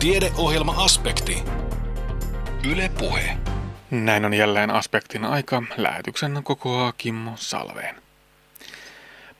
Tiedeohjelma-aspekti. 0.00 1.42
Yle 2.70 2.90
Puhe. 2.98 3.36
Näin 3.90 4.24
on 4.24 4.34
jälleen 4.34 4.70
aspektin 4.70 5.24
aika. 5.24 5.62
Lähetyksen 5.76 6.40
kokoaa 6.42 6.92
Kimmo 6.98 7.32
Salveen. 7.36 7.94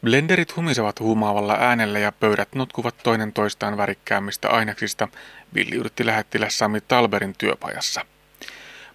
Blenderit 0.02 0.56
humisevat 0.56 1.00
huumaavalla 1.00 1.56
äänellä 1.60 1.98
ja 1.98 2.12
pöydät 2.12 2.54
notkuvat 2.54 2.94
toinen 3.02 3.32
toistaan 3.32 3.76
värikkäämmistä 3.76 4.48
aineksista, 4.48 5.08
villiyrtti 5.54 6.06
lähettiläs 6.06 6.58
Sami 6.58 6.80
Talberin 6.80 7.34
työpajassa. 7.38 8.06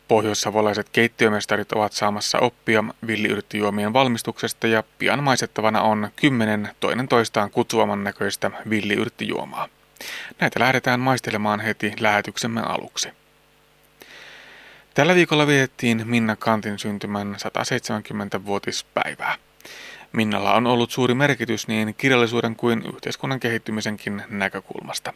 Pohjoissavolaiset 0.07 0.89
keittiömestarit 0.89 1.71
ovat 1.71 1.93
saamassa 1.93 2.39
oppia 2.39 2.83
villiyrttijuomien 3.07 3.93
valmistuksesta 3.93 4.67
ja 4.67 4.83
pian 4.97 5.23
maisettavana 5.23 5.81
on 5.81 6.09
kymmenen 6.15 6.69
toinen 6.79 7.07
toistaan 7.07 7.51
kutsuvaman 7.51 8.03
näköistä 8.03 8.51
villiyrttijuomaa. 8.69 9.67
Näitä 10.39 10.59
lähdetään 10.59 10.99
maistelemaan 10.99 11.59
heti 11.59 11.93
lähetyksemme 11.99 12.61
aluksi. 12.61 13.09
Tällä 14.93 15.15
viikolla 15.15 15.47
vietettiin 15.47 16.03
Minna 16.05 16.35
Kantin 16.35 16.79
syntymän 16.79 17.35
170-vuotispäivää. 17.35 19.35
Minnalla 20.11 20.53
on 20.53 20.67
ollut 20.67 20.91
suuri 20.91 21.13
merkitys 21.13 21.67
niin 21.67 21.95
kirjallisuuden 21.95 22.55
kuin 22.55 22.83
yhteiskunnan 22.95 23.39
kehittymisenkin 23.39 24.23
näkökulmasta. 24.29 25.13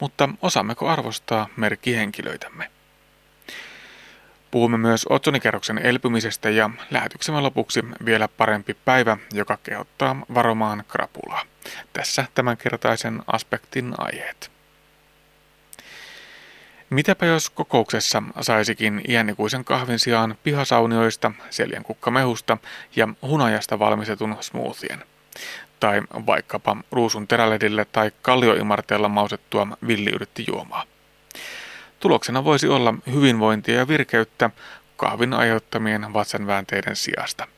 Mutta 0.00 0.28
osaammeko 0.42 0.88
arvostaa 0.88 1.48
merkkihenkilöitämme? 1.56 2.70
Puhumme 4.50 4.78
myös 4.78 5.06
otsonikerroksen 5.10 5.78
elpymisestä 5.78 6.50
ja 6.50 6.70
lähetyksemme 6.90 7.40
lopuksi 7.40 7.80
vielä 8.04 8.28
parempi 8.28 8.76
päivä, 8.84 9.16
joka 9.32 9.58
kehottaa 9.62 10.16
varomaan 10.34 10.84
krapulaa. 10.88 11.42
Tässä 11.92 12.24
tämänkertaisen 12.34 13.22
aspektin 13.26 13.94
aiheet. 13.98 14.50
Mitäpä 16.90 17.26
jos 17.26 17.50
kokouksessa 17.50 18.22
saisikin 18.40 19.02
iänikuisen 19.08 19.64
kahvin 19.64 19.98
sijaan 19.98 20.38
pihasaunioista, 20.42 21.32
seljenkukkamehusta 21.50 22.58
ja 22.96 23.08
hunajasta 23.22 23.78
valmistetun 23.78 24.36
smoothien? 24.40 25.04
Tai 25.80 26.02
vaikkapa 26.26 26.76
ruusun 26.92 27.28
teräledille 27.28 27.84
tai 27.84 28.10
kallioimarteella 28.22 29.08
mausettua 29.08 29.66
villiyrttijuomaa. 29.86 30.84
Tuloksena 32.00 32.44
voisi 32.44 32.68
olla 32.68 32.94
hyvinvointia 33.12 33.74
ja 33.74 33.88
virkeyttä 33.88 34.50
kahvin 34.96 35.34
aiheuttamien 35.34 36.12
vatsanväänteiden 36.12 36.96
sijasta. 36.96 37.48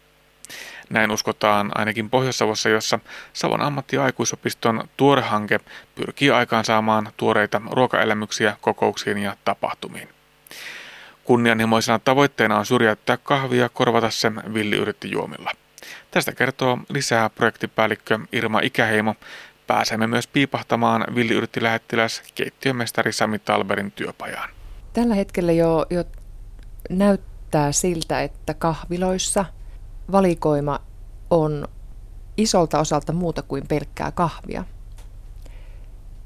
Näin 0.91 1.11
uskotaan 1.11 1.71
ainakin 1.75 2.11
Pohjois-Savossa, 2.11 2.69
jossa 2.69 2.99
Savon 3.33 3.61
ammatti- 3.61 3.97
ja 3.97 4.05
aikuisopiston 4.05 4.89
tuorehanke 4.97 5.61
pyrkii 5.95 6.31
aikaansaamaan 6.31 7.13
tuoreita 7.17 7.63
ruokaelämyksiä 7.71 8.57
kokouksiin 8.61 9.19
ja 9.19 9.37
tapahtumiin. 9.45 10.09
Kunnianhimoisena 11.25 11.99
tavoitteena 11.99 12.59
on 12.59 12.67
syrjäyttää 12.67 13.17
kahvia 13.17 13.63
ja 13.63 13.69
korvata 13.69 14.11
se 14.11 14.33
juomilla. 15.05 15.51
Tästä 16.11 16.33
kertoo 16.33 16.79
lisää 16.89 17.31
projektipäällikkö 17.31 18.19
Irma 18.33 18.61
Ikäheimo. 18.61 19.15
Pääsemme 19.67 20.07
myös 20.07 20.27
piipahtamaan 20.27 21.05
villiyrttilähettiläs 21.15 22.23
keittiömestari 22.35 23.13
Sami 23.13 23.39
Talberin 23.39 23.93
työpajaan. 23.93 24.51
Tällä 24.93 25.15
hetkellä 25.15 25.53
jo, 25.53 25.87
jo 25.91 26.05
näyttää 26.91 27.73
siltä, 27.73 28.23
että 28.23 28.55
kahviloissa– 28.55 29.45
valikoima 30.13 30.81
on 31.31 31.69
isolta 32.37 32.81
osalta 32.81 33.13
muuta 33.13 33.43
kuin 33.43 33.69
pelkkää 33.69 34.13
kahvia. 34.13 34.65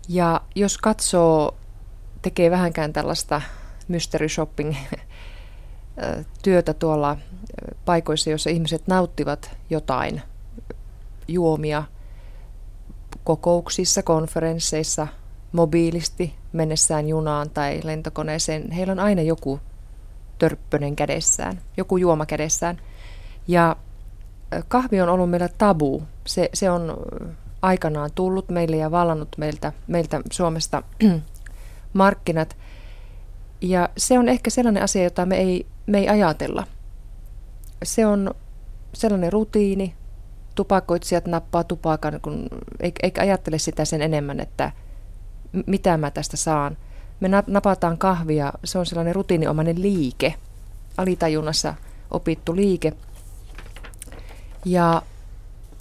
Ja 0.09 0.41
jos 0.55 0.79
katsoo, 0.79 1.55
tekee 2.23 2.51
vähänkään 2.51 2.93
tällaista 2.93 3.43
mystery 3.89 4.29
shopping 4.29 4.75
työtä 6.45 6.75
tuolla 6.75 7.17
paikoissa, 7.85 8.31
joissa 8.31 8.51
ihmiset 8.51 8.87
nauttivat 8.87 9.51
jotain 9.71 10.23
juomia 11.29 11.83
kokouksissa, 13.25 14.03
konferensseissa, 14.03 15.07
mobiilisti, 15.53 16.35
mennessään 16.53 17.09
junaan 17.09 17.51
tai 17.51 17.81
lentokoneeseen. 17.85 18.71
Heillä 18.71 18.93
on 18.93 19.01
aina 19.01 19.23
joku 19.23 19.61
törppönen 20.39 20.97
kädessään, 20.97 21.61
joku 21.77 21.97
juoma 21.97 22.27
kädessään– 22.27 22.81
ja 23.49 23.77
kahvi 24.69 25.01
on 25.01 25.09
ollut 25.09 25.31
meillä 25.31 25.49
tabu. 25.49 26.03
Se, 26.27 26.51
se 26.55 26.71
on 26.71 26.97
aikanaan 27.63 28.11
tullut 28.15 28.49
meille 28.49 28.77
ja 28.77 28.91
vallannut 28.91 29.29
meiltä, 29.37 29.73
meiltä 29.87 30.21
Suomesta 30.33 30.83
markkinat. 31.93 32.57
Ja 33.61 33.89
se 33.97 34.19
on 34.19 34.29
ehkä 34.29 34.51
sellainen 34.51 34.83
asia, 34.83 35.03
jota 35.05 35.27
me 35.27 35.37
ei, 35.37 35.67
me 35.87 35.99
ei 35.99 36.09
ajatella. 36.09 36.67
Se 37.83 38.07
on 38.07 38.35
sellainen 38.95 39.33
rutiini, 39.33 39.95
tupakoitsijat 40.55 41.27
nappaa 41.27 41.65
tupakan, 41.65 42.21
kun, 42.23 42.49
eikä 43.03 43.23
ajattele 43.23 43.59
sitä 43.59 43.85
sen 43.85 44.03
enemmän, 44.03 44.41
että 44.41 44.73
mitä 45.67 45.97
mä 45.97 46.11
tästä 46.11 46.37
saan. 46.37 46.77
Me 47.21 47.29
napataan 47.47 47.99
kahvia, 47.99 48.53
se 48.65 48.79
on 48.79 48.87
sellainen 48.87 49.15
rutiiniomainen 49.15 49.83
liike, 49.83 50.35
alitajunnassa 50.97 51.75
opittu 52.11 52.57
liike– 52.57 52.93
ja 54.65 55.03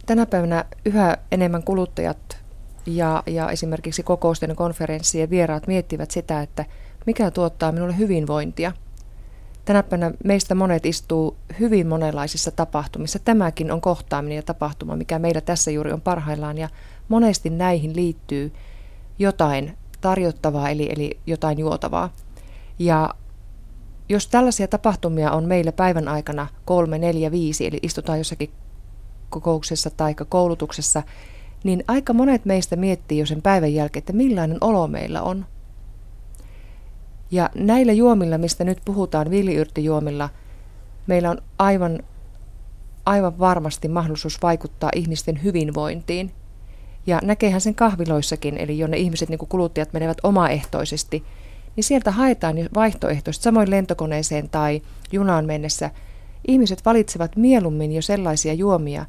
tänä 0.06 0.25
päivänä 0.25 0.66
yhä 0.86 1.18
enemmän 1.31 1.64
kuluttajat 1.64 2.38
ja, 2.86 3.24
ja 3.25 3.50
esimerkiksi 3.50 4.03
kokousten 4.03 4.50
ja 4.50 4.56
konferenssien 4.56 5.30
vieraat 5.30 5.68
miettivät 5.68 6.12
sitä, 6.12 6.42
että 6.42 6.66
mikä 7.06 7.31
tuottaa 7.31 7.72
minulle 7.72 7.97
hyvinvointia. 7.97 8.72
Tänä 9.66 9.84
päivänä 9.84 10.12
meistä 10.24 10.56
monet 10.56 10.86
istuu 10.86 11.38
hyvin 11.59 11.88
monenlaisissa 11.88 12.52
tapahtumissa. 12.52 13.20
Tämäkin 13.20 13.72
on 13.72 13.81
kohtaaminen 13.81 14.36
ja 14.36 14.44
tapahtuma, 14.44 14.96
mikä 14.96 15.20
meillä 15.20 15.41
tässä 15.41 15.72
juuri 15.72 15.91
on 15.91 16.02
parhaillaan. 16.02 16.58
Ja 16.58 16.70
monesti 17.08 17.50
näihin 17.50 17.96
liittyy 17.96 18.53
jotain 19.20 19.78
tarjottavaa, 20.02 20.70
eli, 20.70 20.90
eli 20.91 21.20
jotain 21.28 21.59
juotavaa. 21.59 22.14
Ja 22.80 23.14
jos 24.09 24.28
tällaisia 24.28 24.68
tapahtumia 24.68 25.31
on 25.31 25.46
meillä 25.46 25.72
päivän 25.72 26.08
aikana 26.08 26.47
kolme, 26.66 26.97
neljä, 26.97 27.31
viisi, 27.31 27.68
eli 27.68 27.80
istutaan 27.81 28.18
jossakin 28.18 28.52
kokouksessa 29.31 29.90
tai 29.90 30.16
koulutuksessa, 30.30 31.03
niin 31.64 31.84
aika 31.88 32.14
monet 32.14 32.46
meistä 32.46 32.75
miettii 32.75 33.19
jo 33.19 33.25
sen 33.25 33.42
päivän 33.42 33.74
jälkeen, 33.74 34.02
että 34.02 34.14
millainen 34.14 34.58
olo 34.62 34.88
meillä 34.88 35.22
on. 35.22 35.46
Ja 37.31 37.50
näillä 37.56 37.94
juomilla, 37.94 38.38
mistä 38.38 38.64
nyt 38.64 38.80
puhutaan, 38.86 39.30
villiyrttijuomilla, 39.30 40.30
meillä 41.08 41.30
on 41.30 41.41
aivan, 41.59 42.00
aivan 43.06 43.40
varmasti 43.40 43.88
mahdollisuus 43.88 44.41
vaikuttaa 44.41 44.90
ihmisten 44.96 45.44
hyvinvointiin. 45.44 46.31
Ja 47.08 47.20
näkehän 47.24 47.62
sen 47.62 47.75
kahviloissakin, 47.75 48.58
eli 48.58 48.80
jonne 48.80 48.97
ihmiset, 48.97 49.30
niin 49.30 49.40
kuin 49.40 49.50
kuluttajat, 49.50 49.94
menevät 49.94 50.18
omaehtoisesti, 50.24 51.24
niin 51.75 51.84
sieltä 51.84 52.12
haetaan 52.12 52.56
vaihtoehtoisesti, 52.75 53.44
samoin 53.44 53.72
lentokoneeseen 53.72 54.50
tai 54.50 54.81
junaan 55.12 55.46
mennessä. 55.46 55.91
Ihmiset 56.47 56.86
valitsevat 56.86 57.36
mieluummin 57.36 57.91
jo 57.91 58.02
sellaisia 58.02 58.53
juomia, 58.53 59.06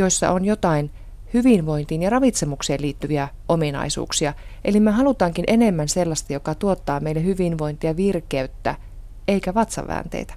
joissa 0.00 0.30
on 0.30 0.44
jotain 0.44 0.90
hyvinvointiin 1.34 2.02
ja 2.02 2.10
ravitsemukseen 2.10 2.82
liittyviä 2.82 3.28
ominaisuuksia. 3.48 4.34
Eli 4.64 4.80
me 4.80 4.90
halutaankin 4.90 5.44
enemmän 5.48 5.88
sellaista, 5.88 6.32
joka 6.32 6.54
tuottaa 6.54 7.00
meille 7.00 7.24
hyvinvointia, 7.24 7.96
virkeyttä, 7.96 8.74
eikä 9.28 9.54
vatsaväänteitä. 9.54 10.34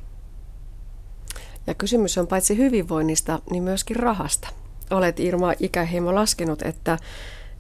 Ja 1.67 1.73
kysymys 1.73 2.17
on 2.17 2.27
paitsi 2.27 2.57
hyvinvoinnista, 2.57 3.39
niin 3.51 3.63
myöskin 3.63 3.95
rahasta. 3.95 4.47
Olet 4.91 5.19
Irma 5.19 5.53
Ikäheimo 5.59 6.15
laskenut, 6.15 6.61
että 6.61 6.97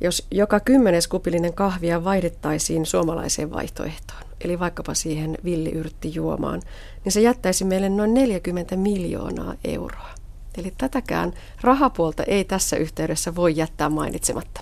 jos 0.01 0.27
joka 0.31 0.59
kymmenes 0.59 1.07
kupillinen 1.07 1.53
kahvia 1.53 2.03
vaihdettaisiin 2.03 2.85
suomalaiseen 2.85 3.51
vaihtoehtoon, 3.51 4.23
eli 4.41 4.59
vaikkapa 4.59 4.93
siihen 4.93 5.37
villiyrttijuomaan, 5.43 6.61
niin 7.05 7.11
se 7.11 7.21
jättäisi 7.21 7.65
meille 7.65 7.89
noin 7.89 8.13
40 8.13 8.75
miljoonaa 8.75 9.55
euroa. 9.63 10.22
Eli 10.57 10.73
tätäkään 10.77 11.33
rahapuolta 11.61 12.23
ei 12.23 12.43
tässä 12.43 12.77
yhteydessä 12.77 13.35
voi 13.35 13.57
jättää 13.57 13.89
mainitsematta. 13.89 14.61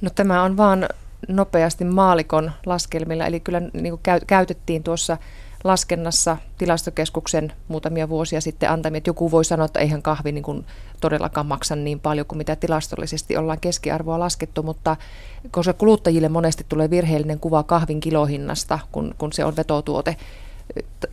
No 0.00 0.10
tämä 0.10 0.42
on 0.42 0.56
vaan 0.56 0.88
nopeasti 1.28 1.84
maalikon 1.84 2.52
laskelmilla, 2.66 3.26
eli 3.26 3.40
kyllä 3.40 3.60
niin 3.60 3.98
kuin 3.98 4.20
käytettiin 4.26 4.82
tuossa 4.82 5.18
laskennassa 5.64 6.36
tilastokeskuksen 6.58 7.52
muutamia 7.68 8.08
vuosia 8.08 8.40
sitten 8.40 8.70
antamia, 8.70 8.98
että 8.98 9.10
joku 9.10 9.30
voi 9.30 9.44
sanoa, 9.44 9.66
että 9.66 9.80
eihän 9.80 10.02
kahvi 10.02 10.32
niin 10.32 10.42
kuin 10.42 10.66
todellakaan 11.00 11.46
maksa 11.46 11.76
niin 11.76 12.00
paljon 12.00 12.26
kuin 12.26 12.38
mitä 12.38 12.56
tilastollisesti 12.56 13.36
ollaan 13.36 13.60
keskiarvoa 13.60 14.18
laskettu, 14.18 14.62
mutta 14.62 14.96
koska 15.50 15.72
kuluttajille 15.72 16.28
monesti 16.28 16.66
tulee 16.68 16.90
virheellinen 16.90 17.40
kuva 17.40 17.62
kahvin 17.62 18.00
kilohinnasta, 18.00 18.78
kun, 18.92 19.14
kun 19.18 19.32
se 19.32 19.44
on 19.44 19.56
vetotuote, 19.56 20.16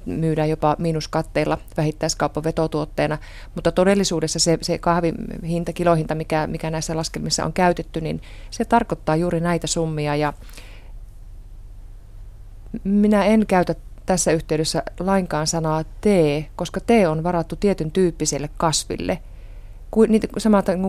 myydään 0.05 0.49
jopa 0.49 0.75
miinuskatteilla 0.79 1.57
vähittäiskauppa 1.77 2.43
vetotuotteena, 2.43 3.17
mutta 3.55 3.71
todellisuudessa 3.71 4.39
se, 4.39 4.57
se 4.61 4.77
kahvin 4.77 5.15
hinta, 5.43 5.73
kilohinta, 5.73 6.15
mikä, 6.15 6.47
mikä 6.47 6.69
näissä 6.69 6.97
laskelmissa 6.97 7.45
on 7.45 7.53
käytetty, 7.53 8.01
niin 8.01 8.21
se 8.49 8.65
tarkoittaa 8.65 9.15
juuri 9.15 9.39
näitä 9.39 9.67
summia 9.67 10.15
ja 10.15 10.33
minä 12.83 13.25
en 13.25 13.45
käytä 13.47 13.75
tässä 14.05 14.31
yhteydessä 14.31 14.83
lainkaan 14.99 15.47
sanaa 15.47 15.83
tee, 16.01 16.45
koska 16.55 16.79
tee 16.79 17.07
on 17.07 17.23
varattu 17.23 17.55
tietyn 17.55 17.91
tyyppiselle 17.91 18.49
kasville, 18.57 19.19
kuin, 19.91 20.11
niitä, 20.11 20.27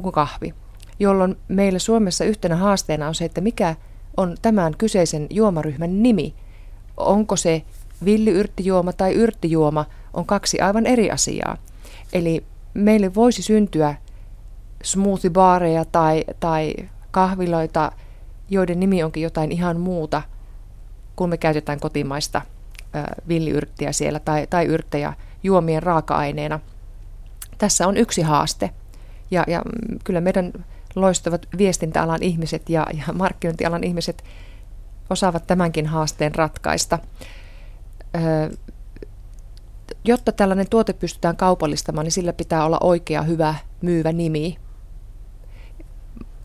kuin 0.02 0.12
kahvi, 0.12 0.54
jolloin 0.98 1.36
meillä 1.48 1.78
Suomessa 1.78 2.24
yhtenä 2.24 2.56
haasteena 2.56 3.08
on 3.08 3.14
se, 3.14 3.24
että 3.24 3.40
mikä 3.40 3.76
on 4.16 4.36
tämän 4.42 4.74
kyseisen 4.78 5.26
juomaryhmän 5.30 6.02
nimi. 6.02 6.34
Onko 6.96 7.36
se 7.36 7.62
villiyrttijuoma 8.04 8.92
tai 8.92 9.14
yrttijuoma, 9.14 9.84
on 10.12 10.26
kaksi 10.26 10.60
aivan 10.60 10.86
eri 10.86 11.10
asiaa. 11.10 11.56
Eli 12.12 12.44
meille 12.74 13.14
voisi 13.14 13.42
syntyä 13.42 13.94
smoothie-baareja 14.82 15.84
tai, 15.92 16.24
tai 16.40 16.74
kahviloita, 17.10 17.92
joiden 18.50 18.80
nimi 18.80 19.02
onkin 19.02 19.22
jotain 19.22 19.52
ihan 19.52 19.80
muuta, 19.80 20.22
kun 21.16 21.28
me 21.28 21.36
käytetään 21.36 21.80
kotimaista 21.80 22.42
villiyrttiä 23.28 23.92
siellä 23.92 24.20
tai, 24.20 24.46
tai 24.46 24.66
yrttejä 24.66 25.12
juomien 25.42 25.82
raaka-aineena. 25.82 26.60
Tässä 27.58 27.86
on 27.86 27.96
yksi 27.96 28.22
haaste. 28.22 28.70
Ja, 29.30 29.44
ja 29.46 29.62
kyllä 30.04 30.20
meidän 30.20 30.52
loistavat 30.94 31.46
viestintäalan 31.58 32.22
ihmiset 32.22 32.68
ja, 32.68 32.86
ja 32.94 33.12
markkinointialan 33.12 33.84
ihmiset 33.84 34.24
osaavat 35.10 35.46
tämänkin 35.46 35.86
haasteen 35.86 36.34
ratkaista. 36.34 36.98
Jotta 40.04 40.32
tällainen 40.32 40.68
tuote 40.70 40.92
pystytään 40.92 41.36
kaupallistamaan, 41.36 42.04
niin 42.04 42.12
sillä 42.12 42.32
pitää 42.32 42.64
olla 42.64 42.78
oikea, 42.80 43.22
hyvä, 43.22 43.54
myyvä 43.82 44.12
nimi 44.12 44.56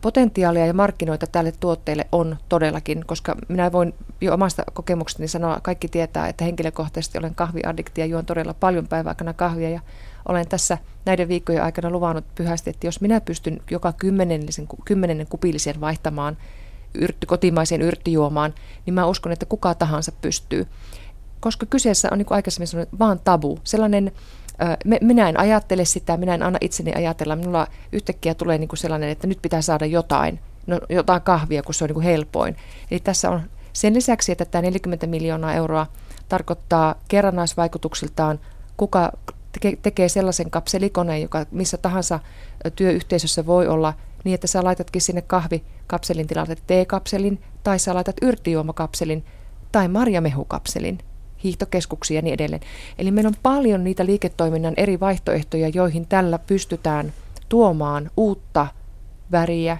potentiaalia 0.00 0.66
ja 0.66 0.74
markkinoita 0.74 1.26
tälle 1.26 1.52
tuotteelle 1.60 2.06
on 2.12 2.36
todellakin, 2.48 3.04
koska 3.06 3.34
minä 3.48 3.72
voin 3.72 3.94
jo 4.20 4.34
omasta 4.34 4.62
kokemuksestani 4.72 5.28
sanoa, 5.28 5.60
kaikki 5.62 5.88
tietää, 5.88 6.28
että 6.28 6.44
henkilökohtaisesti 6.44 7.18
olen 7.18 7.34
kahviaddikti 7.34 8.00
ja 8.00 8.06
juon 8.06 8.26
todella 8.26 8.54
paljon 8.54 8.88
päiväaikana 8.88 9.32
kahvia 9.32 9.70
ja 9.70 9.80
olen 10.28 10.48
tässä 10.48 10.78
näiden 11.04 11.28
viikkojen 11.28 11.62
aikana 11.62 11.90
luvannut 11.90 12.24
pyhästi, 12.34 12.70
että 12.70 12.86
jos 12.86 13.00
minä 13.00 13.20
pystyn 13.20 13.60
joka 13.70 13.92
kymmenennen 14.84 15.26
kupillisen 15.28 15.80
vaihtamaan 15.80 16.36
yrtti, 16.94 17.26
kotimaiseen 17.26 17.82
yrttijuomaan, 17.82 18.54
niin 18.86 18.94
mä 18.94 19.06
uskon, 19.06 19.32
että 19.32 19.46
kuka 19.46 19.74
tahansa 19.74 20.12
pystyy. 20.20 20.66
Koska 21.40 21.66
kyseessä 21.66 22.08
on 22.12 22.18
niin 22.18 22.26
kuin 22.26 22.36
aikaisemmin 22.36 22.66
sanonut, 22.66 22.98
vaan 22.98 23.20
tabu, 23.24 23.58
sellainen 23.64 24.12
minä 25.00 25.28
en 25.28 25.40
ajattele 25.40 25.84
sitä, 25.84 26.16
minä 26.16 26.34
en 26.34 26.42
anna 26.42 26.58
itseni 26.60 26.94
ajatella. 26.94 27.36
Minulla 27.36 27.66
yhtäkkiä 27.92 28.34
tulee 28.34 28.58
niin 28.58 28.68
kuin 28.68 28.78
sellainen, 28.78 29.08
että 29.08 29.26
nyt 29.26 29.38
pitää 29.42 29.62
saada 29.62 29.86
jotain, 29.86 30.40
no, 30.66 30.80
jotain 30.88 31.22
kahvia, 31.22 31.62
kun 31.62 31.74
se 31.74 31.84
on 31.84 31.88
niin 31.88 31.94
kuin 31.94 32.04
helpoin. 32.04 32.56
Eli 32.90 33.00
tässä 33.00 33.30
on 33.30 33.42
sen 33.72 33.94
lisäksi, 33.94 34.32
että 34.32 34.44
tämä 34.44 34.62
40 34.62 35.06
miljoonaa 35.06 35.54
euroa 35.54 35.86
tarkoittaa 36.28 36.94
kerrannaisvaikutuksiltaan, 37.08 38.40
kuka 38.76 39.12
tekee 39.82 40.08
sellaisen 40.08 40.50
kapselikoneen, 40.50 41.22
joka 41.22 41.46
missä 41.50 41.76
tahansa 41.76 42.20
työyhteisössä 42.76 43.46
voi 43.46 43.68
olla 43.68 43.94
niin, 44.24 44.34
että 44.34 44.46
sä 44.46 44.64
laitatkin 44.64 45.02
sinne 45.02 45.22
kahvikapselin 45.22 46.26
tilalle 46.26 46.56
teekapselin, 46.66 47.42
tai 47.62 47.78
sä 47.78 47.94
laitat 47.94 48.16
yrttijuomakapselin, 48.22 49.24
tai 49.72 49.88
marjamehukapselin 49.88 50.98
hiihtokeskuksia 51.44 52.18
ja 52.18 52.22
niin 52.22 52.34
edelleen. 52.34 52.62
Eli 52.98 53.10
meillä 53.10 53.28
on 53.28 53.34
paljon 53.42 53.84
niitä 53.84 54.06
liiketoiminnan 54.06 54.74
eri 54.76 55.00
vaihtoehtoja, 55.00 55.68
joihin 55.68 56.06
tällä 56.06 56.38
pystytään 56.38 57.12
tuomaan 57.48 58.10
uutta 58.16 58.66
väriä. 59.32 59.78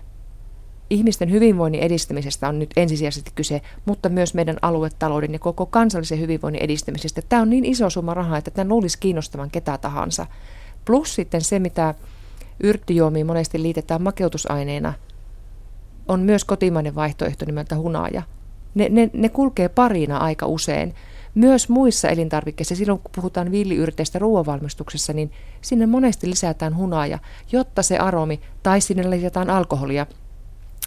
Ihmisten 0.91 1.31
hyvinvoinnin 1.31 1.83
edistämisestä 1.83 2.49
on 2.49 2.59
nyt 2.59 2.71
ensisijaisesti 2.77 3.31
kyse, 3.35 3.63
mutta 3.85 4.09
myös 4.09 4.35
meidän 4.35 4.57
aluetalouden 4.63 5.33
ja 5.33 5.39
koko 5.39 5.67
kansallisen 5.67 6.21
hyvinvoinnin 6.21 6.63
edistämisestä. 6.63 7.23
Tämä 7.29 7.43
on 7.43 7.51
niin 7.51 7.65
iso 7.65 7.91
summa 7.91 8.15
rahaa, 8.15 8.39
että 8.39 8.51
tämä 8.51 8.69
luulisi 8.69 8.99
kiinnostavan 8.99 9.51
ketä 9.51 9.79
tahansa. 9.79 10.27
Plus 10.85 11.15
sitten 11.15 11.41
se, 11.41 11.59
mitä 11.59 11.95
yrttijuomiin 12.63 13.27
monesti 13.27 13.63
liitetään 13.63 14.03
makeutusaineena, 14.03 14.95
on 16.09 16.21
myös 16.21 16.45
kotimainen 16.45 16.95
vaihtoehto 16.95 17.45
nimeltä 17.45 17.77
hunaja. 17.77 18.23
Ne, 18.75 18.89
ne, 18.89 19.11
ne 19.13 19.29
kulkee 19.29 19.69
parina 19.69 20.17
aika 20.17 20.47
usein. 20.47 20.95
Myös 21.35 21.69
muissa 21.69 22.09
elintarvikkeissa, 22.09 22.77
silloin 22.77 22.99
kun 22.99 23.11
puhutaan 23.15 23.51
villiyrteistä 23.51 24.19
ruoanvalmistuksessa, 24.19 25.13
niin 25.13 25.33
sinne 25.61 25.87
monesti 25.87 26.31
lisätään 26.31 26.77
hunaaja, 26.77 27.19
jotta 27.53 27.83
se 27.83 27.99
aromi, 27.99 28.41
tai 28.63 28.81
sinne 28.81 29.11
lisätään 29.11 29.51
alkoholia, 29.51 30.07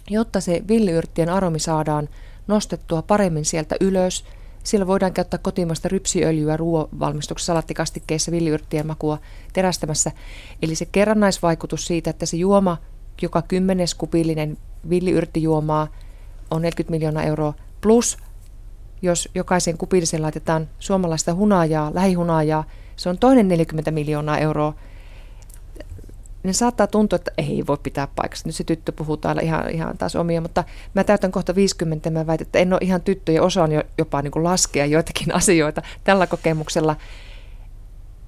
jotta 0.09 0.41
se 0.41 0.63
villiyrttien 0.67 1.29
aromi 1.29 1.59
saadaan 1.59 2.09
nostettua 2.47 3.01
paremmin 3.01 3.45
sieltä 3.45 3.75
ylös. 3.81 4.25
Siellä 4.63 4.87
voidaan 4.87 5.13
käyttää 5.13 5.39
kotimaista 5.43 5.89
rypsiöljyä 5.89 6.57
ruoanvalmistuksessa, 6.57 7.51
salattikastikkeissa, 7.51 8.31
villiyrttien 8.31 8.87
makua 8.87 9.17
terästämässä. 9.53 10.11
Eli 10.61 10.75
se 10.75 10.85
kerrannaisvaikutus 10.85 11.87
siitä, 11.87 12.09
että 12.09 12.25
se 12.25 12.37
juoma, 12.37 12.77
joka 13.21 13.41
kymmenes 13.41 13.95
kupillinen 13.95 14.57
villiyrttijuomaa 14.89 15.87
on 16.51 16.61
40 16.61 16.91
miljoonaa 16.91 17.23
euroa, 17.23 17.53
plus 17.81 18.17
jos 19.01 19.29
jokaisen 19.35 19.77
kupillisen 19.77 20.21
laitetaan 20.21 20.69
suomalaista 20.79 21.33
hunajaa, 21.33 21.91
lähihunajaa, 21.93 22.63
se 22.95 23.09
on 23.09 23.17
toinen 23.17 23.47
40 23.47 23.91
miljoonaa 23.91 24.37
euroa. 24.37 24.73
Ne 26.43 26.53
saattaa 26.53 26.87
tuntua, 26.87 27.15
että 27.15 27.31
ei 27.37 27.63
voi 27.67 27.77
pitää 27.83 28.07
paikassa. 28.15 28.47
Nyt 28.47 28.55
se 28.55 28.63
tyttö 28.63 28.91
puhuu 28.91 29.17
täällä 29.17 29.41
ihan, 29.41 29.69
ihan 29.69 29.97
taas 29.97 30.15
omia, 30.15 30.41
mutta 30.41 30.63
mä 30.93 31.03
täytän 31.03 31.31
kohta 31.31 31.55
50 31.55 32.07
ja 32.07 32.11
mä 32.11 32.27
väitän, 32.27 32.45
että 32.45 32.59
en 32.59 32.73
ole 32.73 32.79
ihan 32.83 33.01
tyttö 33.01 33.31
ja 33.31 33.43
osaan 33.43 33.71
jo, 33.71 33.83
jopa 33.97 34.21
niin 34.21 34.31
kuin 34.31 34.43
laskea 34.43 34.85
joitakin 34.85 35.35
asioita 35.41 35.81
tällä 36.03 36.27
kokemuksella. 36.27 36.95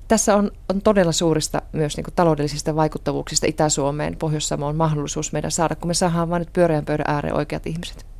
Tässä 0.07 0.35
on, 0.35 0.51
on 0.69 0.81
todella 0.81 1.11
suurista 1.11 1.61
myös 1.71 1.97
niin 1.97 2.03
kuin 2.03 2.13
taloudellisista 2.13 2.75
vaikuttavuuksista 2.75 3.47
Itä-Suomeen, 3.47 4.15
Pohjois-Samoon 4.15 4.75
mahdollisuus 4.75 5.31
meidän 5.31 5.51
saada, 5.51 5.75
kun 5.75 5.87
me 5.87 5.93
saadaan 5.93 6.29
vain 6.29 6.39
nyt 6.39 6.53
pyöreän 6.53 6.85
pöydän 6.85 7.05
ääreen 7.07 7.35
oikeat 7.35 7.67
ihmiset. 7.67 8.12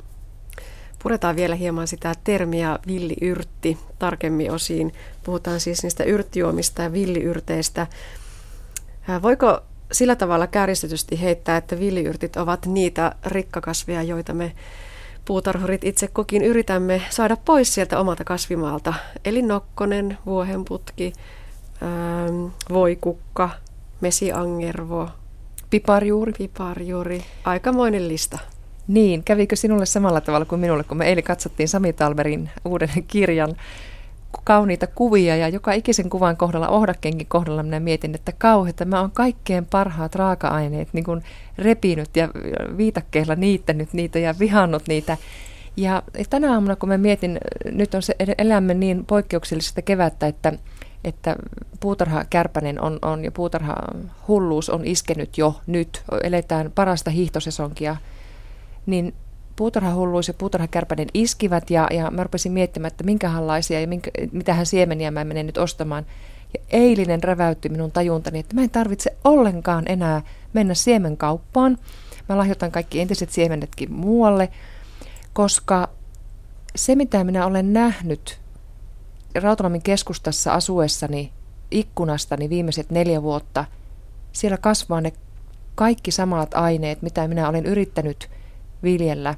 Puretaan 1.04 1.36
vielä 1.36 1.54
hieman 1.54 1.86
sitä 1.86 2.14
termiä 2.24 2.78
villiyrtti 2.86 3.78
tarkemmin 3.98 4.50
osiin. 4.50 4.92
Puhutaan 5.24 5.60
siis 5.60 5.82
niistä 5.82 6.04
yrttijuomista 6.04 6.82
ja 6.82 6.92
villiyrteistä. 6.92 7.86
Voiko 9.22 9.60
sillä 9.92 10.16
tavalla 10.16 10.46
kääristetysti 10.46 11.22
heittää, 11.22 11.56
että 11.56 11.78
villiyrtit 11.78 12.36
ovat 12.36 12.66
niitä 12.66 13.14
rikkakasveja, 13.26 14.02
joita 14.02 14.34
me 14.34 14.52
puutarhurit 15.24 15.84
itse 15.84 16.08
kukin 16.08 16.42
yritämme 16.42 17.02
saada 17.10 17.36
pois 17.44 17.74
sieltä 17.74 17.98
omalta 17.98 18.24
kasvimaalta. 18.24 18.94
Eli 19.24 19.42
nokkonen, 19.42 20.18
vuohenputki, 20.26 21.12
voikukka, 22.72 23.50
mesiangervo, 24.00 25.08
piparjuuri. 25.70 26.32
piparjuuri. 26.38 27.24
Aikamoinen 27.44 28.08
lista. 28.08 28.53
Niin, 28.88 29.24
kävikö 29.24 29.56
sinulle 29.56 29.86
samalla 29.86 30.20
tavalla 30.20 30.46
kuin 30.46 30.60
minulle, 30.60 30.84
kun 30.84 30.96
me 30.96 31.06
eilen 31.06 31.24
katsottiin 31.24 31.68
Sami 31.68 31.92
Talberin 31.92 32.50
uuden 32.64 32.90
kirjan 33.08 33.56
kauniita 34.44 34.86
kuvia 34.86 35.36
ja 35.36 35.48
joka 35.48 35.72
ikisen 35.72 36.10
kuvan 36.10 36.36
kohdalla, 36.36 36.68
ohdakkenkin 36.68 37.26
kohdalla 37.26 37.62
minä 37.62 37.80
mietin, 37.80 38.14
että 38.14 38.32
kauheita, 38.38 38.84
mä 38.84 39.00
oon 39.00 39.10
kaikkein 39.10 39.66
parhaat 39.66 40.14
raaka-aineet 40.14 40.88
niin 40.92 41.04
kuin 41.04 41.22
repinyt 41.58 42.16
ja 42.16 42.28
viitakkeella 42.76 43.34
niittänyt 43.34 43.92
niitä 43.92 44.18
ja 44.18 44.34
vihannut 44.38 44.82
niitä. 44.88 45.16
Ja 45.76 46.02
tänä 46.30 46.52
aamuna, 46.52 46.76
kun 46.76 46.88
mä 46.88 46.98
mietin, 46.98 47.38
nyt 47.64 47.94
on 47.94 48.02
se, 48.02 48.14
elämme 48.38 48.74
niin 48.74 49.04
poikkeuksellisesta 49.04 49.82
kevättä, 49.82 50.26
että, 50.26 50.52
että 51.04 51.36
puutarha 51.80 52.24
kärpänen 52.30 52.80
on, 52.80 52.98
on 53.02 53.24
ja 53.24 53.32
puutarha 53.32 53.74
hulluus 54.28 54.70
on 54.70 54.84
iskenyt 54.84 55.38
jo 55.38 55.60
nyt. 55.66 56.02
Eletään 56.22 56.72
parasta 56.74 57.10
hiihtosesonkia 57.10 57.96
niin 58.86 59.14
puutarhahulluus 59.56 60.28
ja 60.28 60.34
puutarhakärpänen 60.34 61.08
iskivät 61.14 61.70
ja, 61.70 61.88
ja 61.90 62.10
mä 62.10 62.22
rupesin 62.22 62.52
miettimään, 62.52 62.88
että 62.88 63.04
minkälaisia 63.04 63.80
ja 63.80 63.88
minkä, 63.88 64.10
mitähän 64.32 64.66
siemeniä 64.66 65.10
mä 65.10 65.24
menen 65.24 65.46
nyt 65.46 65.58
ostamaan. 65.58 66.06
Ja 66.54 66.60
eilinen 66.70 67.22
räväytti 67.22 67.68
minun 67.68 67.92
tajuntani, 67.92 68.38
että 68.38 68.54
mä 68.54 68.62
en 68.62 68.70
tarvitse 68.70 69.16
ollenkaan 69.24 69.84
enää 69.86 70.22
mennä 70.52 70.74
siemenkauppaan. 70.74 71.78
Mä 72.28 72.38
lahjoitan 72.38 72.72
kaikki 72.72 73.00
entiset 73.00 73.30
siemenetkin 73.30 73.92
muualle, 73.92 74.48
koska 75.32 75.88
se 76.76 76.94
mitä 76.94 77.24
minä 77.24 77.46
olen 77.46 77.72
nähnyt 77.72 78.40
Rautalamin 79.34 79.82
keskustassa 79.82 80.52
asuessani 80.52 81.32
ikkunastani 81.70 82.50
viimeiset 82.50 82.90
neljä 82.90 83.22
vuotta, 83.22 83.64
siellä 84.32 84.58
kasvaa 84.58 85.00
ne 85.00 85.12
kaikki 85.74 86.10
samat 86.10 86.54
aineet, 86.54 87.02
mitä 87.02 87.28
minä 87.28 87.48
olen 87.48 87.66
yrittänyt– 87.66 88.30
viljellä 88.84 89.34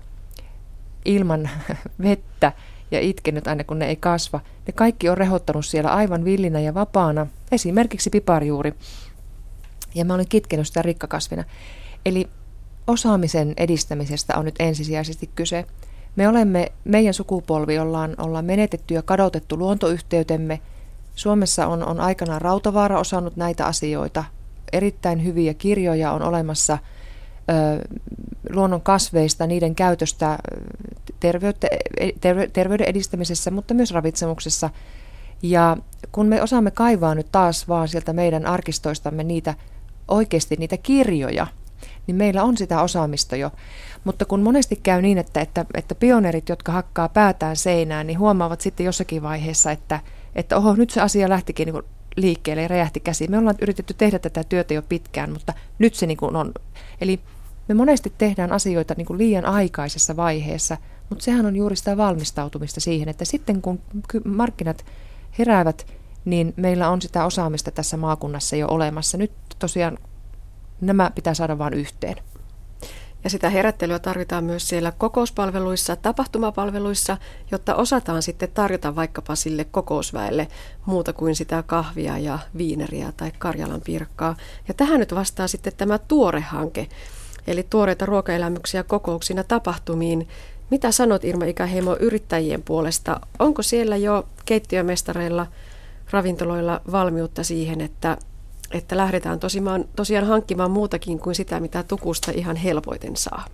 ilman 1.04 1.50
vettä 2.02 2.52
ja 2.90 3.00
itkenyt 3.00 3.48
aina 3.48 3.64
kun 3.64 3.78
ne 3.78 3.86
ei 3.86 3.96
kasva. 3.96 4.40
Ne 4.66 4.72
kaikki 4.72 5.08
on 5.08 5.18
rehottanut 5.18 5.66
siellä 5.66 5.94
aivan 5.94 6.24
villinä 6.24 6.60
ja 6.60 6.74
vapaana, 6.74 7.26
esimerkiksi 7.52 8.10
piparjuuri. 8.10 8.74
Ja 9.94 10.04
mä 10.04 10.14
olen 10.14 10.28
kitkenyt 10.28 10.66
sitä 10.66 10.82
rikkakasvina. 10.82 11.44
Eli 12.06 12.28
osaamisen 12.86 13.54
edistämisestä 13.56 14.38
on 14.38 14.44
nyt 14.44 14.54
ensisijaisesti 14.58 15.30
kyse. 15.34 15.64
Me 16.16 16.28
olemme, 16.28 16.72
meidän 16.84 17.14
sukupolvi 17.14 17.78
ollaan, 17.78 18.14
ollaan 18.18 18.44
menetetty 18.44 18.94
ja 18.94 19.02
kadotettu 19.02 19.58
luontoyhteytemme. 19.58 20.60
Suomessa 21.14 21.66
on, 21.66 21.82
on 21.82 22.00
aikanaan 22.00 22.42
Rautavaara 22.42 22.98
osannut 22.98 23.36
näitä 23.36 23.66
asioita. 23.66 24.24
Erittäin 24.72 25.24
hyviä 25.24 25.54
kirjoja 25.54 26.12
on 26.12 26.22
olemassa– 26.22 26.78
luonnon 28.50 28.80
kasveista, 28.80 29.46
niiden 29.46 29.74
käytöstä 29.74 30.38
terveyttä, 31.20 31.68
terve, 32.20 32.48
terveyden 32.52 32.88
edistämisessä, 32.88 33.50
mutta 33.50 33.74
myös 33.74 33.90
ravitsemuksessa. 33.90 34.70
Ja 35.42 35.76
kun 36.12 36.26
me 36.26 36.42
osaamme 36.42 36.70
kaivaa 36.70 37.14
nyt 37.14 37.32
taas 37.32 37.68
vaan 37.68 37.88
sieltä 37.88 38.12
meidän 38.12 38.46
arkistoistamme 38.46 39.24
niitä 39.24 39.54
oikeasti 40.08 40.56
niitä 40.58 40.76
kirjoja, 40.76 41.46
niin 42.06 42.16
meillä 42.16 42.42
on 42.42 42.56
sitä 42.56 42.82
osaamista 42.82 43.36
jo. 43.36 43.50
Mutta 44.04 44.24
kun 44.24 44.42
monesti 44.42 44.80
käy 44.82 45.02
niin, 45.02 45.18
että, 45.18 45.40
että, 45.40 45.66
että 45.74 45.94
pioneerit, 45.94 46.48
jotka 46.48 46.72
hakkaa 46.72 47.08
päätään 47.08 47.56
seinään, 47.56 48.06
niin 48.06 48.18
huomaavat 48.18 48.60
sitten 48.60 48.86
jossakin 48.86 49.22
vaiheessa, 49.22 49.70
että, 49.70 50.00
että 50.34 50.56
oho, 50.56 50.74
nyt 50.74 50.90
se 50.90 51.00
asia 51.00 51.28
lähtikin 51.28 51.66
niin 51.66 51.82
liikkeelle 52.16 52.62
ja 52.62 52.68
räjähti 52.68 53.00
käsiin. 53.00 53.30
Me 53.30 53.38
ollaan 53.38 53.56
yritetty 53.62 53.94
tehdä 53.94 54.18
tätä 54.18 54.44
työtä 54.44 54.74
jo 54.74 54.82
pitkään, 54.82 55.32
mutta 55.32 55.52
nyt 55.78 55.94
se 55.94 56.06
niin 56.06 56.18
on. 56.20 56.52
Eli 57.00 57.20
me 57.68 57.74
monesti 57.74 58.12
tehdään 58.18 58.52
asioita 58.52 58.94
niin 58.96 59.06
kuin 59.06 59.18
liian 59.18 59.44
aikaisessa 59.44 60.16
vaiheessa, 60.16 60.76
mutta 61.10 61.24
sehän 61.24 61.46
on 61.46 61.56
juuri 61.56 61.76
sitä 61.76 61.96
valmistautumista 61.96 62.80
siihen, 62.80 63.08
että 63.08 63.24
sitten 63.24 63.62
kun 63.62 63.80
markkinat 64.24 64.84
heräävät, 65.38 65.86
niin 66.24 66.54
meillä 66.56 66.90
on 66.90 67.02
sitä 67.02 67.24
osaamista 67.24 67.70
tässä 67.70 67.96
maakunnassa 67.96 68.56
jo 68.56 68.68
olemassa. 68.68 69.18
Nyt 69.18 69.32
tosiaan 69.58 69.98
nämä 70.80 71.10
pitää 71.14 71.34
saada 71.34 71.58
vain 71.58 71.74
yhteen. 71.74 72.16
Ja 73.24 73.30
sitä 73.30 73.50
herättelyä 73.50 73.98
tarvitaan 73.98 74.44
myös 74.44 74.68
siellä 74.68 74.92
kokouspalveluissa, 74.92 75.96
tapahtumapalveluissa, 75.96 77.16
jotta 77.50 77.74
osataan 77.74 78.22
sitten 78.22 78.48
tarjota 78.54 78.96
vaikkapa 78.96 79.34
sille 79.34 79.64
kokousväelle 79.64 80.48
muuta 80.86 81.12
kuin 81.12 81.36
sitä 81.36 81.62
kahvia 81.66 82.18
ja 82.18 82.38
viineriä 82.58 83.12
tai 83.16 83.32
Karjalan 83.38 83.80
pirkkaa. 83.80 84.36
Ja 84.68 84.74
tähän 84.74 85.00
nyt 85.00 85.14
vastaa 85.14 85.48
sitten 85.48 85.72
tämä 85.76 85.98
tuore 85.98 86.40
hanke, 86.40 86.88
eli 87.46 87.66
tuoreita 87.70 88.06
ruokaelämyksiä 88.06 88.82
kokouksina 88.82 89.44
tapahtumiin. 89.44 90.28
Mitä 90.70 90.92
sanot 90.92 91.24
Irma 91.24 91.44
Ikäheimo 91.44 91.96
yrittäjien 92.00 92.62
puolesta? 92.62 93.20
Onko 93.38 93.62
siellä 93.62 93.96
jo 93.96 94.28
keittiömestareilla, 94.44 95.46
ravintoloilla 96.10 96.80
valmiutta 96.92 97.44
siihen, 97.44 97.80
että, 97.80 98.18
että 98.72 98.96
lähdetään 98.96 99.40
tosiaan, 99.40 99.84
tosiaan 99.96 100.26
hankkimaan 100.26 100.70
muutakin 100.70 101.18
kuin 101.18 101.34
sitä, 101.34 101.60
mitä 101.60 101.82
tukusta 101.82 102.32
ihan 102.34 102.56
helpoiten 102.56 103.16
saa? 103.16 103.44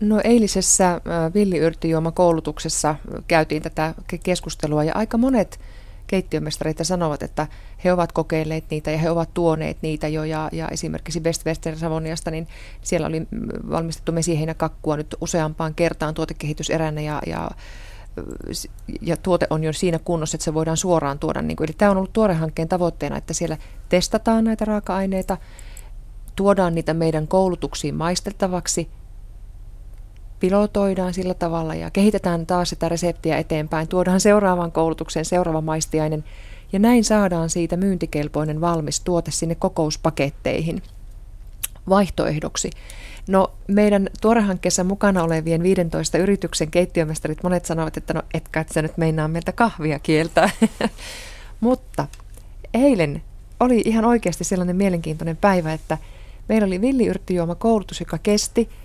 No 0.00 0.20
eilisessä 0.24 1.00
villiyrttijuoma-koulutuksessa 1.34 2.94
käytiin 3.28 3.62
tätä 3.62 3.94
keskustelua 4.22 4.84
ja 4.84 4.92
aika 4.94 5.18
monet 5.18 5.60
keittiömestareita 6.06 6.84
sanovat, 6.84 7.22
että 7.22 7.46
he 7.84 7.92
ovat 7.92 8.12
kokeilleet 8.12 8.64
niitä 8.70 8.90
ja 8.90 8.98
he 8.98 9.10
ovat 9.10 9.34
tuoneet 9.34 9.76
niitä 9.82 10.08
jo. 10.08 10.24
Ja, 10.24 10.48
ja 10.52 10.68
esimerkiksi 10.68 11.20
Best 11.20 11.46
Western 11.46 11.78
Savoniasta, 11.78 12.30
niin 12.30 12.48
siellä 12.82 13.06
oli 13.06 13.26
valmistettu 13.70 14.12
mesiheinäkakkua 14.12 14.96
nyt 14.96 15.16
useampaan 15.20 15.74
kertaan 15.74 16.14
tuotekehityseränä 16.14 17.00
ja, 17.00 17.22
ja 17.26 17.50
ja 19.00 19.16
tuote 19.16 19.46
on 19.50 19.64
jo 19.64 19.72
siinä 19.72 19.98
kunnossa, 19.98 20.36
että 20.36 20.44
se 20.44 20.54
voidaan 20.54 20.76
suoraan 20.76 21.18
tuoda. 21.18 21.42
Niin 21.42 21.56
kuin, 21.56 21.68
eli 21.68 21.74
tämä 21.78 21.90
on 21.90 21.96
ollut 21.96 22.12
tuorehankkeen 22.12 22.68
tavoitteena, 22.68 23.16
että 23.16 23.34
siellä 23.34 23.56
testataan 23.88 24.44
näitä 24.44 24.64
raaka-aineita, 24.64 25.36
tuodaan 26.36 26.74
niitä 26.74 26.94
meidän 26.94 27.28
koulutuksiin 27.28 27.94
maisteltavaksi 27.94 28.88
pilotoidaan 30.40 31.14
sillä 31.14 31.34
tavalla 31.34 31.74
ja 31.74 31.90
kehitetään 31.90 32.46
taas 32.46 32.70
sitä 32.70 32.88
reseptiä 32.88 33.38
eteenpäin, 33.38 33.88
tuodaan 33.88 34.20
seuraavaan 34.20 34.72
koulutukseen 34.72 35.24
seuraava 35.24 35.60
maistiainen 35.60 36.24
ja 36.72 36.78
näin 36.78 37.04
saadaan 37.04 37.50
siitä 37.50 37.76
myyntikelpoinen 37.76 38.60
valmis 38.60 39.00
tuote 39.00 39.30
sinne 39.30 39.54
kokouspaketteihin 39.54 40.82
vaihtoehdoksi. 41.88 42.70
No 43.28 43.52
meidän 43.68 44.08
tuorehankkeessa 44.20 44.84
mukana 44.84 45.22
olevien 45.22 45.62
15 45.62 46.18
yrityksen 46.18 46.70
keittiömestarit 46.70 47.42
monet 47.42 47.64
sanovat, 47.64 47.96
että 47.96 48.14
no 48.14 48.22
etkä 48.34 48.60
et 48.60 48.68
sä 48.68 48.82
nyt 48.82 48.96
meinaa 48.96 49.28
meiltä 49.28 49.52
kahvia 49.52 49.98
kieltää. 49.98 50.50
Mutta 51.60 52.06
eilen 52.74 53.22
oli 53.60 53.82
ihan 53.84 54.04
oikeasti 54.04 54.44
sellainen 54.44 54.76
mielenkiintoinen 54.76 55.36
päivä, 55.36 55.72
että 55.72 55.98
meillä 56.48 56.66
oli 56.66 56.80
villiyrttijuoma 56.80 57.54
koulutus, 57.54 58.00
joka 58.00 58.18
kesti– 58.18 58.68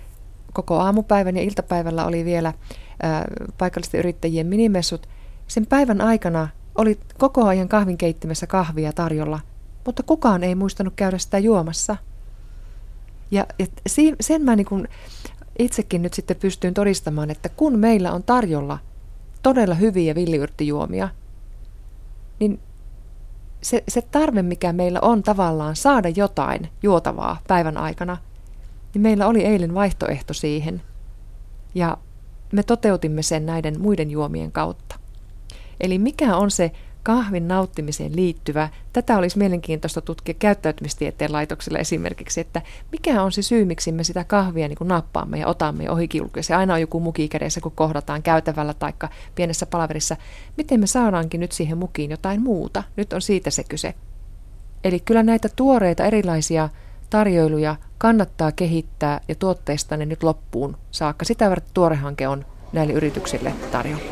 koko 0.52 0.78
aamupäivän 0.78 1.36
ja 1.36 1.42
iltapäivällä 1.42 2.06
oli 2.06 2.24
vielä 2.24 2.52
ää, 3.02 3.24
paikallisten 3.58 3.98
yrittäjien 3.98 4.46
minimessut. 4.46 5.08
Sen 5.46 5.66
päivän 5.66 6.00
aikana 6.00 6.48
oli 6.74 6.98
koko 7.18 7.44
ajan 7.44 7.68
kahvinkeittimessä 7.68 8.46
kahvia 8.46 8.92
tarjolla, 8.92 9.40
mutta 9.86 10.02
kukaan 10.02 10.44
ei 10.44 10.54
muistanut 10.54 10.92
käydä 10.96 11.18
sitä 11.18 11.38
juomassa. 11.38 11.96
Ja, 13.30 13.46
ja 13.58 13.66
sen 14.20 14.42
mä 14.42 14.56
niin 14.56 14.88
itsekin 15.58 16.02
nyt 16.02 16.14
sitten 16.14 16.36
pystyn 16.36 16.74
todistamaan, 16.74 17.30
että 17.30 17.48
kun 17.48 17.78
meillä 17.78 18.12
on 18.12 18.22
tarjolla 18.22 18.78
todella 19.42 19.74
hyviä 19.74 20.14
villiyrttijuomia, 20.14 21.08
niin 22.40 22.60
se, 23.62 23.84
se 23.88 24.02
tarve, 24.02 24.42
mikä 24.42 24.72
meillä 24.72 24.98
on 25.02 25.22
tavallaan 25.22 25.76
saada 25.76 26.08
jotain 26.08 26.68
juotavaa 26.82 27.40
päivän 27.48 27.76
aikana– 27.76 28.16
niin 28.94 29.02
meillä 29.02 29.26
oli 29.26 29.44
eilen 29.44 29.74
vaihtoehto 29.74 30.34
siihen. 30.34 30.82
Ja 31.74 31.96
me 32.52 32.62
toteutimme 32.62 33.22
sen 33.22 33.46
näiden 33.46 33.80
muiden 33.80 34.10
juomien 34.10 34.52
kautta. 34.52 34.98
Eli 35.80 35.98
mikä 35.98 36.36
on 36.36 36.50
se 36.50 36.72
kahvin 37.02 37.48
nauttimiseen 37.48 38.16
liittyvä, 38.16 38.68
tätä 38.92 39.18
olisi 39.18 39.38
mielenkiintoista 39.38 40.00
tutkia 40.00 40.34
käyttäytymistieteen 40.38 41.32
laitoksella 41.32 41.78
esimerkiksi, 41.78 42.40
että 42.40 42.62
mikä 42.92 43.22
on 43.22 43.32
se 43.32 43.42
syy, 43.42 43.64
miksi 43.64 43.92
me 43.92 44.04
sitä 44.04 44.24
kahvia 44.24 44.68
niin 44.68 44.78
kuin 44.78 44.88
nappaamme 44.88 45.38
ja 45.38 45.46
otamme 45.46 45.90
ohikiulkuja. 45.90 46.42
Se 46.42 46.54
aina 46.54 46.74
on 46.74 46.80
joku 46.80 47.00
muki 47.00 47.28
kädessä, 47.28 47.60
kun 47.60 47.72
kohdataan 47.72 48.22
käytävällä 48.22 48.74
tai 48.74 48.92
pienessä 49.34 49.66
palaverissa. 49.66 50.16
Miten 50.56 50.80
me 50.80 50.86
saadaankin 50.86 51.40
nyt 51.40 51.52
siihen 51.52 51.78
mukiin 51.78 52.10
jotain 52.10 52.42
muuta? 52.42 52.82
Nyt 52.96 53.12
on 53.12 53.22
siitä 53.22 53.50
se 53.50 53.64
kyse. 53.64 53.94
Eli 54.84 55.00
kyllä 55.00 55.22
näitä 55.22 55.48
tuoreita 55.56 56.04
erilaisia 56.04 56.68
tarjoiluja 57.12 57.76
kannattaa 57.98 58.52
kehittää 58.52 59.20
ja 59.28 59.34
tuotteista 59.34 59.96
ne 59.96 60.06
nyt 60.06 60.22
loppuun 60.22 60.76
saakka. 60.90 61.24
Sitä 61.24 61.50
varten 61.50 61.70
tuorehanke 61.74 62.28
on 62.28 62.44
näille 62.72 62.92
yrityksille 62.92 63.52
tarjolla. 63.72 64.02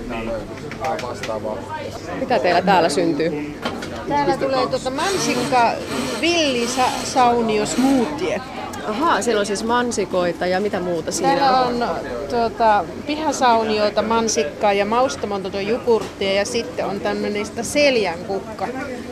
Mitä 2.20 2.38
teillä 2.38 2.62
täällä 2.62 2.88
syntyy? 2.88 3.60
Täällä 4.08 4.36
tulee 4.36 4.66
tuota 4.66 4.90
mansikka 4.90 5.72
villisaunio 6.20 7.66
smoothie. 7.66 8.40
Ahaa, 8.88 9.22
siellä 9.22 9.40
on 9.40 9.46
siis 9.46 9.64
mansikoita 9.64 10.46
ja 10.46 10.60
mitä 10.60 10.80
muuta 10.80 11.12
siinä 11.12 11.36
Täällä 11.36 11.60
on 11.60 11.84
tuota, 12.30 12.84
pihasaunioita, 13.06 14.02
mansikkaa 14.02 14.72
ja 14.72 14.84
maustamonta 14.84 15.60
jogurttia 15.60 16.32
ja 16.32 16.44
sitten 16.44 16.86
on 16.86 17.00
tämmöinen 17.00 17.46
seljankukka 17.62 18.68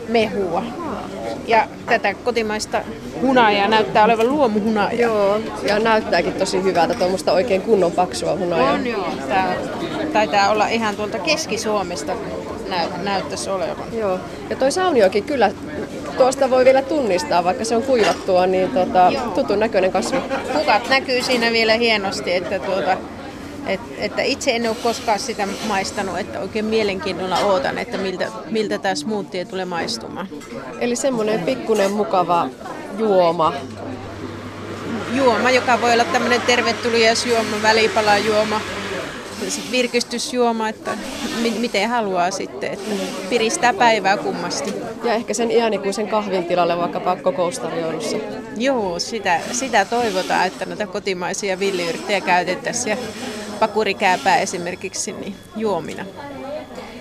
mehua. 0.08 0.62
Ja 1.46 1.68
tätä 1.86 2.14
kotimaista 2.14 2.82
hunajaa 3.22 3.68
näyttää 3.68 4.04
olevan 4.04 4.28
luomuhunajaa. 4.28 4.92
Joo, 4.92 5.40
ja 5.62 5.78
näyttääkin 5.78 6.32
tosi 6.32 6.62
hyvältä, 6.62 6.94
tuommoista 6.94 7.32
oikein 7.32 7.62
kunnon 7.62 7.92
paksua 7.92 8.36
hunajaa. 8.36 8.72
On 8.72 8.86
joo, 8.86 9.08
tää 9.28 9.56
taitaa 10.12 10.50
olla 10.50 10.68
ihan 10.68 10.96
tuolta 10.96 11.18
Keski-Suomesta 11.18 12.12
näy- 12.68 13.02
näyttäisi 13.02 13.50
olevan. 13.50 13.86
Joo, 13.92 14.18
ja 14.50 14.56
toi 14.56 14.72
sauniokin 14.72 15.24
kyllä 15.24 15.50
tuosta 16.18 16.50
voi 16.50 16.64
vielä 16.64 16.82
tunnistaa, 16.82 17.44
vaikka 17.44 17.64
se 17.64 17.76
on 17.76 17.82
kuivattua, 17.82 18.46
niin 18.46 18.70
tota, 18.70 19.12
tutun 19.34 19.58
näköinen 19.58 19.92
kasvi. 19.92 20.18
Kukat 20.52 20.88
näkyy 20.88 21.22
siinä 21.22 21.52
vielä 21.52 21.74
hienosti, 21.74 22.34
että 22.34 22.58
tuota, 22.58 22.96
et, 23.66 23.80
että 23.98 24.22
itse 24.22 24.56
en 24.56 24.68
ole 24.68 24.76
koskaan 24.82 25.18
sitä 25.18 25.48
maistanut, 25.68 26.18
että 26.18 26.40
oikein 26.40 26.64
mielenkiinnolla 26.64 27.38
ootan, 27.38 27.78
että 27.78 27.98
miltä, 27.98 28.28
miltä 28.50 28.78
tämä 28.78 28.94
smoothie 28.94 29.44
tulee 29.44 29.64
maistumaan. 29.64 30.28
Eli 30.80 30.96
semmoinen 30.96 31.40
pikkuinen 31.40 31.90
mukava 31.90 32.48
juoma. 32.98 33.52
Juoma, 35.12 35.50
joka 35.50 35.80
voi 35.80 35.92
olla 35.92 36.04
tämmöinen 36.04 36.40
tervetulias-juoma, 36.40 37.62
välipalajuoma, 37.62 38.60
virkistysjuoma, 39.70 40.68
että 40.68 40.96
miten 41.58 41.88
haluaa 41.88 42.30
sitten, 42.30 42.72
että 42.72 42.90
piristää 43.28 43.74
päivää 43.74 44.16
kummasti. 44.16 44.74
Ja 45.04 45.14
ehkä 45.14 45.34
sen 45.34 45.50
iänikuisen 45.50 46.08
kahvin 46.08 46.44
tilalle 46.44 46.78
vaikkapa 46.78 47.16
kokoustarjoilussa. 47.16 48.16
Joo, 48.56 48.98
sitä, 48.98 49.40
sitä 49.52 49.84
toivotaan, 49.84 50.46
että 50.46 50.64
näitä 50.64 50.86
kotimaisia 50.86 51.58
villiyrttejä 51.58 52.20
käytettäisiin 52.20 52.90
ja 52.90 52.96
pakurikääpää 53.60 54.38
esimerkiksi 54.38 55.12
niin 55.12 55.34
juomina. 55.56 56.04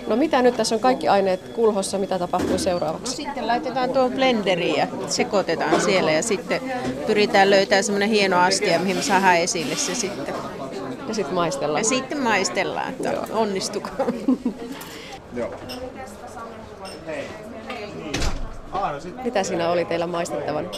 No 0.06 0.16
mitä 0.16 0.42
nyt 0.42 0.56
tässä 0.56 0.74
on 0.74 0.80
kaikki 0.80 1.08
aineet 1.08 1.48
kulhossa, 1.48 1.98
mitä 1.98 2.18
tapahtuu 2.18 2.58
seuraavaksi? 2.58 3.12
No 3.12 3.16
sitten 3.16 3.46
laitetaan 3.46 3.90
tuo 3.90 4.10
blenderiin 4.10 4.76
ja 4.76 4.86
sekoitetaan 5.08 5.80
siellä 5.80 6.12
ja 6.12 6.22
sitten 6.22 6.60
pyritään 7.06 7.50
löytämään 7.50 7.84
semmoinen 7.84 8.08
hieno 8.08 8.38
astia, 8.38 8.78
mihin 8.78 8.96
me 8.96 9.02
saadaan 9.02 9.36
esille 9.36 9.76
se 9.76 9.94
sitten. 9.94 10.34
Ja 11.08 11.14
sitten 11.14 11.34
maistellaan. 11.34 11.80
Ja 11.80 11.84
sitten 11.84 12.18
maistellaan, 12.18 12.88
että 12.88 13.12
onnistuko. 13.32 13.88
Mitä 19.24 19.42
siinä 19.42 19.70
oli 19.70 19.84
teillä 19.84 20.06
maistettavan? 20.06 20.70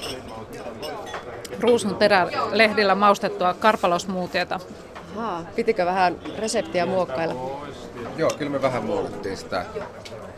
Ruusun 1.60 1.94
terälehdillä 1.94 2.94
maustettua 2.94 3.54
karpalosmuutiota. 3.54 4.60
Haa, 5.16 5.44
pitikö 5.56 5.86
vähän 5.86 6.16
reseptiä 6.38 6.86
muokkailla? 6.86 7.60
Joo, 8.16 8.30
kyllä 8.38 8.50
me 8.50 8.62
vähän 8.62 8.84
muokattiin 8.84 9.36
sitä. 9.36 9.64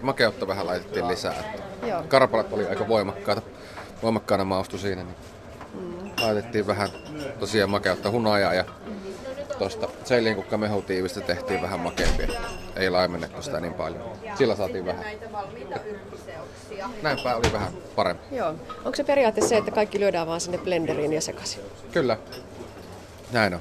Makeutta 0.03 0.49
vähän 0.49 0.67
laitettiin 0.67 1.09
lisää. 1.09 1.33
Että 1.33 1.87
Joo. 1.87 2.03
Karpalat 2.09 2.53
oli 2.53 2.67
aika 2.67 2.89
voimakkaita. 2.89 3.43
Voimakkaana 4.03 4.45
maustu 4.45 4.79
siinä. 4.79 5.03
Niin 5.03 5.17
Laitettiin 6.23 6.67
vähän 6.67 6.89
tosiaan 7.41 7.71
makeutta 7.71 8.11
hunajaa 8.11 8.55
ja 8.55 8.65
tuosta 9.59 9.89
seiliinkukka 10.05 10.59
mehutiivistä 10.59 11.21
tehtiin 11.21 11.63
vähän 11.63 11.81
makeampia. 11.81 12.29
Ei 12.77 12.91
laimennettu 12.91 13.43
sitä 13.43 13.61
niin 13.61 13.75
paljon. 13.75 14.03
Sillä 14.39 14.57
saatiin 14.57 14.87
vähän. 14.87 15.05
Näinpä 17.03 17.37
oli 17.37 17.53
vähän 17.53 17.73
parempi. 17.97 18.37
Joo. 18.37 18.55
Onko 18.85 18.95
se 18.95 19.05
periaatteessa 19.05 19.49
se, 19.49 19.57
että 19.57 19.71
kaikki 19.71 20.01
lyödään 20.01 20.27
vaan 20.27 20.41
sinne 20.41 20.59
blenderiin 20.59 21.13
ja 21.13 21.21
sekaisin? 21.21 21.61
Kyllä. 21.93 22.17
Näin 23.33 23.55
on. 23.55 23.61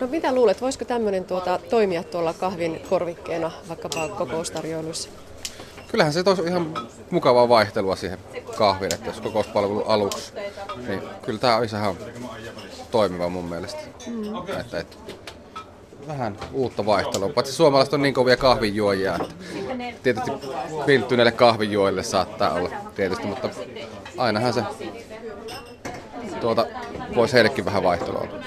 No 0.00 0.06
mitä 0.06 0.34
luulet, 0.34 0.60
voisiko 0.60 0.84
tämmöinen 0.84 1.24
tuota, 1.24 1.60
toimia 1.70 2.02
tuolla 2.02 2.32
kahvin 2.32 2.80
korvikkeena 2.90 3.50
vaikkapa 3.68 4.08
kokoustarjoiluissa? 4.08 5.08
Kyllähän 5.88 6.12
se 6.12 6.22
toisi 6.22 6.42
ihan 6.42 6.88
mukavaa 7.10 7.48
vaihtelua 7.48 7.96
siihen 7.96 8.18
kahviin, 8.58 8.94
että 8.94 9.06
jos 9.06 9.20
kokouspalvelu 9.20 9.82
aluksi, 9.82 10.32
niin 10.88 11.02
kyllä 11.22 11.38
tämä 11.38 11.56
olisi 11.56 11.76
ihan 11.76 11.96
toimiva 12.96 13.28
mun 13.28 13.44
mielestä. 13.44 13.80
Mm. 14.06 14.36
Että, 14.60 14.78
että, 14.78 14.96
vähän 16.08 16.36
uutta 16.52 16.86
vaihtelua. 16.86 17.28
Paitsi 17.28 17.52
suomalaiset 17.52 17.94
on 17.94 18.02
niin 18.02 18.14
kovia 18.14 18.36
kahvinjuojia, 18.36 19.14
että 19.14 20.02
tietysti 20.02 20.30
pilttyneille 20.86 21.32
kahvinjuojille 21.32 22.02
saattaa 22.02 22.50
olla 22.50 22.70
tietysti, 22.94 23.26
mutta 23.26 23.48
ainahan 24.16 24.52
se 24.52 24.62
tuota, 26.40 26.66
voisi 27.14 27.34
heillekin 27.34 27.64
vähän 27.64 27.82
vaihtelua 27.82 28.20
olla. 28.20 28.40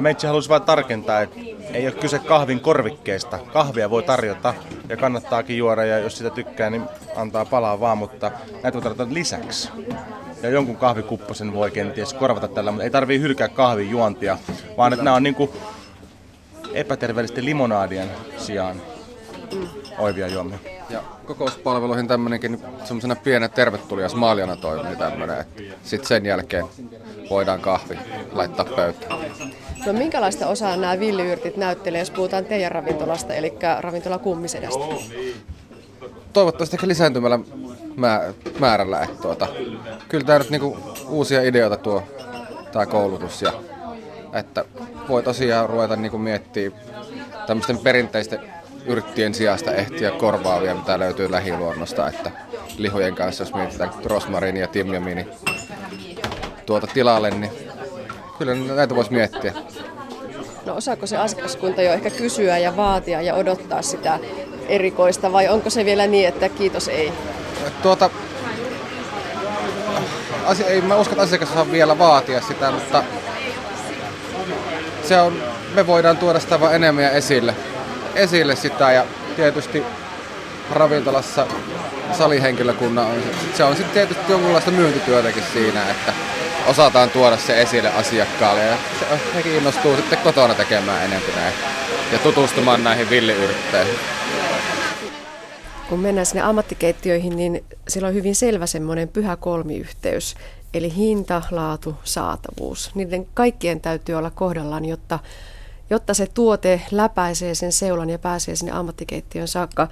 Meitsi 0.00 0.26
halusi 0.26 0.48
vain 0.48 0.62
tarkentaa, 0.62 1.20
että 1.20 1.40
ei 1.72 1.86
ole 1.86 1.94
kyse 1.94 2.18
kahvin 2.18 2.60
korvikkeesta. 2.60 3.38
Kahvia 3.52 3.90
voi 3.90 4.02
tarjota 4.02 4.54
ja 4.88 4.96
kannattaakin 4.96 5.58
juoda 5.58 5.84
ja 5.84 5.98
jos 5.98 6.18
sitä 6.18 6.30
tykkää, 6.30 6.70
niin 6.70 6.82
antaa 7.16 7.44
palaa 7.44 7.80
vaan, 7.80 7.98
mutta 7.98 8.30
näitä 8.62 8.72
voi 8.72 8.82
tarjota 8.82 9.14
lisäksi. 9.14 9.70
Ja 10.42 10.50
jonkun 10.50 10.76
kahvikupposen 10.76 11.52
voi 11.54 11.70
kenties 11.70 12.14
korvata 12.14 12.48
tällä, 12.48 12.70
mutta 12.70 12.84
ei 12.84 12.90
tarvii 12.90 13.20
hylkää 13.20 13.48
kahvin 13.48 13.90
juontia, 13.90 14.38
vaan 14.76 14.92
että 14.92 15.04
nämä 15.04 15.16
on 15.16 15.22
niinku 15.22 15.54
epäterveellisten 16.72 17.44
limonaadien 17.44 18.10
sijaan 18.36 18.82
oivia 19.98 20.28
juomia. 20.28 20.58
Ja 20.90 21.02
kokouspalveluihin 21.26 22.08
tämmönenkin 22.08 22.62
semmoisena 22.84 23.16
pienä 23.16 23.48
tervetulias 23.48 24.14
maaljana 24.14 24.56
toimii 24.56 24.96
tämmönen, 24.96 25.40
että 25.40 25.62
sitten 25.82 26.08
sen 26.08 26.26
jälkeen 26.26 26.64
voidaan 27.30 27.60
kahvi 27.60 27.98
laittaa 28.32 28.64
pöytään. 28.64 29.20
No 29.86 29.92
minkälaista 29.92 30.46
osaa 30.46 30.76
nämä 30.76 31.00
villiyrtit 31.00 31.56
näyttelee, 31.56 32.00
jos 32.00 32.10
puhutaan 32.10 32.44
teidän 32.44 32.72
ravintolasta, 32.72 33.34
eli 33.34 33.52
ravintola 33.80 34.18
Kummisedästä? 34.18 34.84
Toivottavasti 36.32 36.76
ehkä 36.76 36.88
lisääntymällä 36.88 37.38
mä- 37.98 38.20
määrällä, 38.58 39.00
että 39.02 39.22
tuota, 39.22 39.46
kyllä 40.08 40.24
tämä 40.24 40.38
nyt 40.38 40.50
niinku 40.50 40.78
uusia 41.08 41.42
ideoita 41.42 41.76
tuo 41.76 42.02
tämä 42.72 42.86
koulutus 42.86 43.42
ja 43.42 43.52
että 44.32 44.64
voi 45.08 45.22
tosiaan 45.22 45.68
ruveta 45.70 45.96
niinku 45.96 46.18
miettiä 46.18 46.70
tämmöisten 47.46 47.78
perinteisten 47.78 48.40
yrttien 48.86 49.34
sijasta 49.34 49.72
ehtiä 49.74 50.10
korvaavia, 50.10 50.74
mitä 50.74 50.98
löytyy 50.98 51.30
lähiluonnosta, 51.30 52.08
että 52.08 52.30
lihojen 52.76 53.14
kanssa, 53.14 53.42
jos 53.44 53.54
mietitään 53.54 53.90
rosmariini 54.04 54.60
ja 54.60 54.66
timjamiini 54.66 55.26
tuota 56.66 56.86
tilalle, 56.86 57.30
niin 57.30 57.50
kyllä 58.38 58.54
näitä 58.54 58.96
voisi 58.96 59.12
miettiä. 59.12 59.54
No 60.66 60.76
osaako 60.76 61.06
se 61.06 61.16
asiakaskunta 61.16 61.82
jo 61.82 61.92
ehkä 61.92 62.10
kysyä 62.10 62.58
ja 62.58 62.76
vaatia 62.76 63.22
ja 63.22 63.34
odottaa 63.34 63.82
sitä 63.82 64.18
erikoista 64.68 65.32
vai 65.32 65.48
onko 65.48 65.70
se 65.70 65.84
vielä 65.84 66.06
niin, 66.06 66.28
että 66.28 66.48
kiitos 66.48 66.88
ei? 66.88 67.12
Tuota, 67.82 68.10
asia, 70.44 70.66
ei 70.66 70.80
mä 70.80 70.96
usko, 70.96 71.12
että 71.12 71.22
asiakas 71.22 71.54
saa 71.54 71.72
vielä 71.72 71.98
vaatia 71.98 72.40
sitä, 72.40 72.70
mutta 72.70 73.02
se 75.08 75.20
on, 75.20 75.42
me 75.74 75.86
voidaan 75.86 76.16
tuoda 76.16 76.40
sitä 76.40 76.60
vaan 76.60 76.74
enemmän 76.74 77.04
ja 77.04 77.10
esille, 77.10 77.54
esille 78.14 78.56
sitä 78.56 78.92
ja 78.92 79.04
tietysti 79.36 79.82
ravintolassa 80.70 81.46
salihenkilökunnan 82.18 83.06
on, 83.06 83.22
se 83.54 83.64
on 83.64 83.76
sitten 83.76 83.94
tietysti 83.94 84.32
jonkunlaista 84.32 84.70
myyntityötäkin 84.70 85.44
siinä, 85.52 85.90
että 85.90 86.12
osataan 86.66 87.10
tuoda 87.10 87.36
se 87.36 87.62
esille 87.62 87.88
asiakkaalle 87.88 88.64
ja 88.64 88.76
se, 88.98 89.06
he 89.34 89.56
innostuu 89.56 89.96
sitten 89.96 90.18
kotona 90.18 90.54
tekemään 90.54 91.04
enemmän 91.04 91.52
ja 92.12 92.18
tutustumaan 92.18 92.84
näihin 92.84 93.10
villiyrtteihin. 93.10 94.17
Kun 95.88 96.00
mennään 96.00 96.26
sinne 96.26 96.42
ammattikeittiöihin, 96.42 97.36
niin 97.36 97.64
siellä 97.88 98.08
on 98.08 98.14
hyvin 98.14 98.34
selvä 98.34 98.66
semmoinen 98.66 99.08
pyhä 99.08 99.36
kolmiyhteys. 99.36 100.34
Eli 100.74 100.94
hinta, 100.94 101.42
laatu, 101.50 101.94
saatavuus. 102.04 102.90
Niiden 102.94 103.26
kaikkien 103.34 103.80
täytyy 103.80 104.14
olla 104.14 104.30
kohdallaan, 104.30 104.84
jotta, 104.84 105.18
jotta 105.90 106.14
se 106.14 106.26
tuote 106.34 106.82
läpäisee 106.90 107.54
sen 107.54 107.72
seulan 107.72 108.10
ja 108.10 108.18
pääsee 108.18 108.56
sinne 108.56 108.72
ammattikeittiön 108.72 109.48
saakka. 109.48 109.88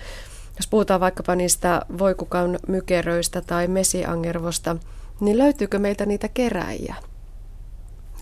Jos 0.56 0.66
puhutaan 0.66 1.00
vaikkapa 1.00 1.34
niistä 1.34 1.82
voikukan 1.98 2.58
mykeröistä 2.68 3.40
tai 3.40 3.68
mesiangervosta, 3.68 4.76
niin 5.20 5.38
löytyykö 5.38 5.78
meiltä 5.78 6.06
niitä 6.06 6.28
keräjiä, 6.28 6.94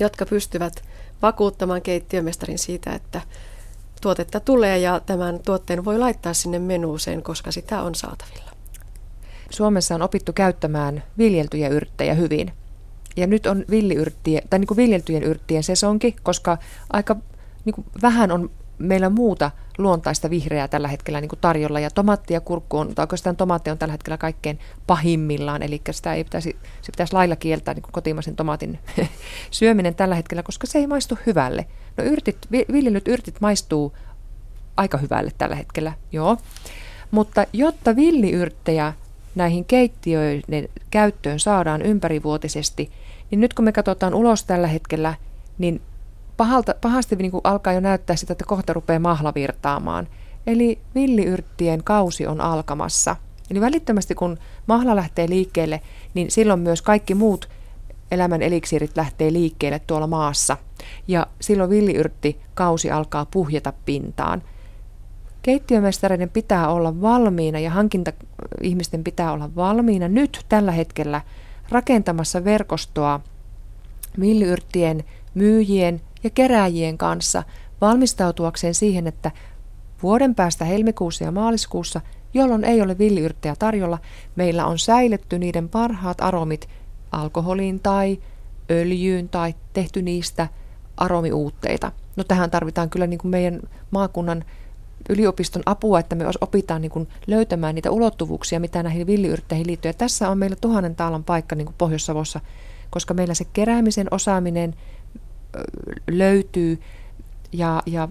jotka 0.00 0.26
pystyvät 0.26 0.82
vakuuttamaan 1.22 1.82
keittiömestarin 1.82 2.58
siitä, 2.58 2.92
että 2.92 3.20
tuotetta 4.04 4.40
tulee 4.40 4.78
ja 4.78 5.00
tämän 5.00 5.40
tuotteen 5.44 5.84
voi 5.84 5.98
laittaa 5.98 6.34
sinne 6.34 6.58
menuuseen, 6.58 7.22
koska 7.22 7.52
sitä 7.52 7.82
on 7.82 7.94
saatavilla. 7.94 8.50
Suomessa 9.50 9.94
on 9.94 10.02
opittu 10.02 10.32
käyttämään 10.32 11.02
viljeltyjä 11.18 11.68
yrttejä 11.68 12.14
hyvin. 12.14 12.52
Ja 13.16 13.26
nyt 13.26 13.46
on 13.46 13.64
villiyrttien, 13.70 14.42
tai 14.50 14.58
niin 14.58 14.66
kuin 14.66 14.76
viljeltyjen 14.76 15.22
yrttien 15.22 15.62
sesonki, 15.62 16.16
koska 16.22 16.58
aika 16.92 17.16
niin 17.64 17.74
kuin 17.74 17.86
vähän 18.02 18.32
on 18.32 18.50
meillä 18.78 19.10
muuta 19.10 19.50
luontaista 19.78 20.30
vihreää 20.30 20.68
tällä 20.68 20.88
hetkellä 20.88 21.20
niin 21.20 21.28
kuin 21.28 21.40
tarjolla. 21.40 21.80
Ja 21.80 21.90
tomaatti 21.90 22.34
ja 22.34 22.40
kurkku 22.40 22.78
on, 22.78 22.94
tai 22.94 23.02
oikeastaan 23.02 23.36
tomaatti 23.36 23.70
on 23.70 23.78
tällä 23.78 23.92
hetkellä 23.92 24.18
kaikkein 24.18 24.58
pahimmillaan, 24.86 25.62
eli 25.62 25.82
sitä 25.90 26.14
ei 26.14 26.24
pitäisi, 26.24 26.56
se 26.82 26.92
pitäisi 26.92 27.12
lailla 27.12 27.36
kieltää 27.36 27.74
niin 27.74 27.82
kuin 27.82 27.92
kotimaisen 27.92 28.36
tomaatin 28.36 28.78
syöminen 29.50 29.94
tällä 29.94 30.14
hetkellä, 30.14 30.42
koska 30.42 30.66
se 30.66 30.78
ei 30.78 30.86
maistu 30.86 31.18
hyvälle. 31.26 31.66
No 31.96 32.04
yrtit, 32.04 32.36
viljelyt 32.72 33.08
yrtit 33.08 33.40
maistuu 33.40 33.92
aika 34.76 34.98
hyvälle 34.98 35.32
tällä 35.38 35.56
hetkellä, 35.56 35.92
joo. 36.12 36.36
Mutta 37.10 37.44
jotta 37.52 37.96
villiyrttejä 37.96 38.92
näihin 39.34 39.64
keittiöiden 39.64 40.68
käyttöön 40.90 41.40
saadaan 41.40 41.82
ympärivuotisesti, 41.82 42.90
niin 43.30 43.40
nyt 43.40 43.54
kun 43.54 43.64
me 43.64 43.72
katsotaan 43.72 44.14
ulos 44.14 44.44
tällä 44.44 44.66
hetkellä, 44.66 45.14
niin 45.58 45.80
pahalta, 46.36 46.74
pahasti 46.80 47.16
niin 47.16 47.32
alkaa 47.44 47.72
jo 47.72 47.80
näyttää 47.80 48.16
sitä, 48.16 48.32
että 48.32 48.44
kohta 48.44 48.72
rupeaa 48.72 48.98
mahla 48.98 49.34
virtaamaan. 49.34 50.08
Eli 50.46 50.78
villiyrttien 50.94 51.84
kausi 51.84 52.26
on 52.26 52.40
alkamassa. 52.40 53.16
Eli 53.50 53.60
välittömästi 53.60 54.14
kun 54.14 54.38
mahla 54.66 54.96
lähtee 54.96 55.28
liikkeelle, 55.28 55.80
niin 56.14 56.30
silloin 56.30 56.60
myös 56.60 56.82
kaikki 56.82 57.14
muut 57.14 57.48
elämän 58.14 58.42
eliksiirit 58.42 58.96
lähtee 58.96 59.32
liikkeelle 59.32 59.78
tuolla 59.78 60.06
maassa. 60.06 60.56
Ja 61.08 61.26
silloin 61.40 61.70
villiyrtti 61.70 62.40
kausi 62.54 62.90
alkaa 62.90 63.26
puhjeta 63.26 63.72
pintaan. 63.84 64.42
Keittiömestareiden 65.42 66.30
pitää 66.30 66.68
olla 66.68 67.00
valmiina 67.00 67.58
ja 67.58 67.70
hankintaihmisten 67.70 69.04
pitää 69.04 69.32
olla 69.32 69.54
valmiina 69.56 70.08
nyt 70.08 70.44
tällä 70.48 70.72
hetkellä 70.72 71.20
rakentamassa 71.68 72.44
verkostoa 72.44 73.20
villiyrttien 74.20 75.04
myyjien 75.34 76.00
ja 76.24 76.30
kerääjien 76.30 76.98
kanssa 76.98 77.42
valmistautuakseen 77.80 78.74
siihen, 78.74 79.06
että 79.06 79.30
vuoden 80.02 80.34
päästä 80.34 80.64
helmikuussa 80.64 81.24
ja 81.24 81.32
maaliskuussa, 81.32 82.00
jolloin 82.34 82.64
ei 82.64 82.82
ole 82.82 82.98
villiyrttejä 82.98 83.56
tarjolla, 83.58 83.98
meillä 84.36 84.66
on 84.66 84.78
säilytty 84.78 85.38
niiden 85.38 85.68
parhaat 85.68 86.20
aromit 86.20 86.68
alkoholiin 87.20 87.80
tai 87.80 88.18
öljyyn 88.70 89.28
tai 89.28 89.54
tehty 89.72 90.02
niistä 90.02 90.48
aromiuutteita. 90.96 91.92
No 92.16 92.24
tähän 92.24 92.50
tarvitaan 92.50 92.90
kyllä 92.90 93.06
niin 93.06 93.18
kuin 93.18 93.30
meidän 93.30 93.60
maakunnan 93.90 94.44
yliopiston 95.08 95.62
apua, 95.66 96.00
että 96.00 96.14
me 96.14 96.24
opitaan 96.40 96.82
niin 96.82 96.90
kuin 96.90 97.08
löytämään 97.26 97.74
niitä 97.74 97.90
ulottuvuuksia, 97.90 98.60
mitä 98.60 98.82
näihin 98.82 99.06
villiyrtteihin 99.06 99.66
liittyy. 99.66 99.88
Ja 99.88 99.94
tässä 99.94 100.30
on 100.30 100.38
meillä 100.38 100.56
tuhannen 100.60 100.96
taalan 100.96 101.24
paikka 101.24 101.54
niin 101.54 101.66
kuin 101.66 101.74
Pohjois-Savossa, 101.78 102.40
koska 102.90 103.14
meillä 103.14 103.34
se 103.34 103.44
keräämisen 103.52 104.06
osaaminen 104.10 104.74
löytyy 106.10 106.80
ja, 107.52 107.82
ja 107.86 108.08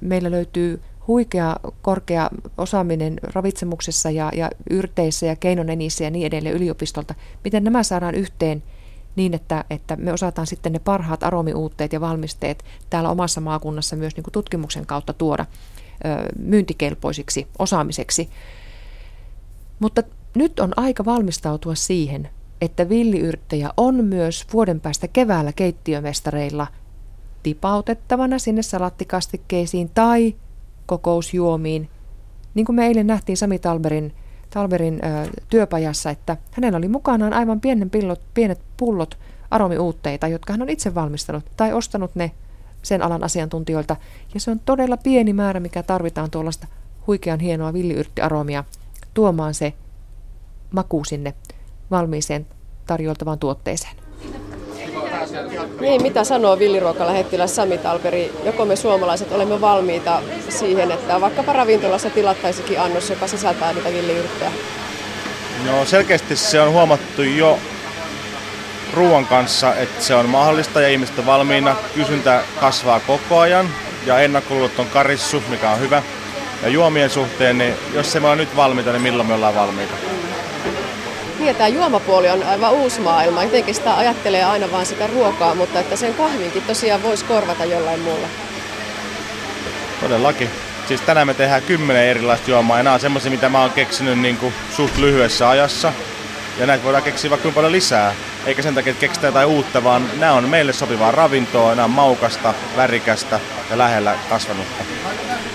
meillä 0.00 0.30
löytyy 0.30 0.82
huikea 1.08 1.56
korkea 1.82 2.30
osaaminen 2.58 3.20
ravitsemuksessa 3.22 4.10
ja, 4.10 4.32
ja 4.36 4.50
yrteissä 4.70 5.26
ja 5.26 5.36
keinonenissä 5.36 6.04
ja 6.04 6.10
niin 6.10 6.26
edelleen 6.26 6.54
yliopistolta. 6.54 7.14
Miten 7.44 7.64
nämä 7.64 7.82
saadaan 7.82 8.14
yhteen 8.14 8.62
niin, 9.16 9.34
että, 9.34 9.64
että 9.70 9.96
me 9.96 10.12
osataan 10.12 10.46
sitten 10.46 10.72
ne 10.72 10.78
parhaat 10.78 11.22
aromiuutteet 11.22 11.92
ja 11.92 12.00
valmisteet 12.00 12.64
täällä 12.90 13.10
omassa 13.10 13.40
maakunnassa 13.40 13.96
myös 13.96 14.16
niin 14.16 14.24
kuin 14.24 14.32
tutkimuksen 14.32 14.86
kautta 14.86 15.12
tuoda 15.12 15.46
ö, 16.04 16.28
myyntikelpoisiksi 16.38 17.46
osaamiseksi. 17.58 18.28
Mutta 19.78 20.02
nyt 20.34 20.60
on 20.60 20.72
aika 20.76 21.04
valmistautua 21.04 21.74
siihen, 21.74 22.28
että 22.60 22.88
villiyrttejä 22.88 23.70
on 23.76 24.04
myös 24.04 24.46
vuoden 24.52 24.80
päästä 24.80 25.08
keväällä 25.08 25.52
keittiömestareilla 25.52 26.66
tipautettavana 27.42 28.38
sinne 28.38 28.62
salattikastikkeisiin 28.62 29.90
tai 29.94 30.34
kokousjuomiin. 30.88 31.88
Niin 32.54 32.66
kuin 32.66 32.76
me 32.76 32.86
eilen 32.86 33.06
nähtiin 33.06 33.36
Sami 33.36 33.58
Talberin, 33.58 34.14
Talberin 34.50 35.00
ö, 35.04 35.30
työpajassa, 35.48 36.10
että 36.10 36.36
hänellä 36.52 36.78
oli 36.78 36.88
mukanaan 36.88 37.32
aivan 37.32 37.60
pienen 37.60 37.90
pillot, 37.90 38.20
pienet 38.34 38.60
pullot 38.76 39.18
aromiuutteita, 39.50 40.28
jotka 40.28 40.52
hän 40.52 40.62
on 40.62 40.68
itse 40.68 40.94
valmistanut 40.94 41.44
tai 41.56 41.72
ostanut 41.72 42.14
ne 42.14 42.30
sen 42.82 43.02
alan 43.02 43.24
asiantuntijoilta. 43.24 43.96
Ja 44.34 44.40
se 44.40 44.50
on 44.50 44.60
todella 44.60 44.96
pieni 44.96 45.32
määrä, 45.32 45.60
mikä 45.60 45.82
tarvitaan 45.82 46.30
tuollaista 46.30 46.66
huikean 47.06 47.40
hienoa 47.40 47.72
villiyrttiaromia 47.72 48.64
tuomaan 49.14 49.54
se 49.54 49.72
maku 50.70 51.04
sinne 51.04 51.34
valmiiseen 51.90 52.46
tarjoltavaan 52.86 53.38
tuotteeseen. 53.38 54.07
Niin, 55.80 56.02
mitä 56.02 56.24
sanoo 56.24 56.58
villiruokalähettiläs 56.58 57.56
Sami 57.56 57.78
Talperi? 57.78 58.32
Joko 58.44 58.64
me 58.64 58.76
suomalaiset 58.76 59.32
olemme 59.32 59.60
valmiita 59.60 60.22
siihen, 60.48 60.90
että 60.90 61.20
vaikkapa 61.20 61.52
ravintolassa 61.52 62.10
tilattaisikin 62.10 62.80
annos, 62.80 63.10
joka 63.10 63.26
sisältää 63.26 63.72
niitä 63.72 63.92
villiyrttejä? 63.92 64.50
No 65.66 65.84
selkeästi 65.84 66.36
se 66.36 66.60
on 66.60 66.72
huomattu 66.72 67.22
jo 67.22 67.58
ruoan 68.94 69.26
kanssa, 69.26 69.74
että 69.74 70.04
se 70.04 70.14
on 70.14 70.28
mahdollista 70.28 70.80
ja 70.80 70.88
ihmiset 70.88 71.18
on 71.18 71.26
valmiina. 71.26 71.76
Kysyntä 71.94 72.42
kasvaa 72.60 73.00
koko 73.00 73.38
ajan 73.38 73.68
ja 74.06 74.20
ennakkoluulot 74.20 74.78
on 74.78 74.86
karissu, 74.86 75.42
mikä 75.48 75.70
on 75.70 75.80
hyvä. 75.80 76.02
Ja 76.62 76.68
juomien 76.68 77.10
suhteen, 77.10 77.58
niin 77.58 77.74
jos 77.94 78.12
se 78.12 78.20
me 78.20 78.28
on 78.28 78.38
nyt 78.38 78.56
valmiita, 78.56 78.92
niin 78.92 79.02
milloin 79.02 79.28
me 79.28 79.34
ollaan 79.34 79.54
valmiita? 79.54 79.94
Niin, 81.38 81.56
tämä 81.56 81.68
juomapuoli 81.68 82.30
on 82.30 82.42
aivan 82.42 82.72
uusi 82.72 83.00
maailma. 83.00 83.44
Jotenkin 83.44 83.74
sitä 83.74 83.96
ajattelee 83.96 84.44
aina 84.44 84.72
vain 84.72 84.86
sitä 84.86 85.06
ruokaa, 85.06 85.54
mutta 85.54 85.80
että 85.80 85.96
sen 85.96 86.14
kahvinkin 86.14 86.62
tosiaan 86.62 87.02
voisi 87.02 87.24
korvata 87.24 87.64
jollain 87.64 88.00
muulla. 88.00 88.28
Todellakin. 90.00 90.50
Siis 90.88 91.00
tänään 91.00 91.26
me 91.26 91.34
tehdään 91.34 91.62
kymmenen 91.62 92.04
erilaista 92.04 92.50
juomaa 92.50 92.76
ja 92.76 92.82
nämä 92.82 92.94
on 92.94 93.00
semmoisia, 93.00 93.30
mitä 93.30 93.48
mä 93.48 93.60
oon 93.60 93.70
keksinyt 93.70 94.18
niin 94.18 94.36
kuin 94.36 94.54
suht 94.76 94.96
lyhyessä 94.96 95.48
ajassa. 95.48 95.92
Ja 96.58 96.66
näitä 96.66 96.84
voidaan 96.84 97.04
keksiä 97.04 97.30
vaikka 97.30 97.50
paljon 97.50 97.72
lisää. 97.72 98.14
Eikä 98.46 98.62
sen 98.62 98.74
takia, 98.74 98.90
että 98.90 99.00
keksitään 99.00 99.28
jotain 99.28 99.48
uutta, 99.48 99.84
vaan 99.84 100.10
nämä 100.18 100.32
on 100.32 100.48
meille 100.48 100.72
sopivaa 100.72 101.10
ravintoa, 101.10 101.74
nämä 101.74 101.84
on 101.84 101.90
maukasta, 101.90 102.54
värikästä 102.76 103.40
ja 103.70 103.78
lähellä 103.78 104.14
kasvanutta. 104.28 104.84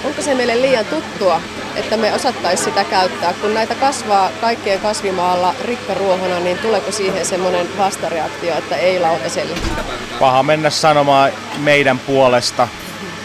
Onko 0.04 0.22
se 0.22 0.36
meille 0.36 0.62
liian 0.62 0.86
tuttua, 0.86 1.42
että 1.76 1.98
me 1.98 2.14
osattaisiin 2.14 2.66
sitä 2.66 2.84
käyttää? 2.84 3.34
Kun 3.34 3.54
näitä 3.54 3.76
kasvaa 3.76 4.30
kaikkien 4.42 4.80
kasvimaalla 4.80 5.56
rikkaruohona, 5.66 6.40
niin 6.40 6.58
tuleeko 6.58 6.92
siihen 6.92 7.26
semmoinen 7.26 7.78
vastareaktio, 7.78 8.58
että 8.58 8.76
ei 8.76 9.00
lautaselle? 9.00 9.56
Paha 10.20 10.44
mennä 10.44 10.70
sanomaan 10.70 11.32
meidän 11.58 12.00
puolesta, 12.00 12.68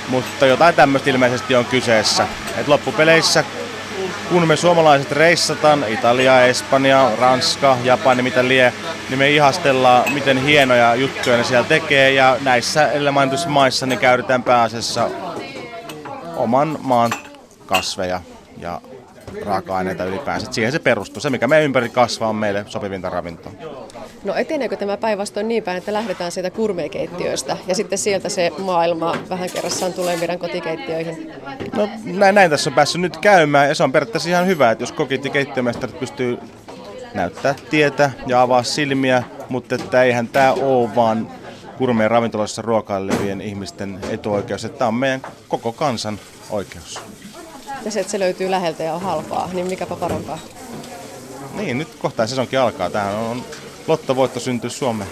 mutta 0.09 0.47
jotain 0.47 0.75
tämmöistä 0.75 1.11
ilmeisesti 1.11 1.55
on 1.55 1.65
kyseessä. 1.65 2.29
Et 2.57 2.69
loppupeleissä 2.69 3.45
kun 4.31 4.49
me 4.49 4.57
suomalaiset 4.57 5.13
reissataan, 5.13 5.85
Italia, 5.89 6.45
Espanja, 6.45 7.11
Ranska, 7.21 7.77
Japani, 7.85 8.23
mitä 8.23 8.49
lie, 8.49 8.73
niin 9.09 9.19
me 9.19 9.31
ihastellaan, 9.31 10.13
miten 10.13 10.43
hienoja 10.43 10.95
juttuja 10.95 11.37
ne 11.37 11.45
siellä 11.45 11.69
tekee. 11.69 12.13
Ja 12.13 12.37
näissä 12.41 12.93
edellä 12.93 13.13
maissa 13.49 13.87
niin 13.87 13.99
käytetään 13.99 14.43
pääasiassa 14.43 15.11
oman 16.37 16.79
maan 16.83 17.13
kasveja 17.67 18.21
ja 18.59 18.81
raaka-aineita 19.45 20.05
ylipäänsä. 20.05 20.53
Siihen 20.53 20.73
se 20.73 20.79
perustuu. 20.79 21.21
Se, 21.21 21.31
mikä 21.31 21.49
meidän 21.49 21.65
ympäri 21.65 21.89
kasvaa, 21.89 22.29
on 22.29 22.37
meille 22.37 22.65
sopivinta 22.67 23.11
ravintoa. 23.11 23.53
No 24.25 24.35
eteneekö 24.35 24.77
tämä 24.77 24.97
päinvastoin 24.97 25.49
niin 25.49 25.63
päin, 25.63 25.79
että 25.79 25.93
lähdetään 25.93 26.33
sieltä 26.33 26.51
kurmeikeittiöistä 26.51 27.57
ja 27.67 27.75
sitten 27.75 27.99
sieltä 27.99 28.29
se 28.29 28.53
maailma 28.59 29.17
vähän 29.29 29.51
kerrassaan 29.51 29.93
tulee 29.93 30.17
meidän 30.17 30.39
kotikeittiöihin? 30.39 31.33
No 31.77 31.89
näin, 32.05 32.35
näin 32.35 32.51
tässä 32.51 32.71
on 32.71 32.75
päässyt 32.75 33.01
nyt 33.01 33.17
käymään 33.17 33.69
ja 33.69 33.75
se 33.75 33.83
on 33.83 33.93
periaatteessa 33.93 34.29
ihan 34.29 34.47
hyvä, 34.47 34.71
että 34.71 34.83
jos 34.83 34.93
kokit 34.93 35.25
ja 35.25 35.31
keittiömestarit 35.31 36.01
pystyy 36.01 36.39
näyttää 37.15 37.55
tietä 37.71 38.11
ja 38.27 38.43
avaa 38.43 38.63
silmiä, 38.63 39.23
mutta 39.49 39.75
että 39.75 40.03
eihän 40.03 40.29
tämä 40.29 40.53
ole 40.53 40.95
vaan 40.95 41.29
kurmeen 41.79 42.11
ravintoloissa 42.11 42.63
ruokailevien 42.63 43.41
ihmisten 43.41 43.99
etuoikeus, 44.11 44.65
että 44.65 44.79
tämä 44.79 44.89
on 44.89 44.95
meidän 44.95 45.23
koko 45.49 45.73
kansan 45.73 46.19
oikeus. 46.51 47.01
Ja 47.85 47.91
se, 47.91 48.01
että 48.01 48.11
se 48.11 48.19
löytyy 48.19 48.51
läheltä 48.51 48.83
ja 48.83 48.95
on 48.95 49.01
halpaa, 49.01 49.51
niin 49.53 49.67
mikäpä 49.67 49.97
parempaa? 49.97 50.39
Niin, 51.55 51.79
nyt 51.79 51.89
kohta 51.99 52.27
sesonkin 52.27 52.61
alkaa. 52.61 52.91
Tähän 52.91 53.15
on 53.15 53.43
lottovoitto 53.87 54.41
syntyy 54.41 54.71
Suomeen. 54.71 55.11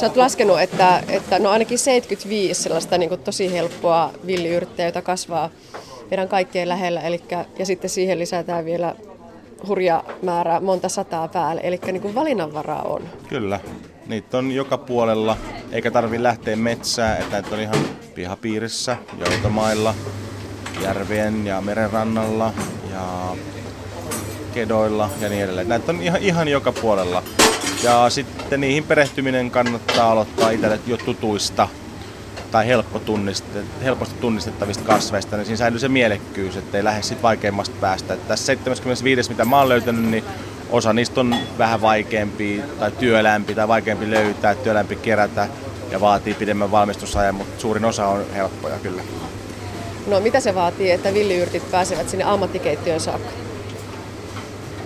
Sä 0.00 0.06
oot 0.06 0.16
laskenut, 0.16 0.60
että, 0.60 1.02
että 1.08 1.38
no 1.38 1.50
ainakin 1.50 1.78
75 1.78 2.62
sellaista 2.62 2.98
niin 2.98 3.18
tosi 3.24 3.52
helppoa 3.52 4.10
villiyrttejä, 4.26 4.86
joita 4.86 5.02
kasvaa 5.02 5.50
meidän 6.10 6.28
kaikkien 6.28 6.68
lähellä. 6.68 7.00
Elikkä, 7.00 7.44
ja 7.58 7.66
sitten 7.66 7.90
siihen 7.90 8.18
lisätään 8.18 8.64
vielä 8.64 8.94
hurja 9.68 10.04
määrä, 10.22 10.60
monta 10.60 10.88
sataa 10.88 11.28
päälle. 11.28 11.60
Eli 11.64 11.80
niin 11.92 12.14
valinnanvaraa 12.14 12.82
on. 12.82 13.02
Kyllä. 13.28 13.60
Niitä 14.06 14.38
on 14.38 14.52
joka 14.52 14.78
puolella, 14.78 15.36
eikä 15.72 15.90
tarvi 15.90 16.22
lähteä 16.22 16.56
metsään, 16.56 17.18
että 17.18 17.42
on 17.52 17.60
ihan 17.60 17.76
pihapiirissä, 18.14 18.96
joutomailla, 19.18 19.94
järvien 20.82 21.46
ja 21.46 21.60
merenrannalla 21.60 22.52
ja 22.90 23.36
kedoilla 24.54 25.10
ja 25.20 25.28
niin 25.28 25.44
edelleen. 25.44 25.68
Näitä 25.68 25.92
on 25.92 26.02
ihan, 26.02 26.20
ihan 26.20 26.48
joka 26.48 26.72
puolella. 26.72 27.22
Ja 27.82 28.10
sitten 28.10 28.60
niihin 28.60 28.84
perehtyminen 28.84 29.50
kannattaa 29.50 30.10
aloittaa 30.10 30.50
itselle 30.50 30.80
jo 30.86 30.96
tutuista 30.96 31.68
tai 32.50 32.66
helppo 32.66 32.98
tunnistet, 32.98 33.64
helposti 33.84 34.14
tunnistettavista 34.20 34.84
kasveista, 34.84 35.36
niin 35.36 35.46
siinä 35.46 35.56
säilyy 35.56 35.78
se 35.78 35.88
mielekkyys, 35.88 36.56
ettei 36.56 36.84
lähde 36.84 37.02
sitten 37.02 37.22
vaikeimmasta 37.22 37.76
päästä. 37.80 38.14
Et 38.14 38.28
tässä 38.28 38.46
75, 38.46 39.30
mitä 39.30 39.44
mä 39.44 39.58
oon 39.58 39.68
löytänyt, 39.68 40.04
niin 40.04 40.24
osa 40.70 40.92
niistä 40.92 41.20
on 41.20 41.36
vähän 41.58 41.80
vaikeampi 41.80 42.62
tai 42.78 42.90
työlämpi 42.90 43.54
tai 43.54 43.68
vaikeampi 43.68 44.10
löytää, 44.10 44.54
työlämpi 44.54 44.96
kerätä 44.96 45.48
ja 45.90 46.00
vaatii 46.00 46.34
pidemmän 46.34 46.70
valmistusajan, 46.70 47.34
mutta 47.34 47.60
suurin 47.60 47.84
osa 47.84 48.06
on 48.06 48.24
helppoja 48.34 48.78
kyllä. 48.78 49.02
No 50.06 50.20
mitä 50.20 50.40
se 50.40 50.54
vaatii, 50.54 50.90
että 50.90 51.14
villiyrtit 51.14 51.70
pääsevät 51.70 52.08
sinne 52.08 52.24
ammattikeittiön 52.24 53.00
saakka? 53.00 53.30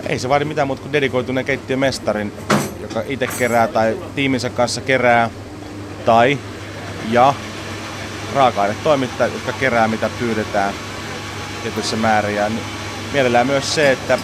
Ei 0.09 0.19
se 0.19 0.29
vaadi 0.29 0.45
mitään 0.45 0.67
muuta 0.67 0.81
kuin 0.81 0.93
dedikoituneen 0.93 1.45
keittiömestarin, 1.45 2.33
joka 2.81 3.03
itse 3.07 3.27
kerää 3.27 3.67
tai 3.67 3.97
tiiminsä 4.15 4.49
kanssa 4.49 4.81
kerää, 4.81 5.29
tai 6.05 6.37
ja 7.09 7.33
raaka-ainetoimittajat, 8.35 9.33
jotka 9.33 9.51
kerää 9.51 9.87
mitä 9.87 10.09
pyydetään 10.19 10.73
tietyissä 11.63 11.95
määrin. 11.95 12.35
Ja 12.35 12.51
mielellään 13.13 13.47
myös 13.47 13.75
se, 13.75 13.91
että 13.91 14.19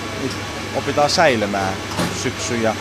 opitaan 0.75 1.09
säilymään 1.09 1.73
syksyn 2.23 2.63
ja 2.63 2.75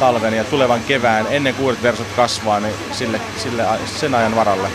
talven 0.00 0.34
ja 0.34 0.44
tulevan 0.44 0.80
kevään 0.80 1.26
ennen 1.30 1.54
kuin 1.54 1.64
uudet 1.64 1.82
versot 1.82 2.06
kasvaa, 2.16 2.60
niin 2.60 2.74
sille, 2.92 3.20
sille, 3.36 3.64
sen 3.86 4.14
ajan 4.14 4.36
varalle. 4.36 4.68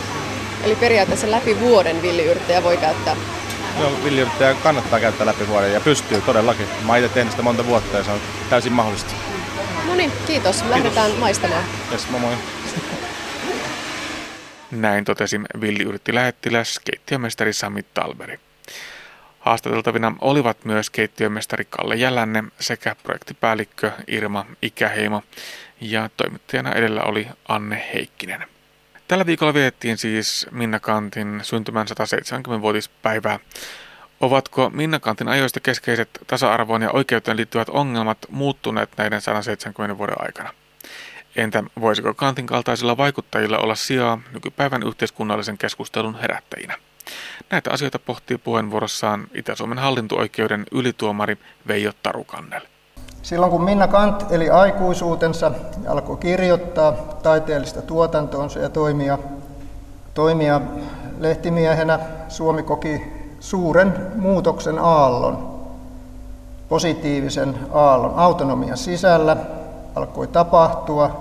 Eli 0.68 0.76
periaatteessa 0.76 1.30
läpi 1.30 1.60
vuoden 1.60 2.02
villiyrttejä 2.02 2.62
voi 2.62 2.76
käyttää? 2.76 3.16
Joo, 3.80 4.04
villiyrttejä 4.04 4.54
kannattaa 4.54 5.00
käyttää 5.00 5.26
läpi 5.26 5.48
vuoden 5.48 5.72
ja 5.72 5.80
pystyy 5.80 6.20
todellakin. 6.20 6.66
Mä 6.86 6.92
oon 6.92 6.98
itse 6.98 7.14
tehnyt 7.14 7.30
sitä 7.30 7.42
monta 7.42 7.66
vuotta 7.66 7.96
ja 7.96 8.04
se 8.04 8.10
on 8.10 8.20
täysin 8.50 8.72
mahdollista. 8.72 9.14
No 9.86 9.94
niin, 9.94 10.12
kiitos. 10.26 10.64
Lähdetään 10.68 11.06
kiitos. 11.06 11.20
maistamaan. 11.20 11.64
Yes, 11.92 12.10
moi 12.10 12.20
moi. 12.20 12.32
Näin 14.70 15.04
totesi 15.04 15.40
villiyrtti 15.60 16.14
lähettiläs 16.14 16.80
keittiömestari 16.84 17.52
Sami 17.52 17.82
Talberi. 17.94 18.40
Haastateltavina 19.40 20.14
olivat 20.20 20.64
myös 20.64 20.90
keittiömestari 20.90 21.64
Kalle 21.70 21.94
Jälänne 21.94 22.44
sekä 22.60 22.96
projektipäällikkö 23.02 23.92
Irma 24.06 24.46
Ikäheimo 24.62 25.22
ja 25.80 26.10
toimittajana 26.16 26.72
edellä 26.72 27.02
oli 27.02 27.28
Anne 27.48 27.88
Heikkinen. 27.94 28.57
Tällä 29.08 29.26
viikolla 29.26 29.54
vietettiin 29.54 29.98
siis 29.98 30.46
Minna 30.50 30.80
Kantin 30.80 31.40
syntymän 31.42 31.86
170-vuotispäivää. 31.86 33.38
Ovatko 34.20 34.70
Minna 34.70 35.00
Kantin 35.00 35.28
ajoista 35.28 35.60
keskeiset 35.60 36.10
tasa-arvoon 36.26 36.82
ja 36.82 36.90
oikeuteen 36.90 37.36
liittyvät 37.36 37.68
ongelmat 37.68 38.18
muuttuneet 38.30 38.90
näiden 38.96 39.20
170 39.20 39.98
vuoden 39.98 40.16
aikana? 40.18 40.54
Entä 41.36 41.64
voisiko 41.80 42.14
Kantin 42.14 42.46
kaltaisilla 42.46 42.96
vaikuttajilla 42.96 43.58
olla 43.58 43.74
sijaa 43.74 44.20
nykypäivän 44.32 44.82
yhteiskunnallisen 44.82 45.58
keskustelun 45.58 46.20
herättäjinä? 46.20 46.76
Näitä 47.50 47.70
asioita 47.70 47.98
pohtii 47.98 48.38
puheenvuorossaan 48.38 49.26
Itä-Suomen 49.34 49.78
hallinto-oikeuden 49.78 50.66
ylituomari 50.72 51.38
Veijo 51.68 51.92
Tarukannel. 52.02 52.62
Silloin 53.28 53.52
kun 53.52 53.64
Minna 53.64 53.88
Kant 53.88 54.32
eli 54.32 54.50
aikuisuutensa 54.50 55.52
alkoi 55.88 56.16
kirjoittaa 56.16 56.92
taiteellista 57.22 57.82
tuotantoonsa 57.82 58.58
ja 58.58 58.68
toimia, 58.68 59.18
toimia 60.14 60.60
lehtimiehenä, 61.18 61.98
Suomi 62.28 62.62
koki 62.62 63.12
suuren 63.40 64.12
muutoksen 64.16 64.78
aallon, 64.78 65.60
positiivisen 66.68 67.54
aallon. 67.72 68.12
Autonomia 68.16 68.76
sisällä 68.76 69.36
alkoi 69.94 70.26
tapahtua, 70.26 71.16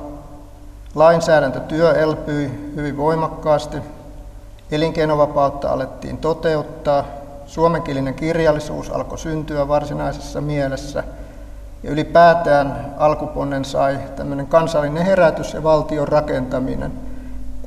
lainsäädäntötyö 0.95 1.93
elpyi 1.93 2.71
hyvin 2.75 2.97
voimakkaasti, 2.97 3.77
elinkeinovapautta 4.71 5.69
alettiin 5.69 6.17
toteuttaa, 6.17 7.03
suomenkielinen 7.45 8.13
kirjallisuus 8.13 8.89
alkoi 8.89 9.17
syntyä 9.17 9.67
varsinaisessa 9.67 10.41
mielessä– 10.41 11.03
ja 11.87 11.93
ylipäätään 11.93 12.95
alkuponnen 12.97 13.65
sai 13.65 13.99
tämmöinen 14.15 14.47
kansallinen 14.47 15.05
herätys 15.05 15.53
ja 15.53 15.63
valtion 15.63 16.07
rakentaminen. 16.07 16.91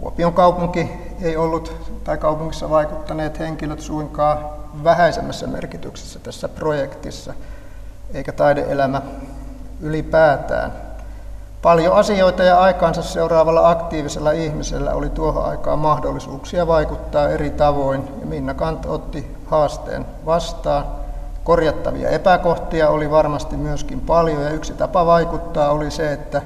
Kuopion 0.00 0.32
kaupunki 0.32 0.90
ei 1.22 1.36
ollut, 1.36 1.72
tai 2.04 2.18
kaupungissa 2.18 2.70
vaikuttaneet 2.70 3.38
henkilöt 3.38 3.80
suinkaan 3.80 4.38
vähäisemmässä 4.84 5.46
merkityksessä 5.46 6.18
tässä 6.18 6.48
projektissa, 6.48 7.34
eikä 8.14 8.32
taideelämä 8.32 9.02
ylipäätään. 9.80 10.72
Paljon 11.62 11.94
asioita 11.96 12.42
ja 12.42 12.58
aikaansa 12.58 13.02
seuraavalla 13.02 13.70
aktiivisella 13.70 14.30
ihmisellä 14.30 14.94
oli 14.94 15.08
tuohon 15.08 15.44
aikaan 15.44 15.78
mahdollisuuksia 15.78 16.66
vaikuttaa 16.66 17.28
eri 17.28 17.50
tavoin, 17.50 18.08
ja 18.20 18.26
Minna 18.26 18.54
Kant 18.54 18.86
otti 18.86 19.36
haasteen 19.46 20.06
vastaan– 20.26 20.84
Korjattavia 21.50 22.08
epäkohtia 22.08 22.88
oli 22.88 23.10
varmasti 23.10 23.56
myöskin 23.56 24.00
paljon 24.00 24.42
ja 24.42 24.50
yksi 24.50 24.72
tapa 24.72 25.06
vaikuttaa 25.06 25.70
oli 25.70 25.90
se, 25.90 26.12
että 26.12 26.42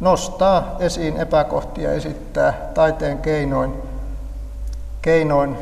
nostaa 0.00 0.76
esiin 0.78 1.16
epäkohtia, 1.16 1.92
esittää 1.92 2.70
taiteen 2.74 3.18
keinoin, 3.18 3.74
keinoin 5.02 5.56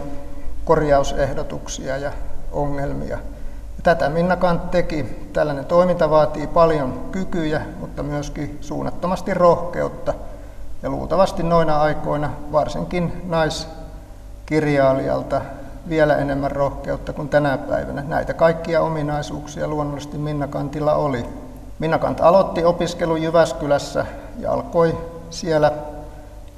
korjausehdotuksia 0.65 1.97
ja 1.97 2.13
ongelmia. 2.53 3.19
Tätä 3.83 4.09
Minna 4.09 4.37
Kant 4.37 4.71
teki. 4.71 5.29
Tällainen 5.33 5.65
toiminta 5.65 6.11
vaatii 6.11 6.47
paljon 6.47 7.09
kykyjä, 7.13 7.61
mutta 7.81 8.03
myöskin 8.03 8.59
suunnattomasti 8.61 9.35
rohkeutta. 9.35 10.15
Ja 10.83 10.91
luultavasti 10.91 11.43
noina 11.43 11.81
aikoina 11.81 12.31
varsinkin 12.53 13.23
naiskirjailijalta 13.27 15.41
vielä 15.89 16.17
enemmän 16.17 16.51
rohkeutta 16.51 17.13
kuin 17.13 17.29
tänä 17.29 17.59
päivänä. 17.59 18.03
Näitä 18.03 18.35
kaikkia 18.35 18.81
ominaisuuksia 18.81 19.69
luonnollisesti 19.69 20.19
Minna 20.19 20.47
Kantilla 20.47 20.95
oli. 20.95 21.27
Minna 21.79 21.99
Kant 21.99 22.21
aloitti 22.21 22.65
opiskelun 22.65 23.23
Jyväskylässä 23.23 24.07
ja 24.39 24.53
alkoi 24.53 24.99
siellä 25.31 25.73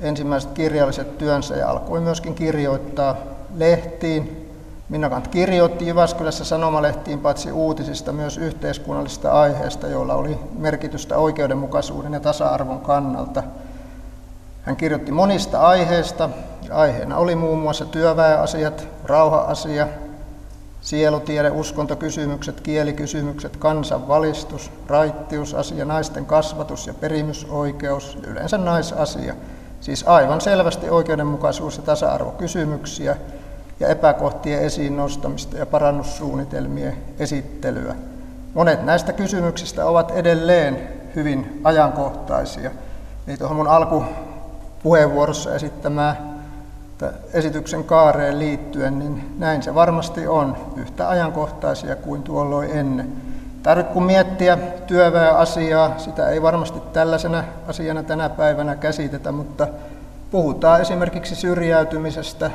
ensimmäiset 0.00 0.50
kirjalliset 0.50 1.18
työnsä 1.18 1.56
ja 1.56 1.70
alkoi 1.70 2.00
myöskin 2.00 2.34
kirjoittaa 2.34 3.16
lehtiin. 3.56 4.50
Minna 4.88 5.10
Kant 5.10 5.28
kirjoitti 5.28 5.86
Jyväskylässä 5.86 6.44
sanomalehtiin 6.44 7.18
paitsi 7.18 7.52
uutisista 7.52 8.12
myös 8.12 8.38
yhteiskunnallisista 8.38 9.32
aiheista, 9.32 9.86
joilla 9.86 10.14
oli 10.14 10.38
merkitystä 10.58 11.18
oikeudenmukaisuuden 11.18 12.12
ja 12.12 12.20
tasa-arvon 12.20 12.80
kannalta. 12.80 13.42
Hän 14.68 14.76
kirjoitti 14.76 15.12
monista 15.12 15.60
aiheista, 15.60 16.28
Aiheena 16.70 17.16
oli 17.16 17.34
muun 17.34 17.58
muassa 17.58 17.84
työväenasiat, 17.84 18.88
rauha-asia, 19.04 19.88
sielutiede, 20.80 21.50
uskontokysymykset, 21.50 22.60
kielikysymykset, 22.60 23.56
kansanvalistus, 23.56 24.70
raittiusasia, 24.86 25.84
naisten 25.84 26.26
kasvatus 26.26 26.86
ja 26.86 26.94
perimysoikeus 26.94 28.18
yleensä 28.26 28.58
naisasia. 28.58 29.34
Siis 29.80 30.04
aivan 30.08 30.40
selvästi 30.40 30.90
oikeudenmukaisuus- 30.90 31.76
ja 31.76 31.82
tasa-arvokysymyksiä 31.82 33.16
ja 33.80 33.88
epäkohtien 33.88 34.62
esiin 34.62 34.96
nostamista 34.96 35.56
ja 35.56 35.66
parannussuunnitelmien 35.66 36.96
esittelyä. 37.18 37.94
Monet 38.54 38.84
näistä 38.84 39.12
kysymyksistä 39.12 39.86
ovat 39.86 40.10
edelleen 40.10 40.88
hyvin 41.16 41.60
ajankohtaisia. 41.64 42.70
Niin 43.26 43.38
tuohon 43.38 43.56
mun 43.56 43.68
alkupuheenvuorossa 44.78 45.54
esittämää 45.54 46.16
esityksen 47.32 47.84
kaareen 47.84 48.38
liittyen, 48.38 48.98
niin 48.98 49.34
näin 49.38 49.62
se 49.62 49.74
varmasti 49.74 50.26
on, 50.26 50.56
yhtä 50.76 51.08
ajankohtaisia 51.08 51.96
kuin 51.96 52.22
tuolloin 52.22 52.70
ennen. 52.70 53.12
Tarvitse 53.62 53.92
kun 53.92 54.02
miettiä 54.02 54.56
työväenasiaa, 54.86 55.98
sitä 55.98 56.28
ei 56.28 56.42
varmasti 56.42 56.80
tällaisena 56.92 57.44
asiana 57.68 58.02
tänä 58.02 58.28
päivänä 58.28 58.76
käsitetä, 58.76 59.32
mutta 59.32 59.68
puhutaan 60.30 60.80
esimerkiksi 60.80 61.34
syrjäytymisestä, 61.34 62.50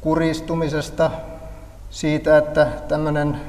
kuristumisesta, 0.00 1.10
siitä, 1.90 2.38
että 2.38 2.66
tämmöinen 2.88 3.40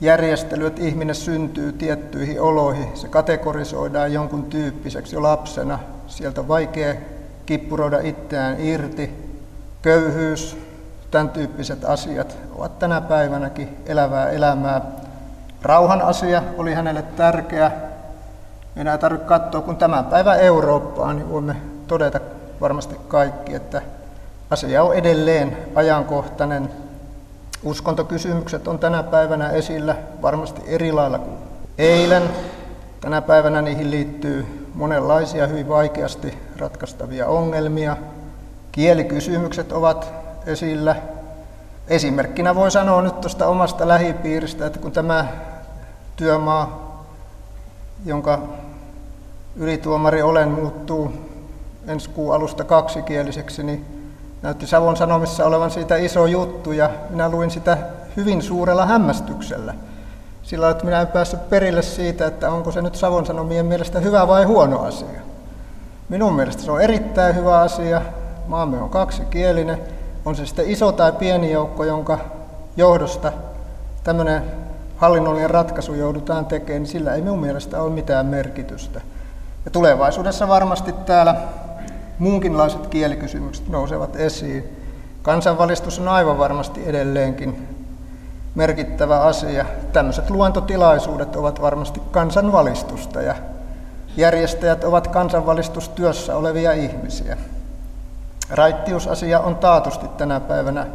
järjestely, 0.00 0.66
että 0.66 0.82
ihminen 0.82 1.14
syntyy 1.14 1.72
tiettyihin 1.72 2.40
oloihin, 2.40 2.88
se 2.94 3.08
kategorisoidaan 3.08 4.12
jonkun 4.12 4.44
tyyppiseksi 4.44 5.16
jo 5.16 5.22
lapsena. 5.22 5.78
Sieltä 6.08 6.40
on 6.40 6.48
vaikea 6.48 6.94
kippuroida 7.46 7.98
itseään 8.00 8.60
irti. 8.60 9.34
Köyhyys, 9.82 10.56
tämän 11.10 11.30
tyyppiset 11.30 11.84
asiat 11.84 12.36
ovat 12.54 12.78
tänä 12.78 13.00
päivänäkin 13.00 13.76
elävää 13.86 14.30
elämää. 14.30 14.80
Rauhan 15.62 16.02
asia 16.02 16.42
oli 16.58 16.74
hänelle 16.74 17.02
tärkeä. 17.02 17.70
Ei 18.76 18.98
tarvitse 19.00 19.26
katsoa, 19.26 19.60
kun 19.60 19.76
tämän 19.76 20.04
päivän 20.04 20.40
Eurooppaa, 20.40 21.12
niin 21.12 21.30
voimme 21.30 21.56
todeta 21.86 22.20
varmasti 22.60 22.96
kaikki, 23.08 23.54
että 23.54 23.82
asia 24.50 24.82
on 24.82 24.94
edelleen 24.94 25.56
ajankohtainen. 25.74 26.70
Uskontokysymykset 27.62 28.68
on 28.68 28.78
tänä 28.78 29.02
päivänä 29.02 29.50
esillä 29.50 29.96
varmasti 30.22 30.62
eri 30.66 30.92
lailla 30.92 31.18
kuin 31.18 31.38
eilen. 31.78 32.22
Tänä 33.00 33.22
päivänä 33.22 33.62
niihin 33.62 33.90
liittyy 33.90 34.57
monenlaisia 34.78 35.46
hyvin 35.46 35.68
vaikeasti 35.68 36.38
ratkaistavia 36.58 37.26
ongelmia. 37.26 37.96
Kielikysymykset 38.72 39.72
ovat 39.72 40.12
esillä. 40.46 40.96
Esimerkkinä 41.88 42.54
voi 42.54 42.70
sanoa 42.70 43.02
nyt 43.02 43.20
tuosta 43.20 43.46
omasta 43.46 43.88
lähipiiristä, 43.88 44.66
että 44.66 44.78
kun 44.78 44.92
tämä 44.92 45.26
työmaa, 46.16 47.04
jonka 48.04 48.42
ylituomari 49.56 50.22
olen, 50.22 50.48
muuttuu 50.48 51.12
ensi 51.86 52.10
kuun 52.10 52.34
alusta 52.34 52.64
kaksikieliseksi, 52.64 53.62
niin 53.62 53.86
näytti 54.42 54.66
Savon 54.66 54.96
Sanomissa 54.96 55.44
olevan 55.44 55.70
siitä 55.70 55.96
iso 55.96 56.26
juttu 56.26 56.72
ja 56.72 56.90
minä 57.10 57.28
luin 57.28 57.50
sitä 57.50 57.78
hyvin 58.16 58.42
suurella 58.42 58.86
hämmästyksellä– 58.86 59.74
sillä 60.48 60.70
että 60.70 60.84
minä 60.84 61.00
en 61.00 61.06
päässyt 61.06 61.50
perille 61.50 61.82
siitä, 61.82 62.26
että 62.26 62.50
onko 62.50 62.72
se 62.72 62.82
nyt 62.82 62.94
Savon 62.94 63.26
Sanomien 63.26 63.66
mielestä 63.66 64.00
hyvä 64.00 64.28
vai 64.28 64.44
huono 64.44 64.80
asia. 64.82 65.20
Minun 66.08 66.34
mielestä 66.34 66.62
se 66.62 66.70
on 66.70 66.80
erittäin 66.80 67.34
hyvä 67.34 67.60
asia. 67.60 68.02
Maamme 68.46 68.78
on 68.78 68.90
kaksikielinen. 68.90 69.78
On 70.24 70.36
se 70.36 70.46
sitten 70.46 70.70
iso 70.70 70.92
tai 70.92 71.12
pieni 71.12 71.52
joukko, 71.52 71.84
jonka 71.84 72.18
johdosta 72.76 73.32
tämmöinen 74.04 74.42
hallinnollinen 74.96 75.50
ratkaisu 75.50 75.94
joudutaan 75.94 76.46
tekemään, 76.46 76.82
niin 76.82 76.90
sillä 76.90 77.14
ei 77.14 77.22
minun 77.22 77.40
mielestä 77.40 77.82
ole 77.82 77.92
mitään 77.92 78.26
merkitystä. 78.26 79.00
Ja 79.64 79.70
tulevaisuudessa 79.70 80.48
varmasti 80.48 80.92
täällä 80.92 81.34
muunkinlaiset 82.18 82.86
kielikysymykset 82.86 83.68
nousevat 83.68 84.16
esiin. 84.16 84.76
Kansanvalistus 85.22 85.98
on 85.98 86.08
aivan 86.08 86.38
varmasti 86.38 86.88
edelleenkin 86.88 87.77
merkittävä 88.58 89.20
asia. 89.20 89.64
Tämmöiset 89.92 90.30
luontotilaisuudet 90.30 91.36
ovat 91.36 91.62
varmasti 91.62 92.02
kansanvalistusta 92.10 93.22
ja 93.22 93.34
järjestäjät 94.16 94.84
ovat 94.84 95.08
kansanvalistustyössä 95.08 96.36
olevia 96.36 96.72
ihmisiä. 96.72 97.36
Raittiusasia 98.50 99.40
on 99.40 99.56
taatusti 99.56 100.08
tänä 100.08 100.40
päivänä 100.40 100.86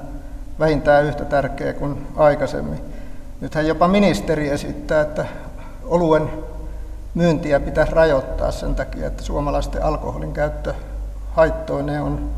vähintään 0.60 1.06
yhtä 1.06 1.26
tärkeä 1.26 1.73
kuin 1.73 2.08
aikaisemmin. 2.15 2.82
Nythän 3.41 3.67
jopa 3.67 3.88
ministeri 3.88 4.49
esittää, 4.49 5.02
että 5.02 5.26
oluen 5.86 6.30
myyntiä 7.13 7.60
pitäisi 7.60 7.93
rajoittaa 7.93 8.52
sen 8.52 8.76
takia, 8.76 9.08
että 9.08 9.23
suomalaisten 9.23 9.84
alkoholin 9.84 10.34
käyttö 10.34 10.73
haittoineen 11.32 12.02
on 12.02 12.30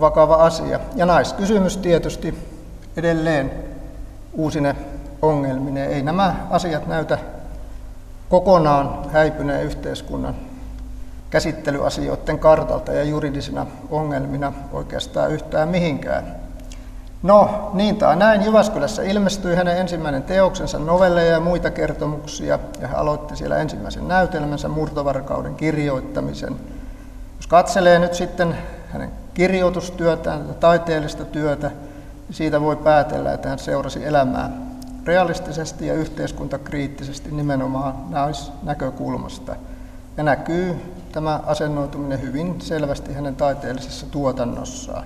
vakava 0.00 0.34
asia. 0.34 0.80
Ja 0.94 1.06
naiskysymys 1.06 1.76
tietysti 1.76 2.38
edelleen 2.96 3.75
uusine 4.36 4.76
ongelmine. 5.22 5.86
Ei 5.86 6.02
nämä 6.02 6.34
asiat 6.50 6.86
näytä 6.86 7.18
kokonaan 8.28 9.10
häipyneen 9.10 9.64
yhteiskunnan 9.64 10.34
käsittelyasioiden 11.30 12.38
kartalta 12.38 12.92
ja 12.92 13.04
juridisina 13.04 13.66
ongelmina 13.90 14.52
oikeastaan 14.72 15.32
yhtään 15.32 15.68
mihinkään. 15.68 16.36
No, 17.22 17.70
niin 17.72 17.96
tai 17.96 18.16
näin, 18.16 18.44
Jyväskylässä 18.44 19.02
ilmestyi 19.02 19.56
hänen 19.56 19.78
ensimmäinen 19.78 20.22
teoksensa, 20.22 20.78
novelleja 20.78 21.32
ja 21.32 21.40
muita 21.40 21.70
kertomuksia, 21.70 22.58
ja 22.80 22.88
hän 22.88 22.98
aloitti 22.98 23.36
siellä 23.36 23.56
ensimmäisen 23.56 24.08
näytelmänsä 24.08 24.68
murtovarkauden 24.68 25.54
kirjoittamisen. 25.54 26.56
Jos 27.36 27.46
katselee 27.46 27.98
nyt 27.98 28.14
sitten 28.14 28.56
hänen 28.88 29.10
kirjoitustyötään, 29.34 30.54
taiteellista 30.60 31.24
työtä, 31.24 31.70
siitä 32.30 32.60
voi 32.60 32.76
päätellä, 32.76 33.32
että 33.32 33.48
hän 33.48 33.58
seurasi 33.58 34.04
elämää 34.04 34.50
realistisesti 35.04 35.86
ja 35.86 35.94
yhteiskuntakriittisesti 35.94 37.30
nimenomaan 37.30 37.94
naisnäkökulmasta. 38.10 39.56
Ja 40.16 40.22
näkyy 40.22 40.76
tämä 41.12 41.40
asennoituminen 41.46 42.22
hyvin 42.22 42.60
selvästi 42.60 43.12
hänen 43.12 43.36
taiteellisessa 43.36 44.06
tuotannossaan. 44.06 45.04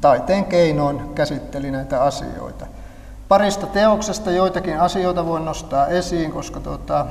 Taiteen 0.00 0.44
keinoin 0.44 1.14
käsitteli 1.14 1.70
näitä 1.70 2.02
asioita. 2.02 2.66
Parista 3.28 3.66
teoksesta 3.66 4.30
joitakin 4.30 4.80
asioita 4.80 5.26
voin 5.26 5.44
nostaa 5.44 5.86
esiin, 5.86 6.32
koska 6.32 6.60
tuota, 6.60 7.06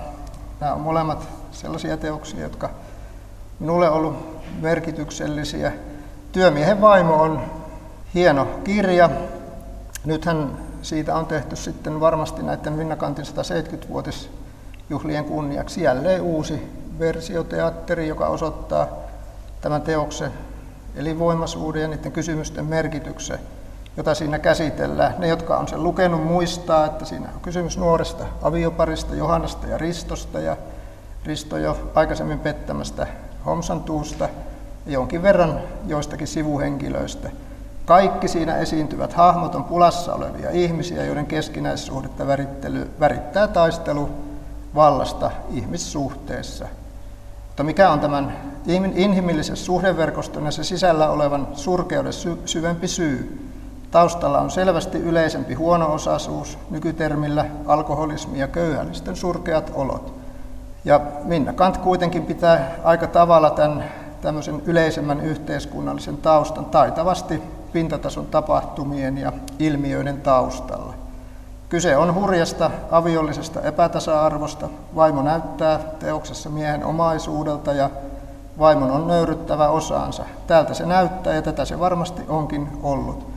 nämä 0.59 0.73
on 0.73 0.81
molemmat 0.81 1.27
sellaisia 1.51 1.97
teoksia, 1.97 2.41
jotka 2.41 2.69
minulle 3.59 3.89
on 3.89 3.95
ollut 3.95 4.41
merkityksellisiä. 4.61 5.71
Työmiehen 6.31 6.81
vaimo 6.81 7.15
on 7.15 7.41
hieno 8.13 8.47
kirja. 8.63 9.09
Nythän 10.05 10.57
siitä 10.81 11.15
on 11.15 11.25
tehty 11.25 11.55
sitten 11.55 11.99
varmasti 11.99 12.43
näiden 12.43 12.77
Vinnakantin 12.77 13.25
170-vuotisjuhlien 13.25 15.25
kunniaksi 15.25 15.83
jälleen 15.83 16.21
uusi 16.21 16.83
versioteatteri, 16.99 18.07
joka 18.07 18.27
osoittaa 18.27 18.87
tämän 19.61 19.81
teoksen 19.81 20.31
elinvoimaisuuden 20.95 21.81
ja 21.81 21.87
niiden 21.87 22.11
kysymysten 22.11 22.65
merkityksen, 22.65 23.39
jota 23.97 24.15
siinä 24.15 24.39
käsitellään. 24.39 25.15
Ne, 25.17 25.27
jotka 25.27 25.57
on 25.57 25.67
sen 25.67 25.83
lukenut, 25.83 26.23
muistaa, 26.23 26.85
että 26.85 27.05
siinä 27.05 27.29
on 27.35 27.41
kysymys 27.41 27.77
nuoresta 27.77 28.25
avioparista, 28.41 29.15
Johannasta 29.15 29.67
ja 29.67 29.77
Ristosta, 29.77 30.39
ja 30.39 30.57
Risto 31.25 31.57
jo 31.57 31.91
aikaisemmin 31.95 32.39
pettämästä 32.39 33.07
Homsantuusta 33.45 34.29
ja 34.85 34.91
jonkin 34.91 35.21
verran 35.21 35.59
joistakin 35.87 36.27
sivuhenkilöistä. 36.27 37.29
Kaikki 37.85 38.27
siinä 38.27 38.57
esiintyvät 38.57 39.13
hahmot 39.13 39.55
on 39.55 39.63
pulassa 39.63 40.13
olevia 40.13 40.49
ihmisiä, 40.49 41.05
joiden 41.05 41.25
keskinäissuhdetta 41.25 42.27
värittää 42.99 43.47
taistelu 43.47 44.09
vallasta 44.75 45.31
ihmissuhteessa. 45.49 46.65
Mutta 47.47 47.63
mikä 47.63 47.89
on 47.89 47.99
tämän 47.99 48.37
inhimillisen 48.95 49.57
suhdeverkoston 49.57 50.45
ja 50.45 50.51
se 50.51 50.63
sisällä 50.63 51.09
olevan 51.09 51.47
surkeuden 51.53 52.13
sy- 52.13 52.41
syvempi 52.45 52.87
syy? 52.87 53.49
Taustalla 53.91 54.39
on 54.39 54.51
selvästi 54.51 54.97
yleisempi 54.97 55.53
huono-osaisuus, 55.53 56.57
nykytermillä 56.69 57.45
alkoholismi 57.65 58.39
ja 58.39 58.47
köyhällisten 58.47 59.15
surkeat 59.15 59.71
olot. 59.73 60.13
Ja 60.85 61.01
Minna 61.23 61.53
Kant 61.53 61.77
kuitenkin 61.77 62.25
pitää 62.25 62.71
aika 62.83 63.07
tavalla 63.07 63.49
tämän 63.49 63.83
tämmöisen 64.21 64.61
yleisemmän 64.65 65.21
yhteiskunnallisen 65.21 66.17
taustan 66.17 66.65
taitavasti 66.65 67.41
pintatason 67.73 68.25
tapahtumien 68.25 69.17
ja 69.17 69.33
ilmiöiden 69.59 70.21
taustalla. 70.21 70.93
Kyse 71.69 71.97
on 71.97 72.15
hurjasta 72.15 72.71
aviollisesta 72.91 73.61
epätasa-arvosta. 73.61 74.69
Vaimo 74.95 75.21
näyttää 75.21 75.79
teoksessa 75.99 76.49
miehen 76.49 76.85
omaisuudelta 76.85 77.73
ja 77.73 77.89
vaimon 78.59 78.91
on 78.91 79.07
nöyryttävä 79.07 79.69
osaansa. 79.69 80.23
Täältä 80.47 80.73
se 80.73 80.85
näyttää 80.85 81.33
ja 81.33 81.41
tätä 81.41 81.65
se 81.65 81.79
varmasti 81.79 82.21
onkin 82.29 82.67
ollut. 82.83 83.27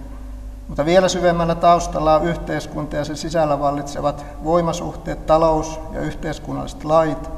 Mutta 0.68 0.84
vielä 0.84 1.08
syvemmällä 1.08 1.54
taustalla 1.54 2.16
on 2.16 2.24
yhteiskunta 2.24 2.96
ja 2.96 3.04
sen 3.04 3.16
sisällä 3.16 3.60
vallitsevat 3.60 4.26
voimasuhteet, 4.44 5.26
talous 5.26 5.80
ja 5.92 6.00
yhteiskunnalliset 6.00 6.84
lait 6.84 7.30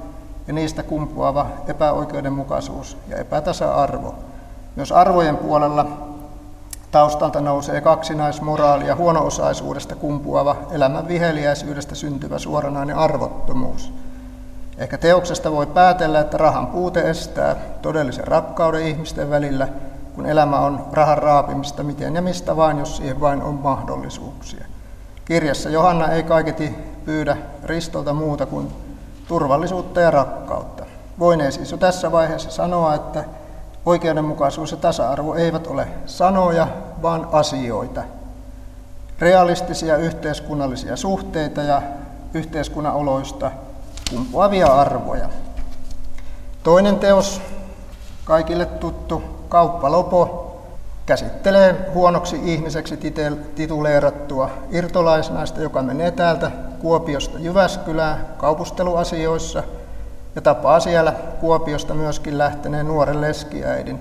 ja 0.46 0.52
niistä 0.52 0.82
kumpuava 0.82 1.46
epäoikeudenmukaisuus 1.66 2.96
ja 3.08 3.16
epätasa-arvo. 3.16 4.14
Myös 4.76 4.92
arvojen 4.92 5.37
puolella 5.37 6.07
Taustalta 6.90 7.40
nousee 7.40 7.81
kaksinaismoraali 7.81 8.87
ja 8.87 8.96
huono-osaisuudesta 8.96 9.94
kumpuava 9.96 10.57
elämän 10.70 11.09
viheliäisyydestä 11.09 11.94
syntyvä 11.94 12.38
suoranainen 12.38 12.96
arvottomuus. 12.96 13.92
Ehkä 14.79 14.98
teoksesta 14.98 15.53
voi 15.53 15.66
päätellä, 15.66 16.20
että 16.20 16.37
rahan 16.37 16.66
puute 16.66 17.11
estää 17.11 17.57
todellisen 17.83 18.29
rakkauden 18.29 18.87
ihmisten 18.87 19.31
välillä, 19.31 19.68
kun 20.14 20.27
elämä 20.27 20.61
on 20.61 20.87
rahan 20.92 21.18
raapimista 21.18 21.83
miten 21.83 22.14
ja 22.14 22.22
mistä 22.22 22.57
vain, 22.57 22.79
jos 22.79 22.96
siihen 22.96 23.20
vain 23.20 23.42
on 23.42 23.55
mahdollisuuksia. 23.55 24.64
Kirjassa 25.24 25.68
Johanna 25.68 26.09
ei 26.09 26.22
kaiketi 26.22 26.74
pyydä 27.05 27.37
Ristolta 27.64 28.12
muuta 28.12 28.46
kuin 28.46 28.72
turvallisuutta 29.29 30.01
ja 30.01 30.11
rakkautta. 30.11 30.87
Voineen 31.18 31.53
siis 31.53 31.70
jo 31.70 31.77
tässä 31.77 32.12
vaiheessa 32.12 32.51
sanoa, 32.51 32.94
että 32.94 33.24
Oikeudenmukaisuus 33.88 34.70
ja 34.70 34.77
tasa-arvo 34.77 35.35
eivät 35.35 35.66
ole 35.66 35.88
sanoja, 36.07 36.68
vaan 37.03 37.29
asioita. 37.33 38.03
Realistisia 39.18 39.96
yhteiskunnallisia 39.96 40.96
suhteita 40.96 41.62
ja 41.62 41.83
yhteiskunnan 42.35 42.94
oloista 42.94 43.51
kumpuavia 44.11 44.66
arvoja. 44.66 45.29
Toinen 46.62 46.98
teos, 46.98 47.40
kaikille 48.24 48.66
tuttu, 48.66 49.22
Kauppalopo, 49.48 50.57
käsittelee 51.07 51.90
huonoksi 51.94 52.40
ihmiseksi 52.44 52.96
tituleerattua 53.55 54.51
irtolaisnaista, 54.70 55.61
joka 55.61 55.83
menee 55.83 56.11
täältä 56.11 56.51
Kuopiosta 56.81 57.38
Jyväskylään 57.38 58.27
kaupusteluasioissa– 58.38 59.62
ja 60.38 60.42
tapaa 60.42 60.81
siellä 60.81 61.12
Kuopiosta 61.40 61.94
myöskin 61.94 62.38
lähteneen 62.38 62.88
nuoren 62.88 63.20
leskiäidin. 63.20 64.01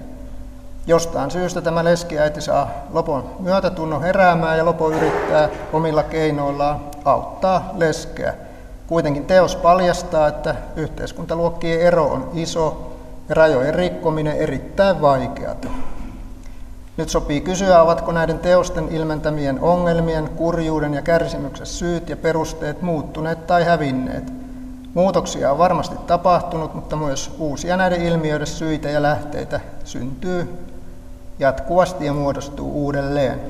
Jostain 0.88 1.32
syystä 1.32 1.62
tämä 1.62 1.84
leskiäiti 1.84 2.42
saa 2.42 2.70
Lopon 2.94 3.30
myötätunnon 3.40 4.02
heräämään 4.02 4.58
ja 4.58 4.66
Lopo 4.66 4.90
yrittää 4.92 5.50
omilla 5.74 6.04
keinoillaan 6.04 6.80
auttaa 7.06 7.72
leskeä. 7.76 8.34
Kuitenkin 8.88 9.26
teos 9.26 9.56
paljastaa, 9.56 10.28
että 10.28 10.56
yhteiskuntaluokkien 10.76 11.82
ero 11.82 12.06
on 12.06 12.32
iso 12.34 12.94
ja 13.30 13.36
rajojen 13.36 13.76
rikkominen 13.76 14.38
erittäin 14.38 15.02
vaikeata. 15.02 15.68
Nyt 16.98 17.10
sopii 17.10 17.42
kysyä, 17.42 17.82
ovatko 17.82 18.12
näiden 18.12 18.40
teosten 18.40 18.90
ilmentämien 18.90 19.60
ongelmien, 19.60 20.30
kurjuuden 20.30 20.94
ja 20.94 21.02
kärsimyksen 21.02 21.68
syyt 21.68 22.10
ja 22.10 22.18
perusteet 22.18 22.82
muuttuneet 22.82 23.48
tai 23.48 23.64
hävinneet– 23.64 24.34
Muutoksia 24.98 25.52
on 25.52 25.58
varmasti 25.58 25.96
tapahtunut, 26.08 26.74
mutta 26.74 26.96
myös 26.96 27.36
uusia 27.40 27.78
näiden 27.78 28.02
ilmiöiden 28.02 28.48
syitä 28.48 28.90
ja 28.90 29.02
lähteitä 29.02 29.60
syntyy 29.84 30.66
jatkuvasti 31.40 32.06
ja 32.06 32.14
muodostuu 32.14 32.72
uudelleen. 32.72 33.42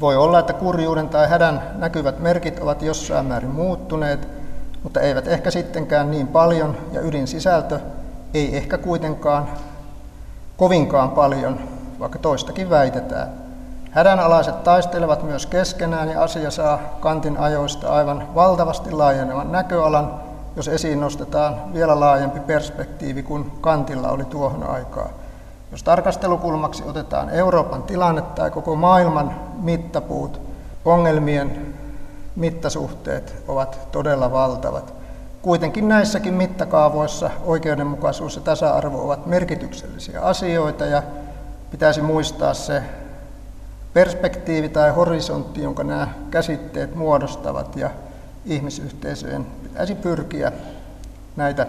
Voi 0.00 0.16
olla, 0.16 0.38
että 0.38 0.52
kurjuuden 0.52 1.08
tai 1.08 1.28
hädän 1.28 1.62
näkyvät 1.74 2.18
merkit 2.18 2.58
ovat 2.58 2.82
jossain 2.82 3.26
määrin 3.26 3.50
muuttuneet, 3.50 4.28
mutta 4.82 5.00
eivät 5.00 5.28
ehkä 5.28 5.50
sittenkään 5.50 6.10
niin 6.10 6.28
paljon 6.28 6.76
ja 6.92 7.00
ydinsisältö 7.00 7.80
ei 8.34 8.56
ehkä 8.56 8.78
kuitenkaan 8.78 9.48
kovinkaan 10.56 11.10
paljon, 11.10 11.58
vaikka 12.00 12.18
toistakin 12.18 12.70
väitetään. 12.70 13.28
Hädänalaiset 13.90 14.64
taistelevat 14.64 15.22
myös 15.22 15.46
keskenään 15.46 16.08
ja 16.10 16.22
asia 16.22 16.50
saa 16.50 16.78
kantin 17.00 17.38
ajoista 17.38 17.88
aivan 17.88 18.34
valtavasti 18.34 18.90
laajenevan 18.90 19.52
näköalan, 19.52 20.31
jos 20.56 20.68
esiin 20.68 21.00
nostetaan 21.00 21.74
vielä 21.74 22.00
laajempi 22.00 22.40
perspektiivi 22.40 23.22
kuin 23.22 23.52
Kantilla 23.60 24.08
oli 24.08 24.24
tuohon 24.24 24.62
aikaan. 24.62 25.10
Jos 25.70 25.82
tarkastelukulmaksi 25.82 26.82
otetaan 26.86 27.30
Euroopan 27.30 27.82
tilanne 27.82 28.22
tai 28.22 28.50
koko 28.50 28.76
maailman 28.76 29.34
mittapuut, 29.60 30.40
ongelmien 30.84 31.74
mittasuhteet 32.36 33.42
ovat 33.48 33.78
todella 33.92 34.32
valtavat. 34.32 34.94
Kuitenkin 35.42 35.88
näissäkin 35.88 36.34
mittakaavoissa 36.34 37.30
oikeudenmukaisuus 37.44 38.36
ja 38.36 38.42
tasa-arvo 38.42 39.04
ovat 39.04 39.26
merkityksellisiä 39.26 40.20
asioita 40.20 40.86
ja 40.86 41.02
pitäisi 41.70 42.02
muistaa 42.02 42.54
se 42.54 42.82
perspektiivi 43.92 44.68
tai 44.68 44.90
horisontti, 44.90 45.62
jonka 45.62 45.84
nämä 45.84 46.08
käsitteet 46.30 46.94
muodostavat 46.94 47.76
ja 47.76 47.90
ihmisyhteisöjen 48.44 49.46
pitäisi 49.72 49.94
pyrkiä 49.94 50.52
näitä 51.36 51.66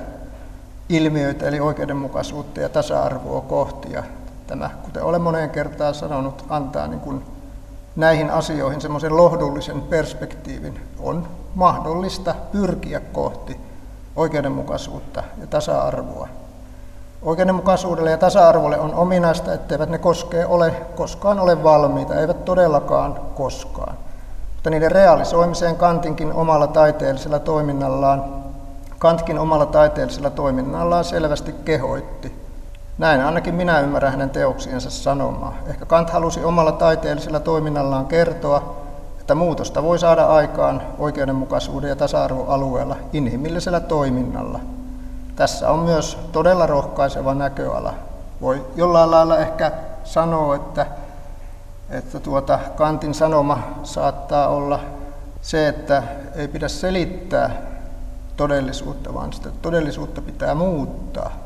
ilmiöitä, 0.89 1.45
eli 1.45 1.59
oikeudenmukaisuutta 1.59 2.59
ja 2.59 2.69
tasa-arvoa 2.69 3.41
kohti. 3.41 3.91
Ja 3.91 4.03
tämä, 4.47 4.69
kuten 4.83 5.03
olen 5.03 5.21
moneen 5.21 5.49
kertaan 5.49 5.95
sanonut, 5.95 6.45
antaa 6.49 6.87
niin 6.87 6.99
kuin 6.99 7.23
näihin 7.95 8.29
asioihin 8.29 8.81
semmoisen 8.81 9.17
lohdullisen 9.17 9.81
perspektiivin. 9.81 10.79
On 10.99 11.27
mahdollista 11.55 12.35
pyrkiä 12.51 12.99
kohti 12.99 13.59
oikeudenmukaisuutta 14.15 15.23
ja 15.41 15.47
tasa-arvoa. 15.47 16.27
Oikeudenmukaisuudelle 17.21 18.11
ja 18.11 18.17
tasa-arvolle 18.17 18.79
on 18.79 18.93
ominaista, 18.93 19.53
etteivät 19.53 19.89
ne 19.89 19.97
koskee 19.97 20.45
ole, 20.45 20.71
koskaan 20.95 21.39
ole 21.39 21.63
valmiita, 21.63 22.15
eivät 22.15 22.45
todellakaan 22.45 23.19
koskaan. 23.35 23.97
Mutta 24.63 24.69
niiden 24.69 24.91
realisoimiseen 24.91 25.75
Kantinkin 25.75 26.33
omalla 26.33 26.67
taiteellisella 26.67 27.39
toiminnallaan, 27.39 28.23
Kantkin 28.99 29.39
omalla 29.39 29.65
taiteellisella 29.65 30.29
toiminnallaan 30.29 31.03
selvästi 31.03 31.55
kehoitti. 31.65 32.35
Näin 32.97 33.21
ainakin 33.21 33.55
minä 33.55 33.79
ymmärrän 33.79 34.11
hänen 34.11 34.29
teoksiensa 34.29 34.89
sanomaa. 34.89 35.53
Ehkä 35.67 35.85
Kant 35.85 36.09
halusi 36.09 36.43
omalla 36.43 36.71
taiteellisella 36.71 37.39
toiminnallaan 37.39 38.05
kertoa, 38.05 38.75
että 39.19 39.35
muutosta 39.35 39.83
voi 39.83 39.99
saada 39.99 40.25
aikaan 40.25 40.81
oikeudenmukaisuuden 40.99 41.89
ja 41.89 41.95
tasa-arvoalueella 41.95 42.95
inhimillisellä 43.13 43.79
toiminnalla. 43.79 44.59
Tässä 45.35 45.69
on 45.69 45.79
myös 45.79 46.17
todella 46.31 46.67
rohkaiseva 46.67 47.33
näköala. 47.33 47.93
Voi 48.41 48.65
jollain 48.75 49.11
lailla 49.11 49.37
ehkä 49.37 49.71
sanoa, 50.03 50.55
että, 50.55 50.85
että 51.97 52.19
tuota, 52.19 52.59
Kantin 52.75 53.13
sanoma 53.13 53.79
saattaa 53.83 54.47
olla 54.47 54.79
se, 55.41 55.67
että 55.67 56.03
ei 56.35 56.47
pidä 56.47 56.67
selittää 56.67 57.61
todellisuutta, 58.37 59.13
vaan 59.13 59.33
sitä 59.33 59.49
todellisuutta 59.61 60.21
pitää 60.21 60.55
muuttaa. 60.55 61.43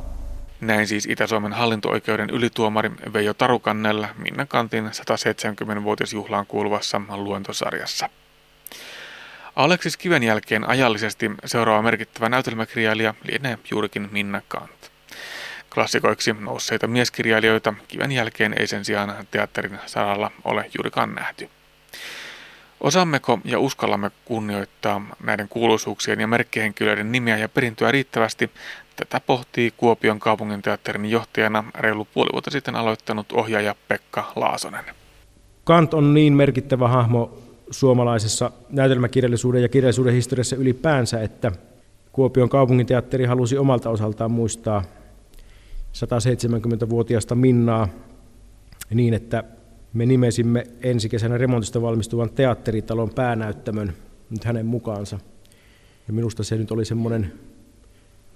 Näin 0.62 0.88
siis 0.88 1.06
Itä-Suomen 1.06 1.54
hallinto-oikeuden 1.54 2.30
ylituomari 2.30 2.92
Veijo 3.14 3.34
Tarukannella 3.34 4.08
Minna 4.18 4.46
Kantin 4.46 4.86
170-vuotisjuhlaan 4.86 6.46
kuuluvassa 6.46 7.02
luentosarjassa. 7.16 8.10
Aleksis 9.56 9.98
Kiven 9.98 10.24
jälkeen 10.24 10.70
ajallisesti 10.70 11.32
seuraava 11.46 11.82
merkittävä 11.82 12.30
näytelmäkirjailija 12.30 13.14
lienee 13.24 13.58
juurikin 13.72 14.10
Minna 14.12 14.42
Kant. 14.48 14.92
Klassikoiksi 15.78 16.36
nousseita 16.40 16.88
mieskirjailijoita 16.88 17.74
Kiven 17.88 18.12
jälkeen 18.12 18.56
ei 18.60 18.68
sen 18.68 18.86
sijaan 18.86 19.16
teatterin 19.32 19.80
saralla 19.86 20.32
ole 20.44 20.66
juurikaan 20.78 21.16
nähty. 21.16 21.50
Osaammeko 22.82 23.40
ja 23.46 23.60
uskallamme 23.60 24.12
kunnioittaa 24.26 25.02
näiden 25.24 25.48
kuuluisuuksien 25.50 26.20
ja 26.20 26.28
merkkihenkilöiden 26.28 27.12
nimiä 27.12 27.38
ja 27.38 27.50
perintöä 27.50 27.92
riittävästi, 27.92 28.50
Tätä 28.96 29.22
pohtii 29.26 29.74
Kuopion 29.78 30.20
kaupunginteatterin 30.20 31.06
johtajana 31.06 31.64
reilu 31.76 32.08
puoli 32.14 32.30
vuotta 32.34 32.52
sitten 32.52 32.76
aloittanut 32.76 33.32
ohjaaja 33.32 33.76
Pekka 33.88 34.32
Laasonen. 34.36 34.86
Kant 35.64 35.94
on 35.94 36.14
niin 36.14 36.34
merkittävä 36.34 36.88
hahmo 36.88 37.38
suomalaisessa 37.72 38.52
näytelmäkirjallisuuden 38.70 39.62
ja 39.62 39.70
kirjallisuuden 39.70 40.14
historiassa 40.14 40.56
ylipäänsä, 40.56 41.22
että 41.22 41.52
Kuopion 42.12 42.50
kaupunginteatteri 42.50 43.26
halusi 43.26 43.58
omalta 43.58 43.90
osaltaan 43.90 44.32
muistaa 44.32 44.84
170-vuotiaasta 46.06 47.36
Minnaa 47.36 47.88
niin, 48.94 49.14
että 49.14 49.44
me 49.94 50.06
nimesimme 50.06 50.68
ensi 50.84 51.10
kesänä 51.10 51.38
remontista 51.38 51.82
valmistuvan 51.82 52.30
teatteritalon 52.30 53.10
päänäyttämön 53.10 53.94
nyt 54.30 54.44
hänen 54.44 54.66
mukaansa. 54.66 55.20
Ja 56.08 56.14
minusta 56.14 56.44
se 56.44 56.58
nyt 56.58 56.72
oli 56.72 56.86
semmoinen 56.86 57.34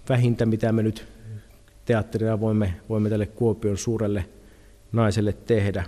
vähintä, 0.09 0.45
mitä 0.45 0.72
me 0.72 0.84
nyt 0.84 1.07
teatterina 1.86 2.39
voimme, 2.39 2.74
voimme 2.89 3.09
tälle 3.09 3.26
Kuopion 3.26 3.78
suurelle 3.78 4.26
naiselle 4.91 5.34
tehdä. 5.34 5.84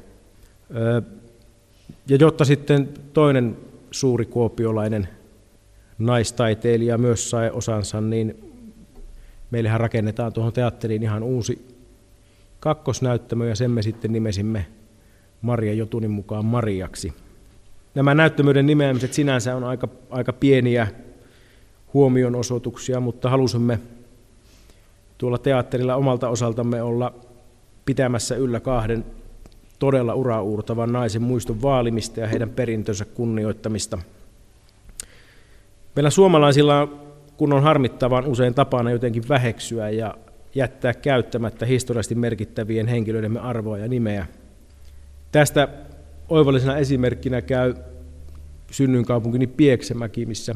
Ja 2.08 2.16
jotta 2.16 2.46
sitten 2.46 2.90
toinen 3.14 3.58
suuri 3.92 4.26
kuopiolainen 4.26 5.08
naistaiteilija 5.98 6.98
myös 6.98 7.30
sai 7.30 7.50
osansa, 7.50 8.02
niin 8.02 8.53
meillähän 9.54 9.80
rakennetaan 9.80 10.34
tuohon 10.34 10.54
teatteriin 10.54 11.04
ihan 11.04 11.24
uusi 11.24 11.68
kakkosnäyttämö 12.60 13.50
ja 13.50 13.56
sen 13.56 13.72
me 13.72 13.82
sitten 13.82 14.14
nimesimme 14.14 14.66
Maria 15.42 15.74
Jotunin 15.74 16.12
mukaan 16.12 16.46
Mariaksi. 16.46 17.14
Nämä 17.96 18.14
näyttämöiden 18.14 18.66
nimeämiset 18.66 19.14
sinänsä 19.14 19.56
on 19.56 19.64
aika, 19.64 19.88
aika 20.10 20.34
pieniä 20.34 20.88
huomionosoituksia, 21.94 23.00
mutta 23.00 23.30
halusimme 23.30 23.80
tuolla 25.18 25.38
teatterilla 25.38 25.96
omalta 25.96 26.30
osaltamme 26.30 26.82
olla 26.82 27.14
pitämässä 27.86 28.36
yllä 28.36 28.60
kahden 28.60 29.06
todella 29.80 30.16
uraurtavan 30.16 30.94
naisen 30.94 31.22
muiston 31.22 31.62
vaalimista 31.62 32.20
ja 32.20 32.28
heidän 32.28 32.50
perintönsä 32.50 33.06
kunnioittamista. 33.06 33.98
Meillä 35.96 36.10
suomalaisilla, 36.10 37.03
kun 37.38 37.54
on 37.54 37.64
harmittavan 37.64 38.28
usein 38.28 38.54
tapana 38.54 38.92
jotenkin 38.92 39.28
väheksyä 39.30 39.90
ja 39.90 40.18
jättää 40.56 40.94
käyttämättä 40.94 41.66
historiallisesti 41.66 42.16
merkittävien 42.16 42.88
henkilöidemme 42.88 43.40
arvoa 43.40 43.78
ja 43.78 43.88
nimeä. 43.88 44.26
Tästä 45.32 45.68
oivallisena 46.30 46.78
esimerkkinä 46.78 47.42
käy 47.42 47.76
synnyinkaupunkini 48.72 49.48
Pieksämäki, 49.48 50.26
missä 50.26 50.56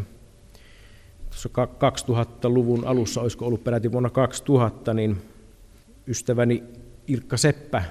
2000-luvun 1.36 2.88
alussa, 2.88 3.21
olisiko 3.21 3.45
ollut 3.45 3.63
peräti 3.63 3.91
vuonna 3.91 4.09
2000, 4.09 4.93
niin 4.93 5.17
ystäväni 6.07 6.63
Ilkka 7.07 7.38
Seppä 7.38 7.84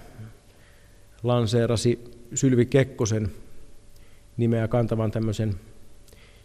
lanseerasi 1.22 2.04
Sylvi 2.34 2.66
Kekkosen 2.66 3.30
nimeä 4.36 4.68
kantavan 4.68 5.10
tämmöisen 5.10 5.54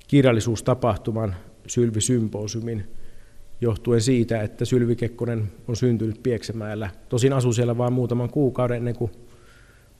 kirjallisuustapahtuman 0.07 1.35
Sylvi 1.67 2.01
Symposiumin 2.01 2.83
johtuen 3.61 4.01
siitä, 4.01 4.41
että 4.41 4.65
Sylvi 4.65 4.95
Kekkonen 4.95 5.51
on 5.67 5.75
syntynyt 5.75 6.23
Pieksämäellä. 6.23 6.89
Tosin 7.09 7.33
asui 7.33 7.53
siellä 7.53 7.77
vain 7.77 7.93
muutaman 7.93 8.29
kuukauden 8.29 8.77
ennen 8.77 8.95
kuin 8.95 9.11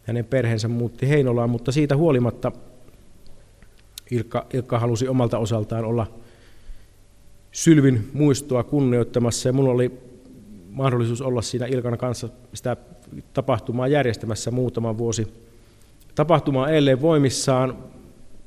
hänen 0.04 0.26
perheensä 0.26 0.68
muutti 0.68 1.10
Heinolaan, 1.10 1.50
mutta 1.50 1.72
siitä 1.72 1.98
huolimatta 1.98 2.52
Ilkka, 4.12 4.46
Ilkka 4.54 4.80
halusi 4.80 5.08
omalta 5.08 5.38
osaltaan 5.38 5.86
olla 5.86 6.08
Sylvin 7.52 8.10
muistoa 8.14 8.64
kunnioittamassa 8.64 9.50
ja 9.50 9.54
minulla 9.54 9.72
oli 9.72 9.92
mahdollisuus 10.70 11.22
olla 11.22 11.42
siinä 11.42 11.66
Ilkan 11.66 11.98
kanssa 11.98 12.30
sitä 12.54 12.78
tapahtumaa 13.34 13.88
järjestämässä 13.88 14.52
muutama 14.52 14.98
vuosi. 14.98 15.28
Tapahtuma 16.16 16.70
edelleen 16.70 17.02
voimissaan, 17.02 17.78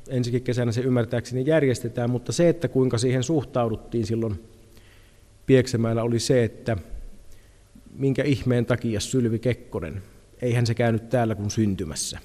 ensikin 0.09 0.43
kesänä 0.43 0.73
se 0.73 0.81
ymmärtääkseni 0.81 1.47
järjestetään, 1.47 2.11
mutta 2.11 2.33
se, 2.33 2.49
että 2.49 2.69
kuinka 2.69 2.99
siihen 2.99 3.23
suhtauduttiin 3.23 4.07
silloin 4.07 4.41
Pieksämäellä 5.47 6.03
oli 6.03 6.19
se, 6.19 6.45
että 6.45 6.77
minkä 7.97 8.23
ihmeen 8.23 8.67
takia 8.67 9.01
Sylvi 9.01 9.39
Kekkonen, 9.39 10.03
eihän 10.43 10.67
se 10.67 10.75
käynyt 10.75 11.09
täällä 11.09 11.35
kuin 11.35 11.51
syntymässä. 11.51 12.19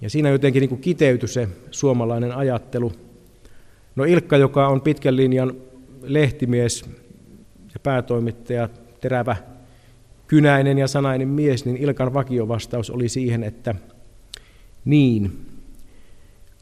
Ja 0.00 0.10
siinä 0.10 0.28
jotenkin 0.28 0.60
niin 0.60 0.80
kiteytyi 0.80 1.28
se 1.28 1.48
suomalainen 1.70 2.32
ajattelu– 2.32 2.92
No 3.96 4.04
Ilkka, 4.04 4.36
joka 4.36 4.68
on 4.68 4.80
pitkän 4.80 5.16
linjan 5.16 5.54
lehtimies 6.02 6.84
ja 7.74 7.80
päätoimittaja, 7.82 8.68
terävä, 9.00 9.36
kynäinen 10.26 10.78
ja 10.78 10.88
sanainen 10.88 11.28
mies, 11.28 11.64
niin 11.64 11.76
Ilkan 11.76 12.14
vakiovastaus 12.14 12.90
oli 12.90 13.08
siihen, 13.08 13.42
että 13.42 13.74
niin, 14.84 15.46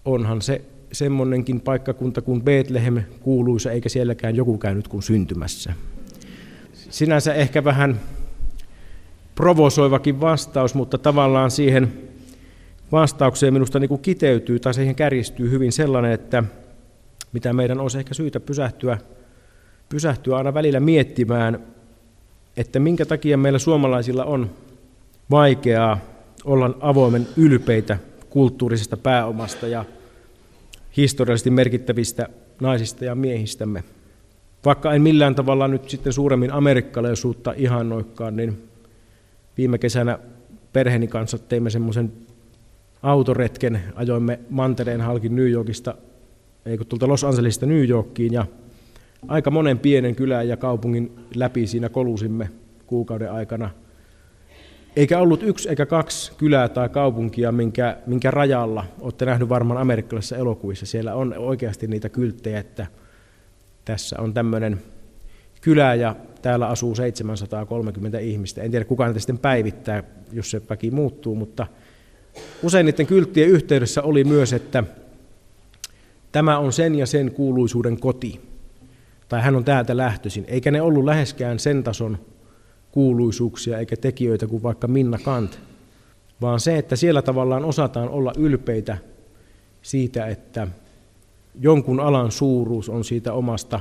onhan 0.05 0.43
se 0.43 0.65
semmoinenkin 0.93 1.61
paikkakunta 1.61 2.23
kuin 2.23 2.43
Bethlehem 2.43 3.03
kuuluisa, 3.21 3.71
eikä 3.71 3.89
sielläkään 3.89 4.37
joku 4.37 4.59
käynyt 4.59 4.89
kuin 4.89 5.03
syntymässä. 5.03 5.73
Sinänsä 6.73 7.35
ehkä 7.35 7.65
vähän 7.65 8.01
provosoivakin 9.35 10.21
vastaus, 10.21 10.75
mutta 10.75 10.99
tavallaan 10.99 11.51
siihen 11.51 11.93
vastaukseen 12.93 13.53
minusta 13.53 13.79
niin 13.79 13.89
kuin 13.89 14.03
kiteytyy 14.03 14.61
tai 14.61 14.75
siihen 14.75 14.95
kärjistyy 14.95 15.51
hyvin 15.51 15.73
sellainen, 15.73 16.13
että 16.13 16.45
mitä 17.33 17.53
meidän 17.53 17.81
olisi 17.81 17.99
ehkä 17.99 18.15
syytä 18.15 18.41
pysähtyä, 18.41 18.99
pysähtyä 19.89 20.37
aina 20.37 20.55
välillä 20.55 20.81
miettimään, 20.81 21.61
että 22.57 22.79
minkä 22.79 23.07
takia 23.07 23.39
meillä 23.39 23.59
suomalaisilla 23.59 24.25
on 24.25 24.51
vaikeaa 25.31 25.99
olla 26.45 26.77
avoimen 26.81 27.29
ylpeitä 27.37 27.99
kulttuurisesta 28.31 28.97
pääomasta 28.97 29.69
ja 29.69 29.85
historiallisesti 30.97 31.51
merkittävistä 31.51 32.29
naisista 32.61 33.05
ja 33.05 33.15
miehistämme. 33.15 33.85
Vaikka 34.65 34.93
en 34.93 35.03
millään 35.03 35.35
tavalla 35.35 35.69
nyt 35.69 35.91
sitten 35.91 36.13
suuremmin 36.13 36.53
amerikkalaisuutta 36.53 37.55
ihannoikkaan, 37.57 38.37
niin 38.37 38.69
viime 39.59 39.79
kesänä 39.79 40.19
perheeni 40.73 41.09
kanssa 41.09 41.39
teimme 41.39 41.71
semmoisen 41.71 42.13
autoretken, 43.03 43.81
ajoimme 43.95 44.39
mantereen 44.51 45.01
halki 45.01 45.29
New 45.29 45.51
Yorkista 45.51 45.95
ei 46.67 46.77
kun 46.77 46.87
tuolta 46.87 47.09
Los 47.09 47.25
Angelesista 47.25 47.67
New 47.67 47.89
Yorkiin 47.89 48.33
ja 48.33 48.47
aika 49.29 49.51
monen 49.51 49.79
pienen 49.79 50.15
kylän 50.15 50.49
ja 50.49 50.57
kaupungin 50.57 51.13
läpi 51.35 51.67
siinä 51.67 51.89
kolusimme 51.89 52.51
kuukauden 52.87 53.33
aikana. 53.33 53.71
Eikä 54.97 55.19
ollut 55.19 55.43
yksi 55.43 55.69
eikä 55.69 55.87
kaksi 55.87 56.33
kylää 56.39 56.69
tai 56.69 56.89
kaupunkia, 56.89 57.53
minkä, 57.53 57.97
minkä 58.07 58.31
rajalla 58.31 58.85
olette 59.01 59.25
nähnyt 59.25 59.49
varmaan 59.49 59.81
amerikkalaisissa 59.81 60.37
elokuvissa. 60.37 60.87
Siellä 60.87 61.15
on 61.15 61.35
oikeasti 61.39 61.87
niitä 61.87 62.09
kylttejä, 62.09 62.61
että 62.61 62.87
tässä 63.85 64.17
on 64.21 64.35
tämmöinen 64.35 64.83
kylä 65.61 65.95
ja 65.95 66.17
täällä 66.43 66.69
asuu 66.69 66.95
730 66.95 68.19
ihmistä. 68.19 68.63
En 68.63 68.71
tiedä 68.71 68.85
kuka 68.85 69.07
niitä 69.07 69.21
sitten 69.21 69.39
päivittää, 69.39 70.03
jos 70.33 70.51
se 70.51 70.63
väki 70.71 70.91
muuttuu, 70.91 71.35
mutta 71.35 71.67
usein 72.63 72.87
niiden 72.87 73.07
kylttien 73.07 73.49
yhteydessä 73.49 74.03
oli 74.03 74.25
myös, 74.25 74.53
että 74.53 74.85
tämä 76.33 76.59
on 76.59 76.73
sen 76.73 76.95
ja 76.95 77.07
sen 77.07 77.33
kuuluisuuden 77.33 78.01
koti, 78.01 78.41
tai 79.29 79.43
hän 79.43 79.57
on 79.57 79.65
täältä 79.65 79.97
lähtöisin, 79.97 80.45
eikä 80.49 80.71
ne 80.71 80.83
ollut 80.83 81.05
läheskään 81.05 81.59
sen 81.59 81.85
tason 81.85 82.19
kuuluisuuksia 82.95 83.79
eikä 83.79 83.97
tekijöitä 83.97 84.47
kuin 84.47 84.63
vaikka 84.63 84.89
Minna 84.89 85.19
Kant, 85.19 85.59
vaan 86.41 86.61
se, 86.61 86.79
että 86.79 86.97
siellä 86.97 87.23
tavallaan 87.23 87.65
osataan 87.65 88.09
olla 88.09 88.33
ylpeitä 88.37 88.99
siitä, 89.83 90.27
että 90.27 90.69
jonkun 91.61 92.01
alan 92.01 92.33
suuruus 92.33 92.89
on 92.89 93.05
siitä 93.05 93.33
omasta 93.33 93.81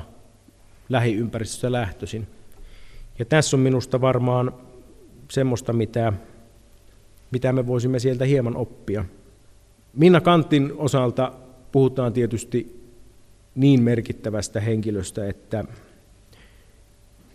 lähiympäristöstä 0.89 1.71
lähtöisin. 1.71 2.27
Ja 3.19 3.25
tässä 3.25 3.57
on 3.57 3.61
minusta 3.61 4.01
varmaan 4.01 4.53
semmoista, 5.31 5.73
mitä, 5.73 6.13
mitä 7.31 7.53
me 7.53 7.67
voisimme 7.67 7.99
sieltä 7.99 8.25
hieman 8.25 8.55
oppia. 8.55 9.05
Minna 9.93 10.21
Kantin 10.21 10.73
osalta 10.77 11.33
puhutaan 11.71 12.13
tietysti 12.13 12.83
niin 13.55 13.83
merkittävästä 13.83 14.59
henkilöstä, 14.61 15.27
että 15.27 15.65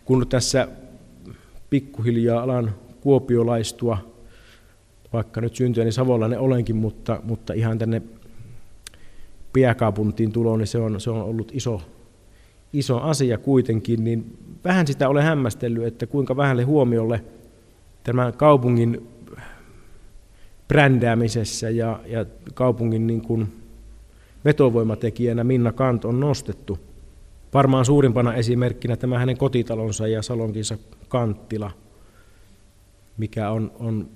kun 0.04 0.26
tässä 0.28 0.68
pikkuhiljaa 1.70 2.42
alan 2.42 2.74
kuopiolaistua, 3.00 3.98
vaikka 5.12 5.40
nyt 5.40 5.56
syntyäni 5.56 5.92
savolainen 5.92 6.38
olenkin, 6.38 6.76
mutta, 6.76 7.20
mutta 7.24 7.52
ihan 7.52 7.78
tänne 7.78 8.02
pääkaupuntiin 9.52 10.32
tuloon, 10.32 10.58
niin 10.58 10.66
se 10.66 10.78
on, 10.78 11.00
se 11.00 11.10
on 11.10 11.22
ollut 11.22 11.50
iso, 11.54 11.80
iso 12.72 13.00
asia 13.00 13.38
kuitenkin, 13.38 14.04
niin 14.04 14.38
vähän 14.64 14.86
sitä 14.86 15.08
olen 15.08 15.24
hämmästellyt, 15.24 15.84
että 15.84 16.06
kuinka 16.06 16.36
vähälle 16.36 16.62
huomiolle 16.62 17.24
tämän 18.04 18.32
kaupungin 18.32 19.08
brändäämisessä 20.68 21.70
ja, 21.70 22.00
ja 22.06 22.26
kaupungin 22.54 23.06
niin 23.06 23.20
kuin 23.20 23.52
vetovoimatekijänä 24.44 25.44
Minna 25.44 25.72
Kant 25.72 26.04
on 26.04 26.20
nostettu. 26.20 26.78
Varmaan 27.54 27.84
suurimpana 27.84 28.34
esimerkkinä 28.34 28.96
tämä 28.96 29.18
hänen 29.18 29.38
kotitalonsa 29.38 30.08
ja 30.08 30.22
salonkinsa 30.22 30.78
Kanttila, 31.08 31.70
mikä 33.18 33.50
on, 33.50 33.72
on 33.80 34.08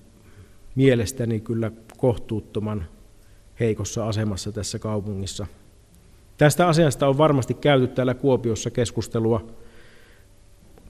mielestäni 0.74 1.40
kyllä 1.40 1.70
kohtuuttoman 1.96 2.84
heikossa 3.60 4.08
asemassa 4.08 4.52
tässä 4.52 4.78
kaupungissa. 4.78 5.46
Tästä 6.36 6.68
asiasta 6.68 7.08
on 7.08 7.18
varmasti 7.18 7.54
käyty 7.54 7.86
täällä 7.86 8.14
Kuopiossa 8.14 8.70
keskustelua 8.70 9.46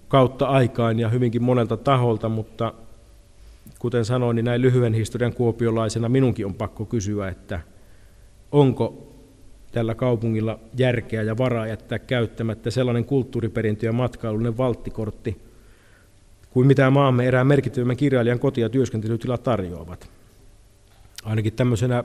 kautta 0.09 0.47
aikaan 0.47 0.99
ja 0.99 1.09
hyvinkin 1.09 1.43
monelta 1.43 1.77
taholta, 1.77 2.29
mutta 2.29 2.75
kuten 3.79 4.05
sanoin, 4.05 4.35
niin 4.35 4.45
näin 4.45 4.63
lyhyen 4.63 4.95
historian 4.95 5.35
kuopiolaisena 5.35 6.09
minunkin 6.09 6.47
on 6.47 6.55
pakko 6.55 6.85
kysyä, 6.85 7.29
että 7.29 7.61
onko 8.53 9.12
tällä 9.73 9.95
kaupungilla 9.95 10.59
järkeä 10.79 11.23
ja 11.23 11.39
varaa 11.39 11.67
jättää 11.67 11.99
käyttämättä 11.99 12.71
sellainen 12.71 13.05
kulttuuriperintö 13.05 13.87
ja 13.87 13.93
matkailullinen 13.93 14.59
valttikortti 14.59 15.41
kuin 16.51 16.67
mitä 16.67 16.91
maamme 16.91 17.27
erään 17.27 17.47
merkittävimmän 17.47 17.97
kirjailijan 17.97 18.39
koti- 18.39 18.61
ja 18.61 18.69
työskentelytila 18.69 19.39
tarjoavat. 19.39 20.09
Ainakin 21.25 21.53
tämmöisenä 21.53 22.05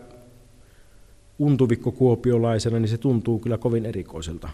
untuvikko-kuopiolaisena, 1.39 2.79
niin 2.79 2.89
se 2.89 2.97
tuntuu 2.97 3.39
kyllä 3.39 3.57
kovin 3.57 3.85
erikoiselta. 3.85 4.49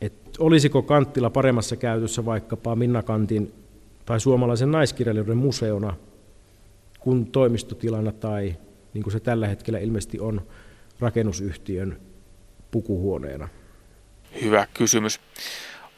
Et 0.00 0.12
olisiko 0.38 0.82
Kanttila 0.82 1.30
paremmassa 1.30 1.76
käytössä 1.76 2.24
vaikkapa 2.24 2.76
Minna 2.76 3.02
Kantin 3.02 3.52
tai 4.06 4.20
suomalaisen 4.20 4.70
naiskirjailijoiden 4.70 5.36
museona 5.36 5.96
kuin 7.00 7.26
toimistotilana 7.26 8.12
tai 8.12 8.56
niin 8.94 9.02
kuin 9.02 9.12
se 9.12 9.20
tällä 9.20 9.48
hetkellä 9.48 9.78
ilmeisesti 9.78 10.20
on 10.20 10.42
rakennusyhtiön 11.00 12.00
pukuhuoneena? 12.70 13.48
Hyvä 14.42 14.66
kysymys. 14.74 15.20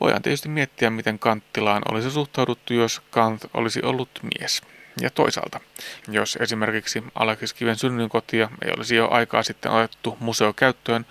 Voidaan 0.00 0.22
tietysti 0.22 0.48
miettiä, 0.48 0.90
miten 0.90 1.18
Kanttilaan 1.18 1.82
olisi 1.90 2.10
suhtauduttu, 2.10 2.74
jos 2.74 3.00
Kant 3.10 3.44
olisi 3.54 3.82
ollut 3.82 4.08
mies. 4.22 4.62
Ja 5.00 5.10
toisaalta, 5.10 5.60
jos 6.08 6.38
esimerkiksi 6.40 7.04
Aleksis 7.14 7.54
synnyinkotia 7.76 8.50
ei 8.64 8.72
olisi 8.76 8.96
jo 8.96 9.08
aikaa 9.10 9.42
sitten 9.42 9.72
otettu 9.72 10.16
museokäyttöön, 10.20 11.06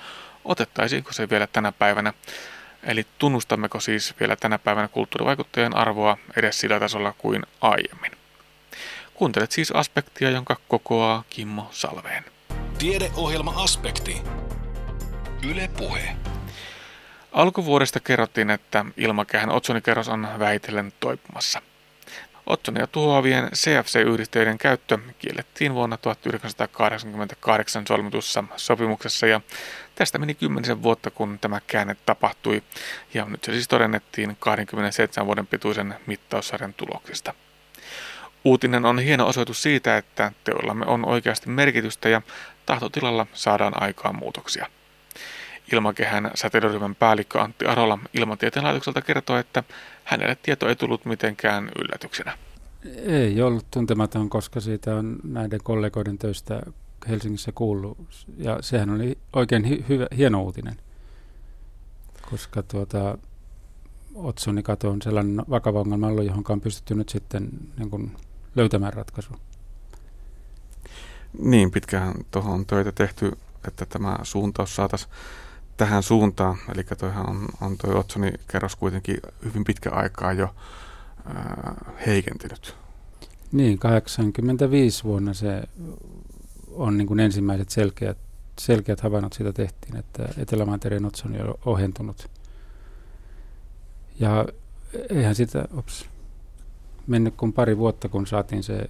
otettaisiinko 0.45 1.13
se 1.13 1.29
vielä 1.29 1.47
tänä 1.47 1.71
päivänä? 1.71 2.13
Eli 2.83 3.05
tunnustammeko 3.17 3.79
siis 3.79 4.13
vielä 4.19 4.35
tänä 4.35 4.59
päivänä 4.59 4.87
kulttuurivaikuttajien 4.87 5.75
arvoa 5.77 6.17
edes 6.35 6.59
sillä 6.59 6.79
tasolla 6.79 7.13
kuin 7.17 7.43
aiemmin? 7.61 8.11
Kuuntelet 9.13 9.51
siis 9.51 9.71
aspektia, 9.71 10.29
jonka 10.29 10.57
kokoaa 10.67 11.23
Kimmo 11.29 11.67
Salveen. 11.71 12.23
Tiedeohjelma 12.79 13.53
Aspekti. 13.55 14.21
Yle 15.49 15.69
Puhe. 15.77 16.15
Alkuvuodesta 17.31 17.99
kerrottiin, 17.99 18.49
että 18.49 18.85
ilmakehän 18.97 19.49
otsonikerros 19.49 20.07
on 20.07 20.27
väitellen 20.39 20.93
toipumassa. 20.99 21.61
Otsonia 22.45 22.87
tuhoavien 22.87 23.49
CFC-yhdisteiden 23.55 24.57
käyttö 24.57 24.97
kiellettiin 25.19 25.73
vuonna 25.73 25.97
1988 25.97 27.87
solmitussa 27.87 28.43
sopimuksessa 28.57 29.27
ja 29.27 29.41
tästä 29.95 30.17
meni 30.17 30.33
kymmenisen 30.35 30.83
vuotta, 30.83 31.11
kun 31.11 31.39
tämä 31.39 31.61
käänne 31.67 31.95
tapahtui 32.05 32.63
ja 33.13 33.25
nyt 33.25 33.43
se 33.43 33.51
siis 33.51 33.67
todennettiin 33.67 34.37
27 34.39 35.25
vuoden 35.25 35.47
pituisen 35.47 35.95
mittaussarjan 36.05 36.73
tuloksista. 36.73 37.33
Uutinen 38.43 38.85
on 38.85 38.99
hieno 38.99 39.27
osoitus 39.27 39.61
siitä, 39.61 39.97
että 39.97 40.31
teollamme 40.43 40.85
on 40.85 41.05
oikeasti 41.05 41.49
merkitystä 41.49 42.09
ja 42.09 42.21
tahtotilalla 42.69 43.27
saadaan 43.33 43.81
aikaan 43.83 44.15
muutoksia. 44.15 44.67
Ilmakehän 45.73 46.31
säteilyryhmän 46.35 46.95
päällikkö 46.95 47.41
Antti 47.41 47.65
Arola 47.65 47.99
Ilmatieteen 48.13 48.65
laitokselta 48.65 49.01
kertoo, 49.01 49.37
että 49.37 49.63
hänelle 50.03 50.37
tieto 50.43 50.69
ei 50.69 50.75
tullut 50.75 51.05
mitenkään 51.05 51.71
yllätyksenä. 51.79 52.37
Ei 53.05 53.41
ollut 53.41 53.65
tuntematon, 53.71 54.29
koska 54.29 54.59
siitä 54.59 54.95
on 54.95 55.15
näiden 55.23 55.59
kollegoiden 55.63 56.17
töistä 56.17 56.61
Helsingissä 57.09 57.51
kuullut. 57.51 57.97
Ja 58.37 58.57
sehän 58.61 58.89
oli 58.89 59.17
oikein 59.33 59.63
hi- 59.63 59.85
hyvä, 59.89 60.07
hieno 60.17 60.43
uutinen, 60.43 60.77
koska 62.29 62.63
tuota, 62.63 63.17
otsonikato 64.15 64.89
on 64.89 65.01
sellainen 65.01 65.45
vakava 65.49 65.79
ongelma 65.79 66.07
ollut, 66.07 66.25
johon 66.25 66.43
on 66.49 66.61
pystytty 66.61 66.95
nyt 66.95 67.09
sitten 67.09 67.49
niin 67.77 67.89
kuin 67.89 68.11
löytämään 68.55 68.93
ratkaisu. 68.93 69.33
Niin, 71.37 71.71
pitkään 71.71 72.13
tuohon 72.31 72.53
on 72.53 72.65
töitä 72.65 72.91
tehty, 72.91 73.31
että 73.67 73.85
tämä 73.85 74.17
suuntaus 74.23 74.75
saataisiin 74.75 75.11
tähän 75.77 76.03
suuntaan. 76.03 76.57
Eli 76.75 76.83
toihan 76.83 77.29
on, 77.29 77.47
on 77.61 77.77
toi 77.77 77.95
Otsoni 77.95 78.31
kerros 78.51 78.75
kuitenkin 78.75 79.17
hyvin 79.45 79.63
pitkä 79.63 79.89
aikaa 79.89 80.33
jo 80.33 80.55
ää, 81.25 81.93
heikentynyt. 82.05 82.75
Niin, 83.51 83.79
85 83.79 85.03
vuonna 85.03 85.33
se 85.33 85.63
on 86.71 86.97
niin 86.97 87.07
kuin 87.07 87.19
ensimmäiset 87.19 87.69
selkeät, 87.69 88.17
selkeät 88.59 89.01
havainnot 89.01 89.33
siitä 89.33 89.53
tehtiin, 89.53 89.95
että 89.95 90.29
Etelämantereen 90.37 91.05
otsoni 91.05 91.41
on 91.41 91.55
ohentunut. 91.65 92.29
Ja 94.19 94.45
eihän 95.09 95.35
sitä, 95.35 95.67
ops, 95.73 96.09
mennyt 97.07 97.35
kuin 97.35 97.53
pari 97.53 97.77
vuotta, 97.77 98.09
kun 98.09 98.27
saatiin 98.27 98.63
se 98.63 98.89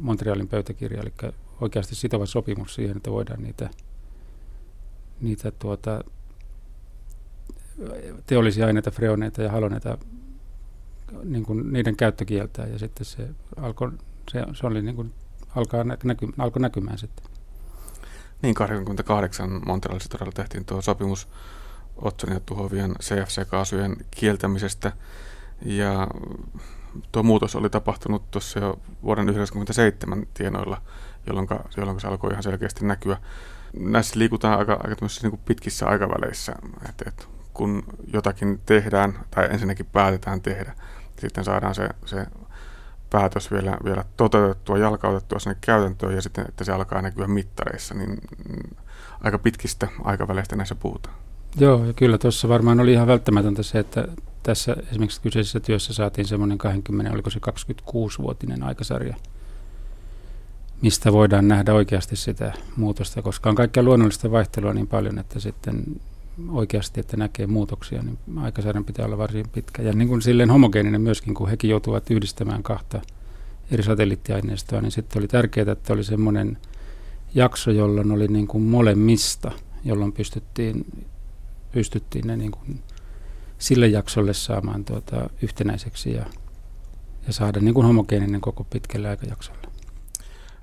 Montrealin 0.00 0.48
pöytäkirja, 0.48 1.00
eli 1.00 1.12
oikeasti 1.60 1.94
sitova 1.94 2.26
sopimus 2.26 2.74
siihen, 2.74 2.96
että 2.96 3.10
voidaan 3.10 3.42
niitä, 3.42 3.70
niitä 5.20 5.50
tuota, 5.50 6.04
teollisia 8.26 8.66
aineita, 8.66 8.90
freoneita 8.90 9.42
ja 9.42 9.50
haloneita, 9.50 9.98
niin 11.24 11.44
kuin 11.44 11.72
niiden 11.72 11.96
käyttö 11.96 12.24
kieltää, 12.24 12.66
ja 12.66 12.78
sitten 12.78 13.04
se 13.04 13.28
alkoi, 13.56 13.92
se, 14.32 14.44
se 14.54 14.66
oli 14.66 14.82
niin 14.82 14.96
kuin, 14.96 15.12
alkaa 15.56 15.84
näky, 15.84 16.28
alkoi 16.38 16.62
näkymään 16.62 16.98
sitten. 16.98 17.26
Niin, 18.42 18.54
88 18.54 19.60
Montrealissa 19.66 20.08
todella 20.08 20.32
tehtiin 20.32 20.64
tuo 20.64 20.82
sopimus 20.82 21.28
otsonia 21.96 22.40
tuhoavien 22.40 22.94
CFC-kaasujen 23.02 23.96
kieltämisestä, 24.10 24.92
ja 25.64 26.08
tuo 27.12 27.22
muutos 27.22 27.56
oli 27.56 27.70
tapahtunut 27.70 28.30
tuossa 28.30 28.58
jo 28.58 28.78
vuoden 29.02 29.26
1997 29.26 30.26
tienoilla, 30.34 30.82
jolloin, 31.26 31.48
jolloin 31.76 32.00
se 32.00 32.08
alkoi 32.08 32.30
ihan 32.30 32.42
selkeästi 32.42 32.86
näkyä. 32.86 33.16
Näissä 33.78 34.18
liikutaan 34.18 34.58
aika, 34.58 34.72
aika 34.72 35.06
niin 35.22 35.30
kuin 35.30 35.40
pitkissä 35.44 35.86
aikaväleissä, 35.86 36.52
että, 36.88 37.04
että 37.08 37.24
kun 37.54 37.82
jotakin 38.12 38.60
tehdään 38.66 39.18
tai 39.30 39.48
ensinnäkin 39.50 39.86
päätetään 39.86 40.40
tehdä, 40.40 40.74
sitten 41.18 41.44
saadaan 41.44 41.74
se, 41.74 41.88
se 42.04 42.26
päätös 43.10 43.50
vielä, 43.50 43.76
vielä 43.84 44.04
toteutettua, 44.16 44.78
jalkautettua 44.78 45.38
sinne 45.38 45.56
käytäntöön 45.60 46.14
ja 46.14 46.22
sitten, 46.22 46.44
että 46.48 46.64
se 46.64 46.72
alkaa 46.72 47.02
näkyä 47.02 47.26
mittareissa, 47.26 47.94
niin 47.94 48.18
aika 49.20 49.38
pitkistä 49.38 49.88
aikaväleistä 50.04 50.56
näissä 50.56 50.74
puhutaan. 50.74 51.14
Joo, 51.58 51.84
ja 51.84 51.92
kyllä 51.92 52.18
tuossa 52.18 52.48
varmaan 52.48 52.80
oli 52.80 52.92
ihan 52.92 53.06
välttämätöntä 53.06 53.62
se, 53.62 53.78
että 53.78 54.08
tässä 54.42 54.76
esimerkiksi 54.90 55.20
kyseisessä 55.20 55.60
työssä 55.60 55.92
saatiin 55.92 56.28
semmoinen 56.28 56.58
20, 56.58 57.12
oliko 57.12 57.30
se 57.30 57.40
26-vuotinen 57.50 58.62
aikasarja, 58.62 59.16
mistä 60.82 61.12
voidaan 61.12 61.48
nähdä 61.48 61.74
oikeasti 61.74 62.16
sitä 62.16 62.52
muutosta, 62.76 63.22
koska 63.22 63.50
on 63.50 63.56
kaikkea 63.56 63.82
luonnollista 63.82 64.30
vaihtelua 64.30 64.74
niin 64.74 64.86
paljon, 64.86 65.18
että 65.18 65.40
sitten 65.40 65.84
oikeasti, 66.48 67.00
että 67.00 67.16
näkee 67.16 67.46
muutoksia, 67.46 68.02
niin 68.02 68.18
aikasarjan 68.36 68.84
pitää 68.84 69.06
olla 69.06 69.18
varsin 69.18 69.48
pitkä. 69.48 69.82
Ja 69.82 69.92
niin 69.92 70.08
kuin 70.08 70.22
silleen 70.22 70.50
homogeeninen 70.50 71.00
myöskin, 71.00 71.34
kun 71.34 71.48
hekin 71.48 71.70
joutuvat 71.70 72.10
yhdistämään 72.10 72.62
kahta 72.62 73.00
eri 73.70 73.82
satelliittiaineistoa, 73.82 74.80
niin 74.80 74.92
sitten 74.92 75.20
oli 75.20 75.28
tärkeää, 75.28 75.72
että 75.72 75.92
oli 75.92 76.04
semmoinen 76.04 76.58
jakso, 77.34 77.70
jolloin 77.70 78.12
oli 78.12 78.28
niin 78.28 78.46
kuin 78.46 78.62
molemmista, 78.62 79.52
jolloin 79.84 80.12
pystyttiin, 80.12 81.04
pystyttiin 81.72 82.26
ne 82.26 82.36
niin 82.36 82.50
kuin 82.50 82.82
sille 83.60 83.86
jaksolle 83.86 84.34
saamaan 84.34 84.84
tuota 84.84 85.30
yhtenäiseksi 85.42 86.12
ja, 86.12 86.26
ja 87.26 87.32
saada 87.32 87.60
niin 87.60 87.74
kuin 87.74 87.86
homogeeninen 87.86 88.40
koko 88.40 88.64
pitkälle 88.64 89.08
aikajaksolle. 89.08 89.68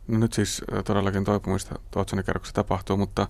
No 0.07 0.17
nyt 0.17 0.33
siis 0.33 0.61
todellakin 0.85 1.23
toipumista 1.23 1.79
Tootsonin 1.91 2.25
tapahtuu, 2.53 2.97
mutta 2.97 3.27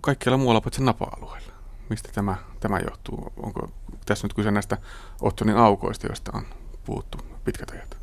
kaikkialla 0.00 0.38
muualla 0.38 0.60
paitsi 0.60 0.82
napa-alueella. 0.82 1.52
Mistä 1.90 2.08
tämä, 2.14 2.36
tämä 2.60 2.78
johtuu? 2.78 3.32
Onko 3.36 3.70
tässä 4.06 4.26
nyt 4.26 4.34
kyse 4.34 4.50
näistä 4.50 4.78
Otsonin 5.20 5.56
aukoista, 5.56 6.06
joista 6.06 6.32
on 6.34 6.42
puhuttu 6.84 7.18
pitkät 7.44 7.70
ajat? 7.70 7.96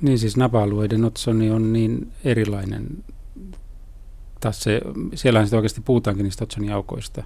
Niin 0.00 0.18
siis 0.18 0.36
napa-alueiden 0.36 1.04
Otsoni 1.04 1.50
on 1.50 1.72
niin 1.72 2.12
erilainen. 2.24 3.04
Taas 4.40 4.62
se, 4.62 4.80
siellähän 5.14 5.46
sitä 5.46 5.56
oikeasti 5.56 5.80
puhutaankin 5.80 6.24
niistä 6.24 6.44
Otsonin 6.44 6.72
aukoista. 6.72 7.22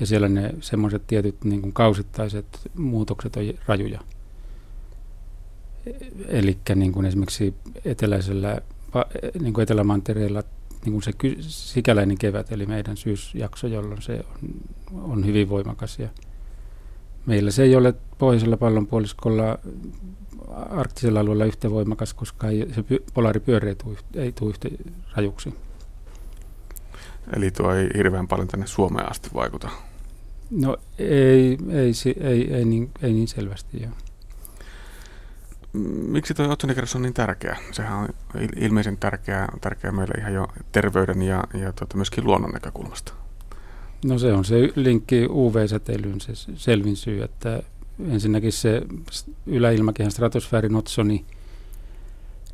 Ja 0.00 0.06
siellä 0.06 0.28
ne 0.28 0.54
semmoiset 0.60 1.06
tietyt 1.06 1.44
niin 1.44 1.62
kuin 1.62 1.72
kausittaiset 1.72 2.70
muutokset 2.74 3.36
on 3.36 3.42
rajuja. 3.66 4.00
Eli 6.28 6.58
niin 6.74 7.04
esimerkiksi 7.04 7.54
eteläisellä, 7.84 8.60
niin 9.40 9.54
kuin 9.54 9.62
Etelämantereella 9.62 10.42
niin 10.84 10.92
kuin 10.92 11.02
se 11.02 11.12
sikäläinen 11.40 12.18
kevät, 12.18 12.52
eli 12.52 12.66
meidän 12.66 12.96
syysjakso, 12.96 13.66
jolloin 13.66 14.02
se 14.02 14.24
on, 14.34 15.02
on 15.02 15.26
hyvin 15.26 15.48
voimakas. 15.48 15.98
Ja 15.98 16.08
meillä 17.26 17.50
se 17.50 17.62
ei 17.62 17.76
ole 17.76 17.94
pohjoisella 18.18 18.56
pallonpuoliskolla 18.56 19.58
arktisella 20.70 21.20
alueella 21.20 21.44
yhtä 21.44 21.70
voimakas, 21.70 22.14
koska 22.14 22.48
ei, 22.48 22.66
se 22.74 22.84
polaaripyörä 23.14 23.68
ei 23.68 23.74
tule, 23.74 23.98
ei 24.14 24.32
tule 24.32 24.50
yhtä 24.50 24.68
rajuksi. 25.16 25.54
Eli 27.36 27.50
tuo 27.50 27.74
ei 27.74 27.88
hirveän 27.96 28.28
paljon 28.28 28.48
tänne 28.48 28.66
Suomeen 28.66 29.10
asti 29.10 29.30
vaikuta? 29.34 29.68
No 30.50 30.76
ei, 30.98 31.58
ei, 31.70 31.92
ei, 32.20 32.54
ei, 32.54 32.64
niin, 32.64 32.90
ei 33.02 33.12
niin 33.12 33.28
selvästi, 33.28 33.82
joo. 33.82 33.92
Miksi 36.08 36.34
tuo 36.34 36.48
otsonikerros 36.48 36.96
on 36.96 37.02
niin 37.02 37.14
tärkeä? 37.14 37.56
Sehän 37.72 37.98
on 37.98 38.08
ilmeisen 38.56 38.96
tärkeä, 38.96 39.48
tärkeä 39.60 39.92
meille 39.92 40.14
ihan 40.18 40.34
jo 40.34 40.46
terveyden 40.72 41.22
ja, 41.22 41.44
ja 41.54 41.72
tuota, 41.72 41.96
myöskin 41.96 42.24
luonnon 42.24 42.50
näkökulmasta. 42.50 43.12
No 44.04 44.18
se 44.18 44.32
on 44.32 44.44
se 44.44 44.72
linkki 44.76 45.26
UV-säteilyyn 45.26 46.20
se 46.20 46.32
selvin 46.54 46.96
syy, 46.96 47.22
että 47.22 47.62
ensinnäkin 48.08 48.52
se 48.52 48.82
yläilmakehän 49.46 50.12
stratosfäärin 50.12 50.76
otsoni 50.76 51.24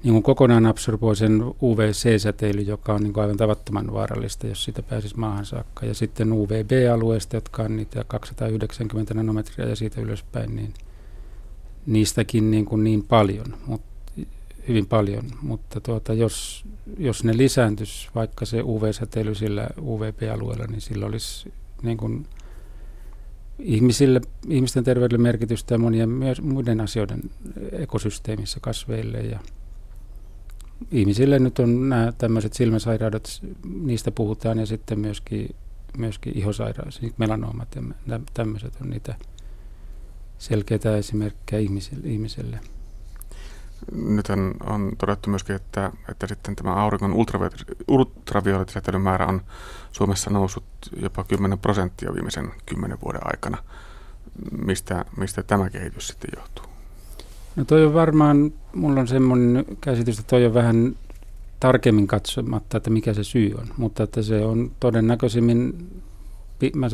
niin 0.05 0.13
kuin 0.13 0.23
kokonaan 0.23 0.67
absorboi 0.67 1.17
sen 1.17 1.43
UVC-säteily, 1.63 2.61
joka 2.61 2.95
on 2.95 3.03
niin 3.03 3.13
kuin 3.13 3.23
aivan 3.23 3.37
tavattoman 3.37 3.93
vaarallista, 3.93 4.47
jos 4.47 4.65
sitä 4.65 4.83
pääsisi 4.83 5.19
maahan 5.19 5.47
saakka. 5.47 5.87
Ja 5.87 5.95
sitten 5.95 6.33
UVB-alueesta, 6.33 7.37
jotka 7.37 7.63
on 7.63 7.77
niitä 7.77 8.05
290 8.05 9.15
nanometriä 9.15 9.67
ja 9.67 9.77
siitä 9.77 10.01
ylöspäin, 10.01 10.57
niin– 10.57 10.75
niistäkin 11.87 12.51
niin, 12.51 12.65
kuin 12.65 12.85
niin 12.85 13.05
paljon, 13.05 13.55
mut, 13.67 13.83
hyvin 14.69 14.87
paljon, 14.87 15.25
mutta 15.43 15.81
tuota, 15.81 16.13
jos, 16.13 16.65
jos 16.99 17.25
ne 17.25 17.37
lisääntyisi 17.37 18.09
vaikka 18.15 18.45
se 18.45 18.63
UV-säteily 18.63 19.35
sillä 19.35 19.69
UVP-alueella, 19.81 20.67
niin 20.67 20.81
sillä 20.81 21.07
olisi 21.07 21.53
niin 21.83 21.97
kuin 21.97 22.27
ihmisille, 23.59 24.21
ihmisten 24.49 24.85
terveydelle 24.85 25.23
merkitystä 25.23 25.75
ja 25.75 25.79
monien 25.79 26.09
myös 26.09 26.43
muiden 26.43 26.81
asioiden 26.81 27.21
ekosysteemissä, 27.73 28.61
kasveille 28.61 29.19
ja 29.19 29.41
ihmisille 30.91 31.39
nyt 31.39 31.59
on 31.59 31.89
nämä 31.89 32.13
tämmöiset 32.19 32.53
silmäsairaudet, 32.53 33.41
niistä 33.65 34.11
puhutaan 34.11 34.59
ja 34.59 34.67
sitten 34.67 34.99
myöskin, 34.99 35.55
myöskin 35.97 36.39
ihosairaudet, 36.39 36.95
siis 36.95 37.19
melanoomat 37.19 37.69
ja 38.07 38.21
tämmöiset 38.35 38.73
on 38.81 38.91
niitä– 38.91 39.15
selkeitä 40.43 40.97
esimerkkejä 40.97 41.61
ihmisille. 41.61 42.09
ihmiselle. 42.09 42.61
Nyt 43.93 44.27
on 44.67 44.93
todettu 44.99 45.31
myöskin, 45.31 45.57
että, 45.57 45.93
että 46.09 46.27
sitten 46.27 46.57
tämä 46.57 46.75
auringon 46.75 47.15
ultraviolettisäteilyn 47.89 49.03
määrä 49.03 49.27
on 49.27 49.41
Suomessa 49.93 50.31
noussut 50.31 50.65
jopa 51.03 51.25
10 51.25 51.59
prosenttia 51.59 52.15
viimeisen 52.15 52.53
10 52.67 52.99
vuoden 53.05 53.21
aikana. 53.25 53.59
Mistä, 54.65 55.05
mistä 55.17 55.43
tämä 55.43 55.71
kehitys 55.71 56.09
sitten 56.09 56.31
johtuu? 56.37 56.72
No 57.57 57.65
toi 57.65 57.87
on 57.87 57.95
varmaan, 57.95 58.53
mulla 58.75 59.01
on 59.01 59.09
semmoinen 59.09 59.65
käsitys, 59.81 60.19
että 60.19 60.31
toi 60.31 60.47
on 60.47 60.55
vähän 60.55 60.97
tarkemmin 61.61 62.07
katsomatta, 62.07 62.77
että 62.77 62.91
mikä 62.91 63.15
se 63.15 63.25
syy 63.25 63.55
on, 63.59 63.67
mutta 63.77 64.03
että 64.03 64.23
se 64.23 64.45
on 64.45 64.71
todennäköisimmin 64.81 65.89
mä 66.75 66.87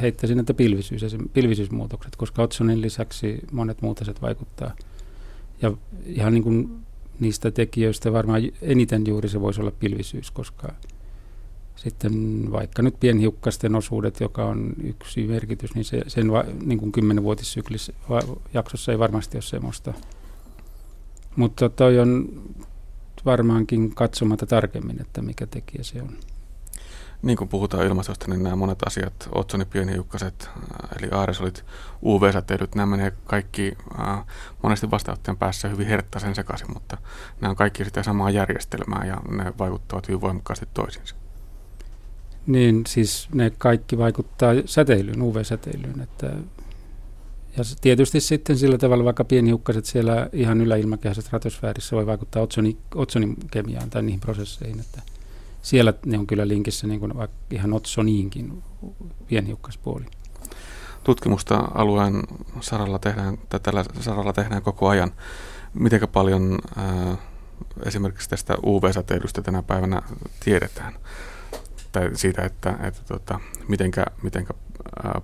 heittäisin, 0.00 0.38
että 0.38 0.54
pilvisyys, 0.54 1.16
pilvisyysmuutokset, 1.32 2.16
koska 2.16 2.42
Otsonin 2.42 2.82
lisäksi 2.82 3.40
monet 3.52 3.82
muut 3.82 4.02
asiat 4.02 4.22
vaikuttaa. 4.22 4.76
Ja 5.62 5.72
ihan 6.06 6.32
niin 6.32 6.42
kuin 6.42 6.70
niistä 7.20 7.50
tekijöistä 7.50 8.12
varmaan 8.12 8.42
eniten 8.62 9.04
juuri 9.06 9.28
se 9.28 9.40
voisi 9.40 9.60
olla 9.60 9.70
pilvisyys, 9.70 10.30
koska 10.30 10.72
sitten 11.82 12.12
vaikka 12.52 12.82
nyt 12.82 13.00
pienhiukkasten 13.00 13.74
osuudet, 13.74 14.20
joka 14.20 14.44
on 14.44 14.72
yksi 14.84 15.26
merkitys, 15.26 15.74
niin 15.74 15.84
se, 15.84 16.02
sen 16.06 16.32
va, 16.32 16.44
niin 16.64 16.78
kuin 16.78 16.92
kymmenenvuotissyklissä 16.92 17.92
jaksossa 18.54 18.92
ei 18.92 18.98
varmasti 18.98 19.36
ole 19.36 19.42
semmoista. 19.42 19.92
Mutta 21.36 21.68
toi 21.68 21.98
on 21.98 22.42
varmaankin 23.24 23.94
katsomatta 23.94 24.46
tarkemmin, 24.46 25.00
että 25.00 25.22
mikä 25.22 25.46
tekijä 25.46 25.82
se 25.82 26.02
on 26.02 26.16
niin 27.22 27.36
kuin 27.36 27.48
puhutaan 27.48 27.86
ilmastosta, 27.86 28.28
niin 28.28 28.42
nämä 28.42 28.56
monet 28.56 28.78
asiat, 28.86 29.28
otsoni, 29.32 29.64
pienhiukkaset, 29.64 30.50
äh, 30.56 30.88
eli 30.98 31.08
aaresolit, 31.10 31.64
UV-säteilyt, 32.02 32.74
nämä 32.74 32.96
menee 32.96 33.12
kaikki 33.24 33.76
äh, 34.00 34.24
monesti 34.62 34.90
vastaanottajan 34.90 35.36
päässä 35.36 35.68
hyvin 35.68 35.86
herttaisen 35.86 36.34
sekaisin, 36.34 36.72
mutta 36.72 36.98
nämä 37.40 37.50
on 37.50 37.56
kaikki 37.56 37.84
sitä 37.84 38.02
samaa 38.02 38.30
järjestelmää 38.30 39.04
ja 39.06 39.20
ne 39.30 39.52
vaikuttavat 39.58 40.08
hyvin 40.08 40.20
voimakkaasti 40.20 40.68
toisiinsa. 40.74 41.21
Niin, 42.46 42.82
siis 42.86 43.28
ne 43.34 43.52
kaikki 43.58 43.98
vaikuttaa 43.98 44.52
säteilyyn, 44.64 45.22
UV-säteilyyn, 45.22 46.00
että 46.00 46.32
ja 47.56 47.64
tietysti 47.80 48.20
sitten 48.20 48.58
sillä 48.58 48.78
tavalla 48.78 49.04
vaikka 49.04 49.24
pienhiukkaset 49.24 49.84
siellä 49.84 50.28
ihan 50.32 50.60
yläilmakehässä 50.60 51.22
stratosfäärissä 51.22 51.96
voi 51.96 52.06
vaikuttaa 52.06 52.42
otsoni, 52.42 52.76
otsonin 52.94 53.36
kemiaan 53.50 53.90
tai 53.90 54.02
niihin 54.02 54.20
prosesseihin, 54.20 54.80
että 54.80 55.02
siellä 55.62 55.94
ne 56.06 56.18
on 56.18 56.26
kyllä 56.26 56.48
linkissä 56.48 56.86
niin 56.86 57.00
kuin 57.00 57.16
vaikka 57.16 57.36
ihan 57.50 57.72
Otsoniinkin 57.72 58.62
pienhiukkaspuoli. 59.26 60.04
Tutkimusta 61.04 61.68
alueen 61.74 62.22
saralla 62.60 62.98
tehdään, 62.98 63.38
tai 63.48 63.60
tällä 63.60 63.84
saralla 64.00 64.32
tehdään 64.32 64.62
koko 64.62 64.88
ajan. 64.88 65.12
Miten 65.74 66.08
paljon 66.12 66.58
ää, 66.76 67.16
esimerkiksi 67.84 68.30
tästä 68.30 68.54
UV-säteilystä 68.66 69.42
tänä 69.42 69.62
päivänä 69.62 70.02
tiedetään? 70.44 70.92
Tai 71.92 72.10
siitä, 72.14 72.42
että, 72.42 72.78
että 72.82 73.00
tota, 73.08 73.40
mitenkä, 73.68 74.04
mitenkä 74.22 74.54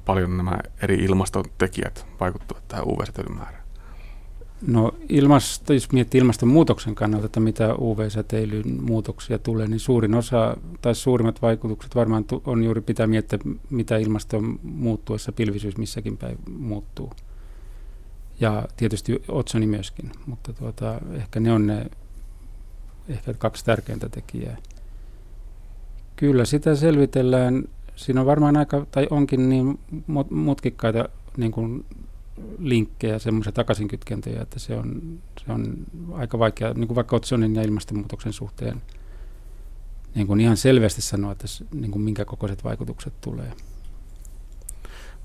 paljon 0.04 0.36
nämä 0.36 0.58
eri 0.82 0.94
ilmastotekijät 0.94 2.06
vaikuttavat 2.20 2.68
tähän 2.68 2.84
UV-säteilyn 2.86 3.36
määrään? 3.36 3.68
No 4.66 4.94
ilmasto, 5.08 5.72
jos 5.72 5.92
miettii 5.92 6.18
ilmastonmuutoksen 6.18 6.94
kannalta, 6.94 7.26
että 7.26 7.40
mitä 7.40 7.74
UV-säteilyn 7.74 8.82
muutoksia 8.82 9.38
tulee, 9.38 9.66
niin 9.66 9.80
suurin 9.80 10.14
osa 10.14 10.56
tai 10.82 10.94
suurimmat 10.94 11.42
vaikutukset 11.42 11.94
varmaan 11.94 12.24
on 12.44 12.64
juuri 12.64 12.80
pitää 12.80 13.06
miettiä, 13.06 13.38
mitä 13.70 13.96
ilmaston 13.96 14.58
muuttuessa 14.62 15.32
pilvisyys 15.32 15.76
missäkin 15.76 16.16
päin 16.16 16.38
muuttuu. 16.58 17.12
Ja 18.40 18.68
tietysti 18.76 19.22
otsoni 19.28 19.66
myöskin, 19.66 20.12
mutta 20.26 20.52
tuota, 20.52 21.00
ehkä 21.12 21.40
ne 21.40 21.52
on 21.52 21.66
ne 21.66 21.86
ehkä 23.08 23.34
kaksi 23.34 23.64
tärkeintä 23.64 24.08
tekijää. 24.08 24.56
Kyllä 26.18 26.44
sitä 26.44 26.74
selvitellään. 26.74 27.64
Siinä 27.96 28.20
on 28.20 28.26
varmaan 28.26 28.56
aika, 28.56 28.86
tai 28.90 29.06
onkin 29.10 29.48
niin 29.48 29.78
mutkikkaita 30.30 31.08
niin 31.36 31.52
kuin 31.52 31.84
linkkejä, 32.58 33.18
semmoisia 33.18 33.52
takaisinkytkentöjä, 33.52 34.42
että 34.42 34.58
se 34.58 34.76
on, 34.76 35.18
se 35.46 35.52
on 35.52 35.76
aika 36.12 36.38
vaikea, 36.38 36.74
niin 36.74 36.86
kuin 36.86 36.96
vaikka 36.96 37.16
Otsonin 37.16 37.56
ja 37.56 37.62
ilmastonmuutoksen 37.62 38.32
suhteen 38.32 38.82
niin 40.14 40.26
kuin 40.26 40.40
ihan 40.40 40.56
selvästi 40.56 41.02
sanoa, 41.02 41.32
että 41.32 41.46
niin 41.74 41.90
kuin 41.90 42.02
minkä 42.02 42.24
kokoiset 42.24 42.64
vaikutukset 42.64 43.20
tulee. 43.20 43.52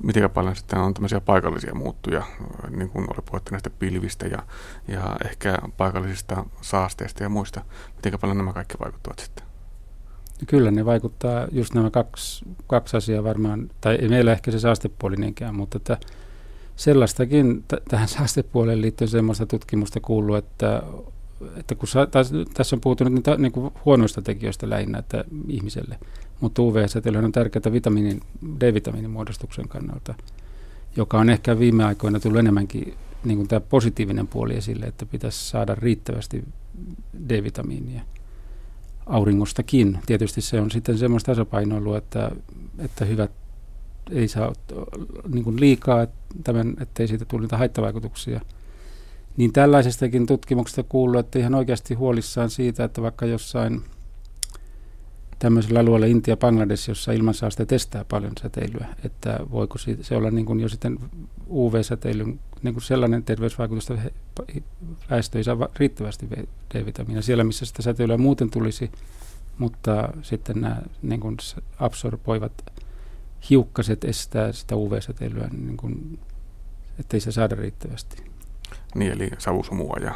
miten 0.04 0.30
paljon 0.30 0.56
sitten 0.56 0.80
on 0.80 0.94
tämmöisiä 0.94 1.22
paikallisia 1.22 1.76
muuttuja, 1.76 2.24
niin 2.70 2.90
kuin 2.90 3.06
oli 3.10 3.24
puhuttu 3.26 3.52
näistä 3.52 3.70
pilvistä 3.70 4.28
ja, 4.28 4.44
ja 4.88 5.16
ehkä 5.26 5.58
paikallisista 5.78 6.46
saasteista 6.62 7.24
ja 7.24 7.30
muista. 7.30 7.62
Miten 7.96 8.20
paljon 8.20 8.38
nämä 8.38 8.54
kaikki 8.54 8.76
vaikuttavat 8.80 9.20
sitten? 9.20 9.53
Kyllä 10.48 10.72
ne 10.72 10.86
vaikuttaa, 10.86 11.48
just 11.52 11.74
nämä 11.74 11.90
kaksi, 11.90 12.46
kaksi 12.68 12.98
asiaa 12.98 13.24
varmaan, 13.24 13.70
tai 13.82 13.96
ei 13.96 14.10
meillä 14.10 14.32
ehkä 14.32 14.52
se 14.52 14.60
saastepuoli 14.60 15.16
niinkään, 15.16 15.56
mutta 15.56 15.78
että 15.78 15.98
sellaistakin 16.76 17.64
t- 17.68 17.84
tähän 17.90 18.08
saastepuoleen 18.08 18.82
liittyen 18.82 19.10
sellaista 19.10 19.46
tutkimusta 19.46 20.00
kuuluu, 20.00 20.36
että, 20.36 20.84
että 21.58 21.76
kun 21.76 21.88
sa- 21.88 22.06
taas, 22.06 22.32
tässä 22.54 22.76
on 22.76 22.82
puhuttu 22.82 23.04
nyt 23.04 23.14
niitä, 23.14 23.38
niin 23.38 23.52
kuin 23.52 23.74
huonoista 23.86 24.22
tekijöistä 24.22 24.70
lähinnä 24.70 24.98
että 24.98 25.26
ihmiselle, 25.48 26.00
mutta 26.42 26.62
UV-säteily 26.62 27.18
on 27.18 27.32
tärkeää 27.32 27.74
vitamiinin, 27.74 28.20
D-vitamiinin 28.60 29.12
muodostuksen 29.12 29.68
kannalta, 29.68 30.16
joka 30.96 31.20
on 31.20 31.30
ehkä 31.30 31.60
viime 31.60 31.84
aikoina 31.84 32.20
tullut 32.20 32.40
enemmänkin 32.40 32.94
niin 33.24 33.38
kuin 33.38 33.48
tämä 33.48 33.60
positiivinen 33.60 34.28
puoli 34.28 34.56
esille, 34.56 34.86
että 34.86 35.06
pitäisi 35.06 35.50
saada 35.50 35.76
riittävästi 35.76 36.44
D-vitamiinia 37.30 38.02
auringostakin. 39.06 40.00
Tietysti 40.06 40.42
se 40.42 40.62
on 40.62 40.72
sitten 40.72 40.98
semmoista 40.98 41.32
tasapainoilua, 41.32 41.98
että, 41.98 42.32
että 42.80 43.06
hyvät 43.06 43.32
ei 44.12 44.28
saa 44.28 44.54
niin 45.28 45.44
kuin 45.44 45.60
liikaa, 45.60 46.08
tämän, 46.44 46.74
ettei 46.80 47.08
siitä 47.08 47.26
tule 47.26 47.42
niitä 47.42 47.58
haittavaikutuksia. 47.58 48.42
Niin 49.38 49.54
tällaisestakin 49.54 50.26
tutkimuksesta 50.26 50.84
kuuluu, 50.84 51.20
että 51.20 51.40
ihan 51.40 51.56
oikeasti 51.56 51.94
huolissaan 51.94 52.50
siitä, 52.50 52.84
että 52.84 53.02
vaikka 53.02 53.26
jossain 53.26 53.82
tämmöisellä 55.40 55.80
alueella 55.80 56.06
Intia, 56.06 56.38
Bangladesh, 56.38 56.90
jossa 56.90 57.12
ilmansaaste 57.12 57.66
testää 57.66 58.06
paljon 58.06 58.32
säteilyä, 58.42 58.88
että 59.06 59.40
voiko 59.52 59.78
se 60.02 60.16
olla 60.16 60.32
niin 60.32 60.46
kuin 60.46 60.60
jo 60.60 60.70
sitten 60.70 61.00
UV-säteilyn 61.50 62.40
niin 62.64 62.74
kuin 62.74 62.84
sellainen 62.84 63.24
terveysvaikutus, 63.24 63.92
että 63.92 64.44
väestö 65.10 65.38
ei 65.38 65.44
saa 65.44 65.68
riittävästi 65.76 66.30
D-vitamiinia 66.74 67.22
siellä, 67.22 67.44
missä 67.44 67.66
sitä 67.66 67.82
säteilyä 67.82 68.18
muuten 68.18 68.50
tulisi, 68.50 68.92
mutta 69.58 70.10
sitten 70.22 70.62
nämä 70.62 70.82
niin 71.02 71.20
kuin 71.20 71.38
absorboivat 71.80 72.54
hiukkaset 73.50 74.04
estää 74.04 74.52
sitä 74.52 74.76
UV-säteilyä, 74.76 75.48
niin 75.52 75.78
kuin, 75.78 76.20
ettei 77.00 77.20
se 77.20 77.32
saada 77.32 77.56
riittävästi. 77.56 78.24
Niin, 78.96 79.12
eli 79.12 79.30
savusumua 79.38 79.98
ja 80.02 80.16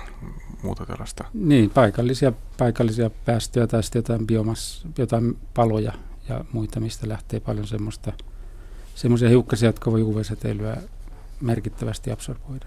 muuta 0.63 0.85
tällaista. 0.85 1.23
Niin, 1.33 1.69
paikallisia, 1.69 2.33
paikallisia 2.57 3.09
päästöjä 3.09 3.67
tai 3.67 3.83
sitten 3.83 3.99
jotain, 3.99 4.27
biomass, 4.27 4.87
jotain 4.97 5.37
paloja 5.53 5.93
ja 6.29 6.45
muita, 6.51 6.79
mistä 6.79 7.09
lähtee 7.09 7.39
paljon 7.39 7.67
semmoista, 7.67 8.13
semmoisia 8.95 9.29
hiukkasia, 9.29 9.69
jotka 9.69 9.91
voi 9.91 10.01
UV-säteilyä 10.01 10.77
merkittävästi 11.41 12.11
absorboida. 12.11 12.65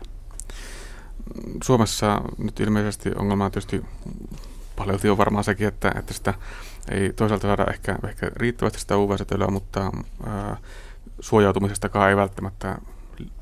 Suomessa 1.64 2.20
nyt 2.38 2.60
ilmeisesti 2.60 3.10
ongelma 3.18 3.44
on 3.44 3.50
tietysti 3.50 3.84
paljon 4.76 4.98
on 5.10 5.18
varmaan 5.18 5.44
sekin, 5.44 5.68
että, 5.68 5.92
että 5.98 6.14
sitä 6.14 6.34
ei 6.90 7.12
toisaalta 7.12 7.46
saada 7.46 7.66
ehkä, 7.70 7.98
ehkä 8.08 8.30
riittävästi 8.36 8.80
sitä 8.80 8.96
UV-säteilyä, 8.96 9.46
mutta 9.46 9.92
ää, 10.26 10.56
suojautumisestakaan 11.20 12.10
ei 12.10 12.16
välttämättä 12.16 12.78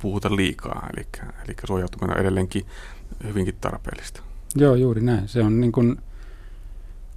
puhuta 0.02 0.36
liikaa, 0.36 0.88
eli, 0.96 1.06
eli 1.44 1.56
suojautuminen 1.66 2.16
on 2.16 2.20
edelleenkin 2.20 2.66
hyvinkin 3.24 3.54
tarpeellista. 3.60 4.22
Joo, 4.54 4.74
juuri 4.74 5.00
näin. 5.00 5.28
Se 5.28 5.42
on 5.42 5.60
niin 5.60 5.72
kuin, 5.72 5.96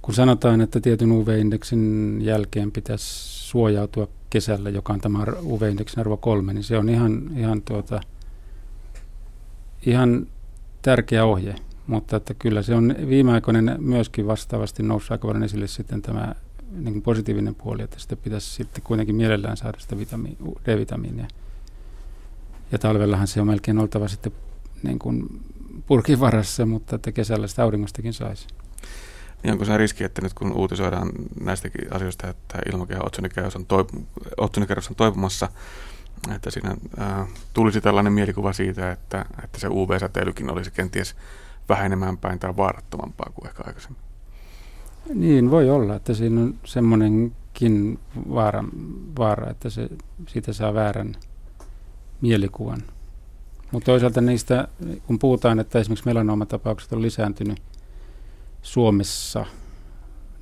kun 0.02 0.14
sanotaan, 0.14 0.60
että 0.60 0.80
tietyn 0.80 1.12
UV-indeksin 1.12 2.18
jälkeen 2.20 2.72
pitäisi 2.72 3.06
suojautua 3.48 4.08
kesällä, 4.32 4.70
joka 4.70 4.92
on 4.92 5.00
tämä 5.00 5.24
UV-indeksin 5.44 6.00
arvo 6.00 6.16
kolme, 6.16 6.52
niin 6.52 6.64
se 6.64 6.78
on 6.78 6.88
ihan, 6.88 7.30
ihan, 7.36 7.62
tuota, 7.62 8.00
ihan 9.86 10.26
tärkeä 10.82 11.24
ohje. 11.24 11.54
Mutta 11.86 12.16
että 12.16 12.34
kyllä 12.34 12.62
se 12.62 12.74
on 12.74 12.94
viime 13.08 13.32
aikoina 13.32 13.76
myöskin 13.78 14.26
vastaavasti 14.26 14.82
noussut 14.82 15.10
aika 15.10 15.26
paljon 15.26 15.42
esille 15.42 15.66
sitten 15.66 16.02
tämä 16.02 16.34
niin 16.70 16.92
kuin 16.92 17.02
positiivinen 17.02 17.54
puoli, 17.54 17.82
että 17.82 18.00
sitä 18.00 18.16
pitäisi 18.16 18.50
sitten 18.50 18.82
kuitenkin 18.82 19.14
mielellään 19.14 19.56
saada 19.56 19.78
sitä 19.80 19.96
vitami- 19.96 20.36
D-vitamiinia. 20.66 21.26
Ja 22.72 22.78
talvellahan 22.78 23.26
se 23.26 23.40
on 23.40 23.46
melkein 23.46 23.78
oltava 23.78 24.08
sitten 24.08 24.32
niin 24.82 24.98
kuin 24.98 25.40
purkin 25.86 26.20
varassa, 26.20 26.66
mutta 26.66 26.96
että 26.96 27.12
kesällä 27.12 27.46
sitä 27.46 27.62
auringostakin 27.62 28.12
saisi. 28.12 28.46
Niin 29.42 29.52
onko 29.52 29.64
se 29.64 29.76
riski, 29.76 30.04
että 30.04 30.22
nyt 30.22 30.34
kun 30.34 30.52
uutisoidaan 30.52 31.12
näistäkin 31.40 31.94
asioista, 31.94 32.28
että 32.28 32.58
ilmakehän 32.72 33.06
otsonikerros 33.06 33.56
on, 33.56 33.66
toip- 33.72 34.02
otsonikerros 34.36 34.88
on 34.88 34.96
toipumassa, 34.96 35.48
että 36.34 36.50
siinä 36.50 36.76
ää, 36.98 37.26
tulisi 37.52 37.80
tällainen 37.80 38.12
mielikuva 38.12 38.52
siitä, 38.52 38.92
että, 38.92 39.24
että 39.44 39.60
se 39.60 39.68
UV-säteilykin 39.68 40.50
olisi 40.50 40.70
kenties 40.70 41.16
vähenemään 41.68 42.18
päin 42.18 42.38
tai 42.38 42.56
vaarattomampaa 42.56 43.32
kuin 43.34 43.48
ehkä 43.48 43.62
aikaisemmin. 43.66 44.02
Niin, 45.14 45.50
voi 45.50 45.70
olla, 45.70 45.96
että 45.96 46.14
siinä 46.14 46.40
on 46.40 46.54
semmoinenkin 46.64 47.98
vaara, 48.34 48.64
vaara 49.18 49.50
että 49.50 49.70
se, 49.70 49.88
siitä 50.28 50.52
saa 50.52 50.74
väärän 50.74 51.16
mielikuvan. 52.20 52.82
Mutta 53.72 53.86
toisaalta 53.86 54.20
niistä, 54.20 54.68
kun 55.06 55.18
puhutaan, 55.18 55.58
että 55.58 55.78
esimerkiksi 55.78 56.06
melanoma-tapaukset 56.06 56.92
on 56.92 57.02
lisääntynyt 57.02 57.62
Suomessa, 58.62 59.46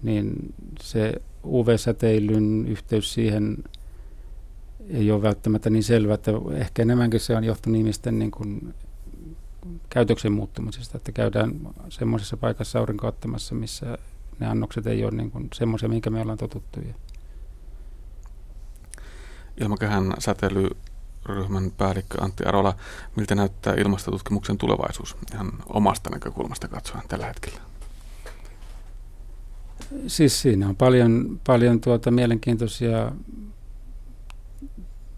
niin 0.03 0.55
se 0.81 1.23
UV-säteilyn 1.45 2.66
yhteys 2.68 3.14
siihen 3.14 3.64
ei 4.89 5.11
ole 5.11 5.23
välttämättä 5.23 5.71
niin 5.71 5.83
selvä, 5.83 6.14
että 6.14 6.33
ehkä 6.55 6.83
enemmänkin 6.83 7.21
se 7.21 7.37
on 7.37 7.45
johtunut 7.45 7.79
ihmisten 7.79 8.18
niin 8.18 8.31
kuin 8.31 8.75
käytöksen 9.91 10.33
muuttumisesta, 10.33 10.97
että 10.97 11.12
käydään 11.12 11.61
semmoisessa 11.89 12.37
paikassa 12.37 12.79
aurinko 12.79 13.07
ottamassa, 13.07 13.55
missä 13.55 13.99
ne 14.39 14.47
annokset 14.47 14.87
ei 14.87 15.05
ole 15.05 15.12
niin 15.12 15.33
semmoisia, 15.55 15.89
minkä 15.89 16.11
me 16.11 16.21
ollaan 16.21 16.39
totuttu. 16.39 16.81
Ilmakehän 19.61 20.14
säteilyryhmän 20.18 21.71
päällikkö 21.79 22.25
Antti 22.25 22.45
Arola, 22.45 22.75
miltä 23.16 23.35
näyttää 23.35 23.75
ilmastotutkimuksen 23.75 24.59
tulevaisuus 24.59 25.16
ihan 25.35 25.53
omasta 25.66 26.11
näkökulmasta 26.11 26.68
katsoen 26.68 27.09
tällä 27.09 27.27
hetkellä? 27.27 27.70
Siis 30.07 30.43
siinä 30.43 30.68
on 30.68 30.76
paljon, 30.76 31.41
paljon 31.47 31.80
tuota 31.80 32.11
mielenkiintoisia 32.11 33.12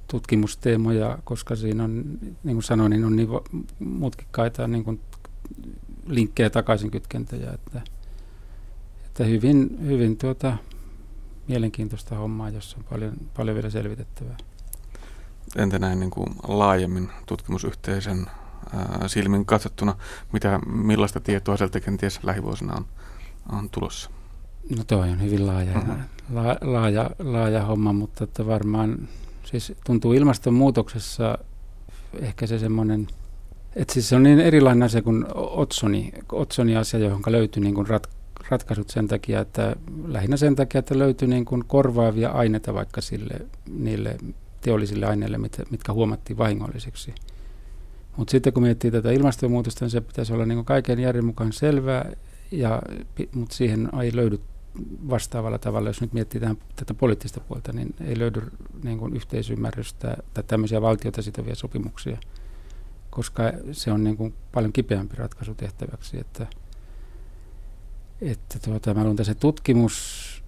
tutkimusteemoja, 0.09 1.19
koska 1.25 1.57
siinä 1.57 1.85
on, 1.85 2.19
niin 2.45 2.57
kuin 2.57 2.63
sanoin, 2.63 2.91
niin 2.91 3.05
on 3.05 3.17
niin 3.17 3.29
mutkikkaita 3.79 4.69
niin 4.69 4.85
kuin 4.85 5.01
linkkejä 6.07 6.51
takaisin 6.51 6.91
kytkentöjä, 6.91 7.53
että, 7.53 7.81
että 9.07 9.25
hyvin, 9.25 9.79
hyvin 9.87 10.17
tuota, 10.17 10.57
mielenkiintoista 11.49 12.17
hommaa, 12.17 12.51
jossa 12.51 12.77
on 12.77 12.85
paljon, 12.85 13.13
paljon 13.37 13.55
vielä 13.55 13.71
selvitettävää. 13.71 14.37
Entä 15.57 15.79
näin 15.79 16.01
niin 16.01 16.11
kuin 16.11 16.29
laajemmin 16.49 17.09
tutkimusyhteisön 17.27 18.27
silmin 19.07 19.47
katsottuna, 19.47 19.95
mitä, 20.33 20.61
millaista 20.67 21.21
tietoa 21.21 21.57
sieltä 21.57 21.81
kenties 21.81 22.21
lähivuosina 22.23 22.75
on, 22.77 22.87
on 23.53 23.71
tulossa? 23.71 24.11
No 24.77 24.85
toi 24.87 25.11
on 25.11 25.23
hyvin 25.23 25.47
laaja, 25.47 25.79
uh-huh. 25.79 25.95
la, 26.33 26.57
laaja, 26.61 27.11
laaja 27.19 27.65
homma, 27.65 27.93
mutta 27.93 28.25
että 28.25 28.47
varmaan 28.47 29.09
Siis 29.53 29.73
tuntuu 29.87 30.13
ilmastonmuutoksessa 30.13 31.39
ehkä 32.21 32.47
se 32.47 32.59
semmoinen, 32.59 33.07
että 33.77 33.95
siis 33.95 34.09
se 34.09 34.17
on 34.17 34.23
niin 34.23 34.41
erilainen 34.41 34.83
asia 34.83 35.03
kuin 35.03 35.25
otsoni, 35.35 36.13
otsoni 36.33 36.77
asia, 36.77 37.01
johon 37.01 37.23
löytyy 37.27 37.63
niin 37.63 37.75
kuin 37.75 37.87
rat, 37.87 38.09
ratkaisut 38.49 38.91
sen 38.91 39.09
takia, 39.09 39.41
että 39.41 39.77
lähinnä 40.07 40.37
sen 40.37 40.57
takia, 40.57 40.79
että 40.79 40.99
löytyy 40.99 41.29
niin 41.29 41.45
kuin 41.45 41.65
korvaavia 41.65 42.31
aineita 42.31 42.75
vaikka 42.75 43.01
sille, 43.01 43.47
niille 43.71 44.17
teollisille 44.61 45.07
aineille, 45.07 45.39
mitkä, 45.39 45.63
mitkä 45.71 45.93
huomattiin 45.93 46.39
vahingollisiksi. 46.39 47.15
Mutta 48.17 48.31
sitten 48.31 48.53
kun 48.53 48.63
miettii 48.63 48.91
tätä 48.91 49.11
ilmastonmuutosta, 49.11 49.85
niin 49.85 49.91
se 49.91 50.01
pitäisi 50.01 50.33
olla 50.33 50.47
niin 50.47 50.57
kuin 50.57 50.67
kaiken 50.67 50.99
järjen 50.99 51.25
mukaan 51.25 51.53
selvää, 51.53 52.13
ja, 52.51 52.83
mutta 53.35 53.55
siihen 53.55 53.89
ei 54.03 54.17
löydy 54.17 54.41
vastaavalla 55.11 55.59
tavalla, 55.59 55.89
jos 55.89 56.01
nyt 56.01 56.13
miettii 56.13 56.41
tähän, 56.41 56.57
tätä 56.77 56.95
poliittista 56.95 57.41
puolta, 57.41 57.73
niin 57.73 57.95
ei 58.01 58.19
löydy 58.19 58.43
niin 58.83 58.99
kuin 58.99 59.17
yhteisymmärrystä 59.17 60.17
tai 60.35 60.45
tämmöisiä 60.45 60.83
valtiota 60.83 61.23
sitovia 61.23 61.55
sopimuksia, 61.55 62.19
koska 63.11 63.43
se 63.73 63.93
on 63.93 64.05
niin 64.05 64.17
kuin 64.17 64.35
paljon 64.53 64.73
kipeämpi 64.73 65.17
ratkaisu 65.17 65.55
tehtäväksi. 65.55 66.19
Että, 66.21 66.47
että 68.21 68.59
tuota, 68.65 68.95
mä 68.95 69.05
luulen, 69.05 69.25
se 69.25 69.35
tutkimus 69.35 70.43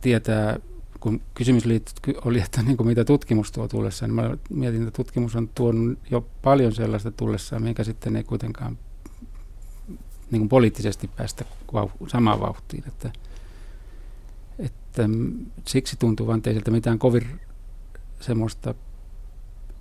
tietää, 0.00 0.58
kun 1.00 1.20
kysymys 1.34 1.64
liittyy, 1.64 2.14
oli, 2.24 2.40
että 2.40 2.62
niin 2.62 2.76
kuin 2.76 2.86
mitä 2.86 3.04
tutkimus 3.04 3.52
tuo 3.52 3.68
tullessaan, 3.68 4.16
niin 4.16 4.28
mä 4.30 4.36
mietin, 4.50 4.82
että 4.82 4.96
tutkimus 4.96 5.36
on 5.36 5.48
tuonut 5.48 5.98
jo 6.10 6.26
paljon 6.42 6.72
sellaista 6.74 7.10
tullessaan, 7.10 7.62
mikä 7.62 7.84
sitten 7.84 8.16
ei 8.16 8.24
kuitenkaan 8.24 8.78
niin 10.30 10.40
kuin 10.40 10.48
poliittisesti 10.48 11.08
päästä 11.08 11.44
samaan 12.06 12.40
vauhtiin. 12.40 12.84
Että, 12.88 13.10
että 14.58 15.08
siksi 15.66 15.96
tuntuu 15.98 16.26
vain, 16.26 16.38
että 16.38 16.50
ei 16.50 16.54
sieltä 16.54 16.70
mitään 16.70 16.98
kovin 16.98 17.40
semmoista 18.20 18.74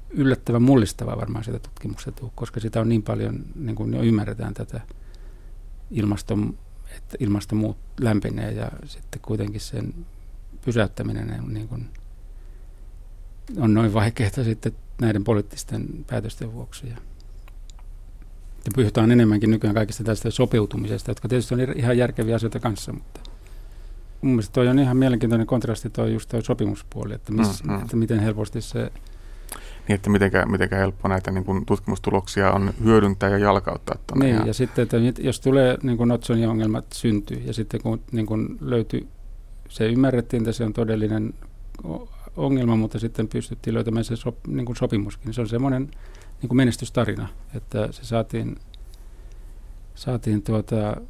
yllättävän 0.10 0.62
mullistava 0.62 1.18
varmaan 1.18 1.44
sitä 1.44 1.60
tutkimuksesta 1.60 2.12
tuu, 2.12 2.32
koska 2.36 2.60
sitä 2.60 2.82
on 2.82 2.90
niin 2.90 3.04
paljon, 3.04 3.44
niin 3.56 3.76
kuin 3.76 3.94
ymmärretään 3.94 4.54
tätä 4.54 4.82
ilmaston, 5.92 6.58
että 6.98 7.18
ilmasto 7.20 7.56
muut 7.56 7.78
lämpenee 8.00 8.52
ja 8.52 8.72
sitten 8.86 9.22
kuitenkin 9.22 9.62
sen 9.62 9.94
pysäyttäminen 10.66 11.44
niin 11.48 11.68
kuin, 11.68 11.90
on 13.58 13.74
noin 13.74 13.94
vaikeaa 13.94 14.30
sitten 14.30 14.72
näiden 15.02 15.24
poliittisten 15.24 16.06
päätösten 16.08 16.54
vuoksi. 16.54 16.90
Ja, 16.90 16.98
ja 18.68 18.72
puhutaan 18.76 19.12
enemmänkin 19.12 19.52
nykyään 19.52 19.76
kaikista 19.76 20.04
tästä 20.04 20.30
sopeutumisesta, 20.30 21.12
jotka 21.12 21.28
tietysti 21.28 21.54
on 21.54 21.62
ihan 21.76 21.98
järkeviä 21.98 22.36
asioita 22.36 22.60
kanssa, 22.60 22.94
mutta 22.94 23.20
mun 24.22 24.32
mielestä 24.32 24.54
toi 24.54 24.68
on 24.68 24.80
ihan 24.80 24.98
mielenkiintoinen 24.98 25.48
kontrasti 25.48 25.90
toi 25.90 26.14
just 26.14 26.30
toi 26.30 26.44
sopimuspuoli, 26.44 27.14
että, 27.14 27.32
miss, 27.32 27.64
mm-hmm. 27.64 27.82
että 27.82 27.96
miten 27.96 28.20
helposti 28.20 28.62
se 28.62 28.92
niin, 29.88 29.96
että 29.96 30.10
mitenkä, 30.10 30.46
mitenkä 30.46 30.76
helppo 30.76 31.08
näitä 31.08 31.32
niin 31.32 31.44
kuin 31.46 31.66
tutkimustuloksia 31.66 32.52
on 32.52 32.74
hyödyntää 32.84 33.30
ja 33.30 33.38
jalkauttaa 33.38 33.98
tuonne. 34.08 34.26
Niin, 34.26 34.36
ja, 34.36 34.48
ja 34.48 34.54
sitten, 34.54 34.84
että 34.84 34.98
jos 35.22 35.40
tulee 35.40 35.78
niin 35.84 35.98
kuin 35.98 36.08
Notsonin 36.08 36.50
ongelmat 36.50 36.86
syntyy, 36.94 37.42
ja 37.46 37.54
sitten 37.54 37.82
kun 37.82 38.02
niin 38.12 38.26
kuin 38.26 38.58
löytyi, 38.62 39.08
se 39.70 39.88
ymmärrettiin, 39.88 40.42
että 40.42 40.52
se 40.52 40.66
on 40.66 40.74
todellinen 40.74 41.34
ongelma, 42.38 42.76
mutta 42.76 43.00
sitten 43.00 43.28
pystyttiin 43.28 43.74
löytämään 43.74 44.04
se 44.04 44.16
sop, 44.16 44.36
niin 44.48 44.66
kuin 44.66 44.76
sopimuskin. 44.76 45.34
Se 45.34 45.42
on 45.42 45.50
semmoinen 45.50 45.92
niin 46.42 46.50
kuin 46.50 46.58
menestystarina, 46.58 47.28
että 47.54 47.92
se 47.92 48.06
saatiin, 48.06 48.56
saatiin 49.96 50.42
tuota, 50.42 51.02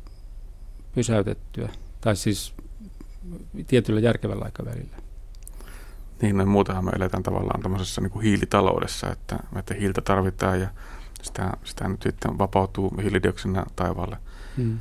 pysäytettyä, 0.96 1.70
tai 2.02 2.16
siis 2.16 2.54
tietyllä 3.68 4.00
järkevällä 4.00 4.46
aikavälillä. 4.46 4.98
Niin, 6.22 6.38
no, 6.38 6.46
muutenhan 6.46 6.86
me 6.86 6.92
eletään 6.96 7.24
tavallaan 7.24 7.62
tämmöisessä 7.62 8.02
niin 8.02 8.12
kuin 8.12 8.24
hiilitaloudessa, 8.24 9.12
että, 9.12 9.40
että 9.56 9.74
hiiltä 9.74 10.02
tarvitaan 10.02 10.60
ja 10.62 10.70
sitä, 11.22 11.52
sitä 11.64 11.88
nyt 11.88 12.02
sitten 12.02 12.38
vapautuu 12.38 12.94
hiilidioksina 13.02 13.66
taivaalle. 13.76 14.18
Hmm. 14.58 14.80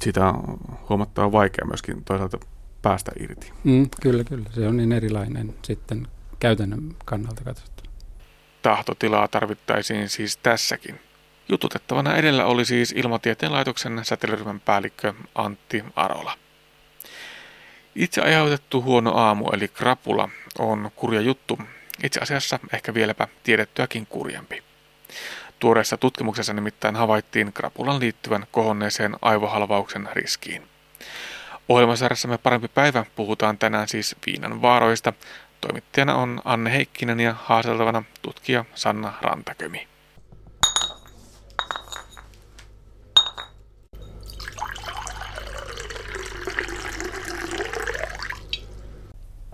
Siitä 0.00 0.28
on 0.28 0.58
huomattavan 0.88 1.32
vaikea 1.32 1.66
myöskin 1.66 2.04
toisaalta 2.04 2.38
päästä 2.82 3.12
irti. 3.20 3.52
Mm, 3.64 3.88
kyllä, 4.00 4.24
kyllä. 4.24 4.50
Se 4.54 4.68
on 4.68 4.76
niin 4.76 4.92
erilainen 4.92 5.54
sitten 5.62 6.08
käytännön 6.40 6.96
kannalta 7.04 7.44
katsottuna. 7.44 7.79
Tahtotilaa 8.62 9.28
tarvittaisiin 9.28 10.08
siis 10.08 10.36
tässäkin. 10.36 11.00
Jututettavana 11.48 12.16
edellä 12.16 12.44
oli 12.44 12.64
siis 12.64 12.92
Ilmatieteen 12.92 13.52
laitoksen 13.52 14.00
säteilyryhmän 14.04 14.60
päällikkö 14.60 15.14
Antti 15.34 15.84
Arola. 15.96 16.38
Itse 17.94 18.20
aiheutettu 18.20 18.82
huono 18.82 19.14
aamu 19.14 19.48
eli 19.52 19.68
krapula 19.68 20.28
on 20.58 20.90
kurja 20.96 21.20
juttu, 21.20 21.58
itse 22.04 22.20
asiassa 22.20 22.58
ehkä 22.72 22.94
vieläpä 22.94 23.28
tiedettyäkin 23.42 24.06
kurjempi. 24.06 24.62
Tuoreessa 25.58 25.96
tutkimuksessa 25.96 26.52
nimittäin 26.52 26.96
havaittiin 26.96 27.52
krapulan 27.52 28.00
liittyvän 28.00 28.46
kohonneeseen 28.50 29.16
aivohalvauksen 29.22 30.08
riskiin. 30.12 30.68
Ohjelmasarjassamme 31.68 32.38
Parempi 32.38 32.68
päivä 32.68 33.04
puhutaan 33.16 33.58
tänään 33.58 33.88
siis 33.88 34.16
viinan 34.26 34.62
vaaroista. 34.62 35.12
Toimittajana 35.60 36.16
on 36.16 36.40
Anne 36.44 36.72
Heikkinen 36.72 37.20
ja 37.20 37.34
haaseltavana 37.38 38.02
tutkija 38.22 38.64
Sanna 38.74 39.12
Rantakömi. 39.22 39.88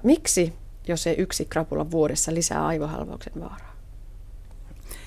Miksi, 0.03 0.53
jos 0.89 1.03
se 1.03 1.15
yksi 1.19 1.45
krapula 1.45 1.91
vuodessa 1.91 2.35
lisää 2.35 2.67
aivohalvauksen 2.67 3.33
vaaraa? 3.41 3.77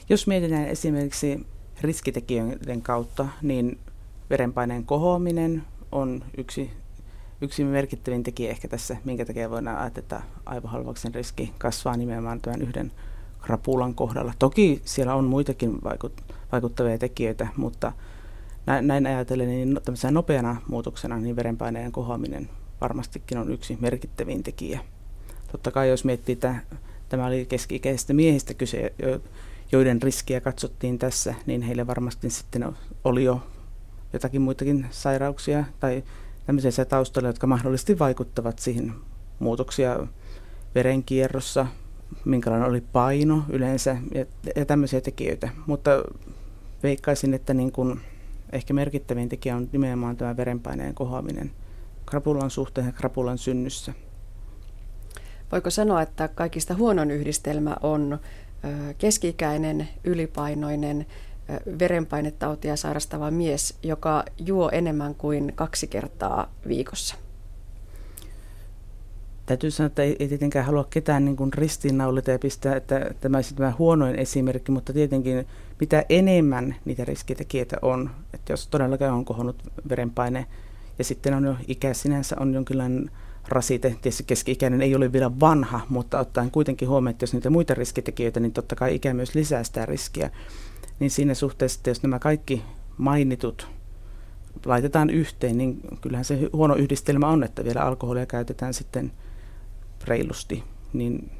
Jos 0.09 0.27
mietitään 0.27 0.67
esimerkiksi 0.67 1.47
riskitekijöiden 1.81 2.81
kautta, 2.81 3.27
niin 3.41 3.79
verenpaineen 4.29 4.85
kohoaminen 4.85 5.63
on 5.91 6.23
yksi 6.37 6.71
yksi 7.41 7.63
merkittävin 7.63 8.23
tekijä 8.23 8.51
ehkä 8.51 8.67
tässä, 8.67 8.97
minkä 9.03 9.25
takia 9.25 9.49
voidaan 9.49 9.77
ajatella, 9.77 10.03
että 10.03 10.21
aivohalvauksen 10.45 11.15
riski 11.15 11.53
kasvaa 11.57 11.97
nimenomaan 11.97 12.41
tämän 12.41 12.61
yhden 12.61 12.91
krapulan 13.41 13.95
kohdalla. 13.95 14.33
Toki 14.39 14.81
siellä 14.85 15.15
on 15.15 15.25
muitakin 15.25 15.79
vaikuttavia 16.51 16.97
tekijöitä, 16.97 17.47
mutta 17.57 17.91
näin 18.81 19.07
ajatellen, 19.07 19.47
niin 19.47 19.73
no, 19.73 19.79
tämmöisenä 19.79 20.11
nopeana 20.11 20.61
muutoksena 20.67 21.17
niin 21.17 21.35
verenpaineen 21.35 21.91
kohoaminen 21.91 22.49
varmastikin 22.81 23.37
on 23.37 23.51
yksi 23.51 23.77
merkittävin 23.81 24.43
tekijä. 24.43 24.79
Totta 25.51 25.71
kai 25.71 25.89
jos 25.89 26.05
miettii, 26.05 26.33
että 26.33 26.55
tämä 27.09 27.25
oli 27.25 27.45
keski-ikäisistä 27.45 28.13
miehistä 28.13 28.53
kyse, 28.53 28.93
joiden 29.71 30.01
riskiä 30.01 30.41
katsottiin 30.41 30.99
tässä, 30.99 31.35
niin 31.45 31.61
heille 31.61 31.87
varmasti 31.87 32.29
sitten 32.29 32.75
oli 33.03 33.23
jo 33.23 33.43
jotakin 34.13 34.41
muitakin 34.41 34.85
sairauksia 34.91 35.63
tai 35.79 36.03
tämmöisiä 36.49 36.85
taustalla, 36.85 37.29
jotka 37.29 37.47
mahdollisesti 37.47 37.99
vaikuttavat 37.99 38.59
siihen 38.59 38.93
muutoksia 39.39 40.07
verenkierrossa, 40.75 41.67
minkälainen 42.25 42.69
oli 42.69 42.81
paino 42.81 43.43
yleensä 43.49 43.97
ja, 44.13 44.25
ja 44.55 44.65
tämmöisiä 44.65 45.01
tekijöitä. 45.01 45.49
Mutta 45.65 46.03
veikkaisin, 46.83 47.33
että 47.33 47.53
niin 47.53 47.71
kun 47.71 47.99
ehkä 48.51 48.73
merkittävin 48.73 49.29
tekijä 49.29 49.55
on 49.55 49.69
nimenomaan 49.71 50.17
tämä 50.17 50.37
verenpaineen 50.37 50.93
kohoaminen 50.93 51.51
krapulan 52.05 52.49
suhteen 52.49 52.87
ja 52.87 52.93
krapulan 52.93 53.37
synnyssä. 53.37 53.93
Voiko 55.51 55.69
sanoa, 55.69 56.01
että 56.01 56.27
kaikista 56.27 56.75
huonon 56.75 57.11
yhdistelmä 57.11 57.75
on 57.81 58.19
keski-ikäinen, 58.97 59.89
ylipainoinen, 60.03 61.05
verenpainetautia 61.79 62.75
sairastava 62.75 63.31
mies, 63.31 63.77
joka 63.83 64.23
juo 64.45 64.69
enemmän 64.71 65.15
kuin 65.15 65.51
kaksi 65.55 65.87
kertaa 65.87 66.51
viikossa? 66.67 67.15
Täytyy 69.45 69.71
sanoa, 69.71 69.87
että 69.87 70.03
ei, 70.03 70.15
tietenkään 70.15 70.65
halua 70.65 70.87
ketään 70.89 71.25
niin 71.25 71.35
kuin 71.35 71.53
ristiinnaulita 71.53 72.31
ja 72.31 72.39
pistää, 72.39 72.75
että 72.75 73.11
tämä 73.21 73.37
olisi 73.37 73.55
tämä 73.55 73.73
huonoin 73.79 74.15
esimerkki, 74.15 74.71
mutta 74.71 74.93
tietenkin 74.93 75.47
mitä 75.79 76.05
enemmän 76.09 76.75
niitä 76.85 77.05
riskitekijöitä 77.05 77.77
on, 77.81 78.09
että 78.33 78.53
jos 78.53 78.67
todellakaan 78.67 79.13
on 79.13 79.25
kohonnut 79.25 79.63
verenpaine 79.89 80.45
ja 80.97 81.03
sitten 81.03 81.33
on 81.33 81.45
jo 81.45 81.55
ikä 81.67 81.93
sinänsä 81.93 82.35
on 82.39 82.53
jonkinlainen 82.53 83.11
rasite, 83.47 83.89
tietysti 83.89 84.23
keski-ikäinen 84.23 84.81
ei 84.81 84.95
ole 84.95 85.11
vielä 85.11 85.39
vanha, 85.39 85.81
mutta 85.89 86.19
ottaen 86.19 86.51
kuitenkin 86.51 86.89
huomioon, 86.89 87.11
että 87.11 87.23
jos 87.23 87.33
niitä 87.33 87.49
muita 87.49 87.73
riskitekijöitä, 87.73 88.39
niin 88.39 88.53
totta 88.53 88.75
kai 88.75 88.95
ikä 88.95 89.13
myös 89.13 89.35
lisää 89.35 89.63
sitä 89.63 89.85
riskiä 89.85 90.31
niin 90.99 91.11
siinä 91.11 91.33
suhteessa, 91.33 91.79
että 91.79 91.89
jos 91.89 92.03
nämä 92.03 92.19
kaikki 92.19 92.63
mainitut 92.97 93.67
laitetaan 94.65 95.09
yhteen, 95.09 95.57
niin 95.57 95.81
kyllähän 96.01 96.25
se 96.25 96.49
huono 96.53 96.75
yhdistelmä 96.75 97.27
on, 97.27 97.43
että 97.43 97.63
vielä 97.63 97.81
alkoholia 97.81 98.25
käytetään 98.25 98.73
sitten 98.73 99.11
reilusti, 100.03 100.63
niin 100.93 101.31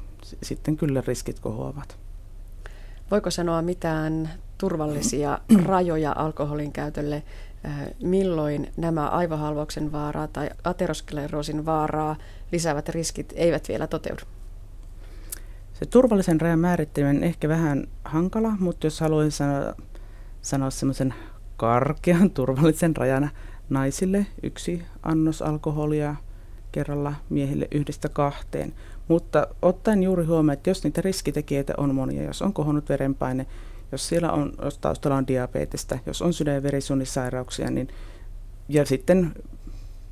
sitten 0.42 0.76
kyllä 0.76 1.02
riskit 1.06 1.40
kohoavat. 1.40 1.98
Voiko 3.10 3.30
sanoa 3.30 3.62
mitään 3.62 4.30
turvallisia 4.58 5.38
rajoja 5.66 6.12
alkoholin 6.16 6.72
käytölle, 6.72 7.22
äh, 7.66 7.80
milloin 8.02 8.72
nämä 8.76 9.08
aivohalvauksen 9.08 9.92
vaaraa 9.92 10.28
tai 10.28 10.50
ateroskleroosin 10.64 11.66
vaaraa 11.66 12.16
lisäävät 12.52 12.88
riskit 12.88 13.32
eivät 13.36 13.68
vielä 13.68 13.86
toteudu? 13.86 14.22
Se 15.80 15.86
turvallisen 15.86 16.40
rajan 16.40 16.58
määritteleminen 16.58 17.24
ehkä 17.24 17.48
vähän 17.48 17.86
hankala, 18.04 18.52
mutta 18.58 18.86
jos 18.86 19.00
haluaisin 19.00 19.32
sanoa, 19.32 19.74
sanoa 20.42 20.70
semmoisen 20.70 21.14
karkean 21.56 22.30
turvallisen 22.40 22.96
rajan 22.96 23.30
naisille 23.70 24.26
yksi 24.42 24.82
annos 25.02 25.42
alkoholia 25.42 26.14
kerralla 26.72 27.14
miehille 27.30 27.68
yhdestä 27.70 28.08
kahteen. 28.08 28.72
Mutta 29.08 29.46
ottaen 29.62 30.02
juuri 30.02 30.24
huomioon, 30.24 30.52
että 30.52 30.70
jos 30.70 30.84
niitä 30.84 31.02
riskitekijöitä 31.02 31.74
on 31.76 31.94
monia, 31.94 32.22
jos 32.22 32.42
on 32.42 32.52
kohonnut 32.52 32.88
verenpaine, 32.88 33.46
jos 33.92 34.08
siellä 34.08 34.32
on, 34.32 34.52
jos 34.64 34.78
taustalla 34.78 35.16
on 35.16 35.26
diabetesta, 35.26 35.98
jos 36.06 36.22
on 36.22 36.32
sydän- 36.32 36.54
ja 36.54 36.62
verisuonisairauksia, 36.62 37.70
niin 37.70 37.88
ja 38.68 38.86
sitten 38.86 39.34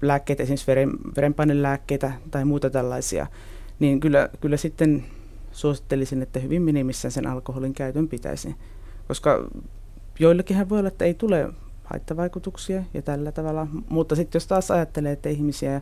lääkkeitä, 0.03 0.43
esimerkiksi 0.43 0.67
veren, 0.67 0.91
verenpainelääkkeitä 1.17 2.13
tai 2.31 2.45
muuta 2.45 2.71
tällaisia, 2.71 3.27
niin 3.79 4.01
kyllä, 4.01 4.29
kyllä 4.41 4.57
sitten 4.57 5.05
suosittelisin, 5.59 6.23
että 6.23 6.41
hyvin 6.41 6.63
minimissään 6.63 7.13
sen 7.13 7.27
alkoholin 7.27 7.73
käytön 7.73 8.09
pitäisi. 8.09 8.57
Koska 9.09 9.49
joillekin 10.19 10.69
voi 10.69 10.79
olla, 10.79 10.89
että 10.89 11.05
ei 11.05 11.15
tule 11.15 11.53
haittavaikutuksia 11.85 12.83
ja 12.95 13.03
tällä 13.03 13.33
tavalla. 13.33 13.67
Mutta 13.89 14.17
sitten 14.17 14.37
jos 14.37 14.47
taas 14.47 14.71
ajattelee, 14.71 15.13
että 15.13 15.29
ihmisiä, 15.29 15.81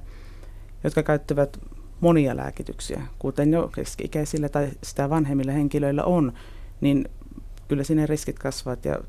jotka 0.84 1.02
käyttävät 1.02 1.58
monia 2.00 2.36
lääkityksiä, 2.36 3.02
kuten 3.18 3.52
jo 3.52 3.70
keski-ikäisillä 3.74 4.48
tai 4.48 4.68
sitä 4.82 5.10
vanhemmilla 5.10 5.52
henkilöillä 5.52 6.04
on, 6.04 6.32
niin 6.80 7.08
kyllä 7.68 7.84
sinne 7.84 8.06
riskit 8.06 8.38
kasvavat 8.38 8.84
ja 8.84 9.00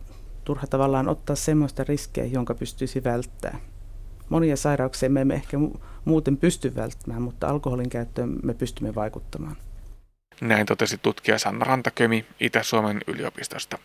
turha 0.43 0.67
tavallaan 0.67 1.09
ottaa 1.09 1.35
semmoista 1.35 1.83
riskejä, 1.83 2.25
jonka 2.25 2.55
pystyisi 2.55 3.03
välttämään. 3.03 3.61
Monia 4.29 4.57
sairauksia 4.57 5.09
me 5.09 5.21
emme 5.21 5.33
ehkä 5.33 5.57
muuten 6.05 6.37
pysty 6.37 6.75
välttämään, 6.75 7.21
mutta 7.21 7.47
alkoholin 7.47 7.89
käyttöön 7.89 8.39
me 8.43 8.53
pystymme 8.53 8.95
vaikuttamaan. 8.95 9.55
Näin 10.41 10.65
totesi 10.65 10.97
tutkija 10.97 11.39
Sanna 11.39 11.65
Rantakömi 11.65 12.25
Itä-Suomen 12.39 13.01
yliopistosta. 13.07 13.77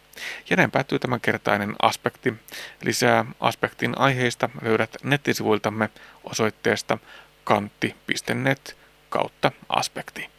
Ja 0.50 0.56
näin 0.56 0.70
päättyy 0.70 0.98
tämänkertainen 0.98 1.74
aspekti. 1.82 2.34
Lisää 2.82 3.24
aspektin 3.40 3.98
aiheista 3.98 4.50
löydät 4.62 4.96
nettisivuiltamme 5.02 5.88
osoitteesta 6.24 6.98
kantti.net 7.44 8.76
kautta 9.08 9.52
aspekti. 9.68 10.31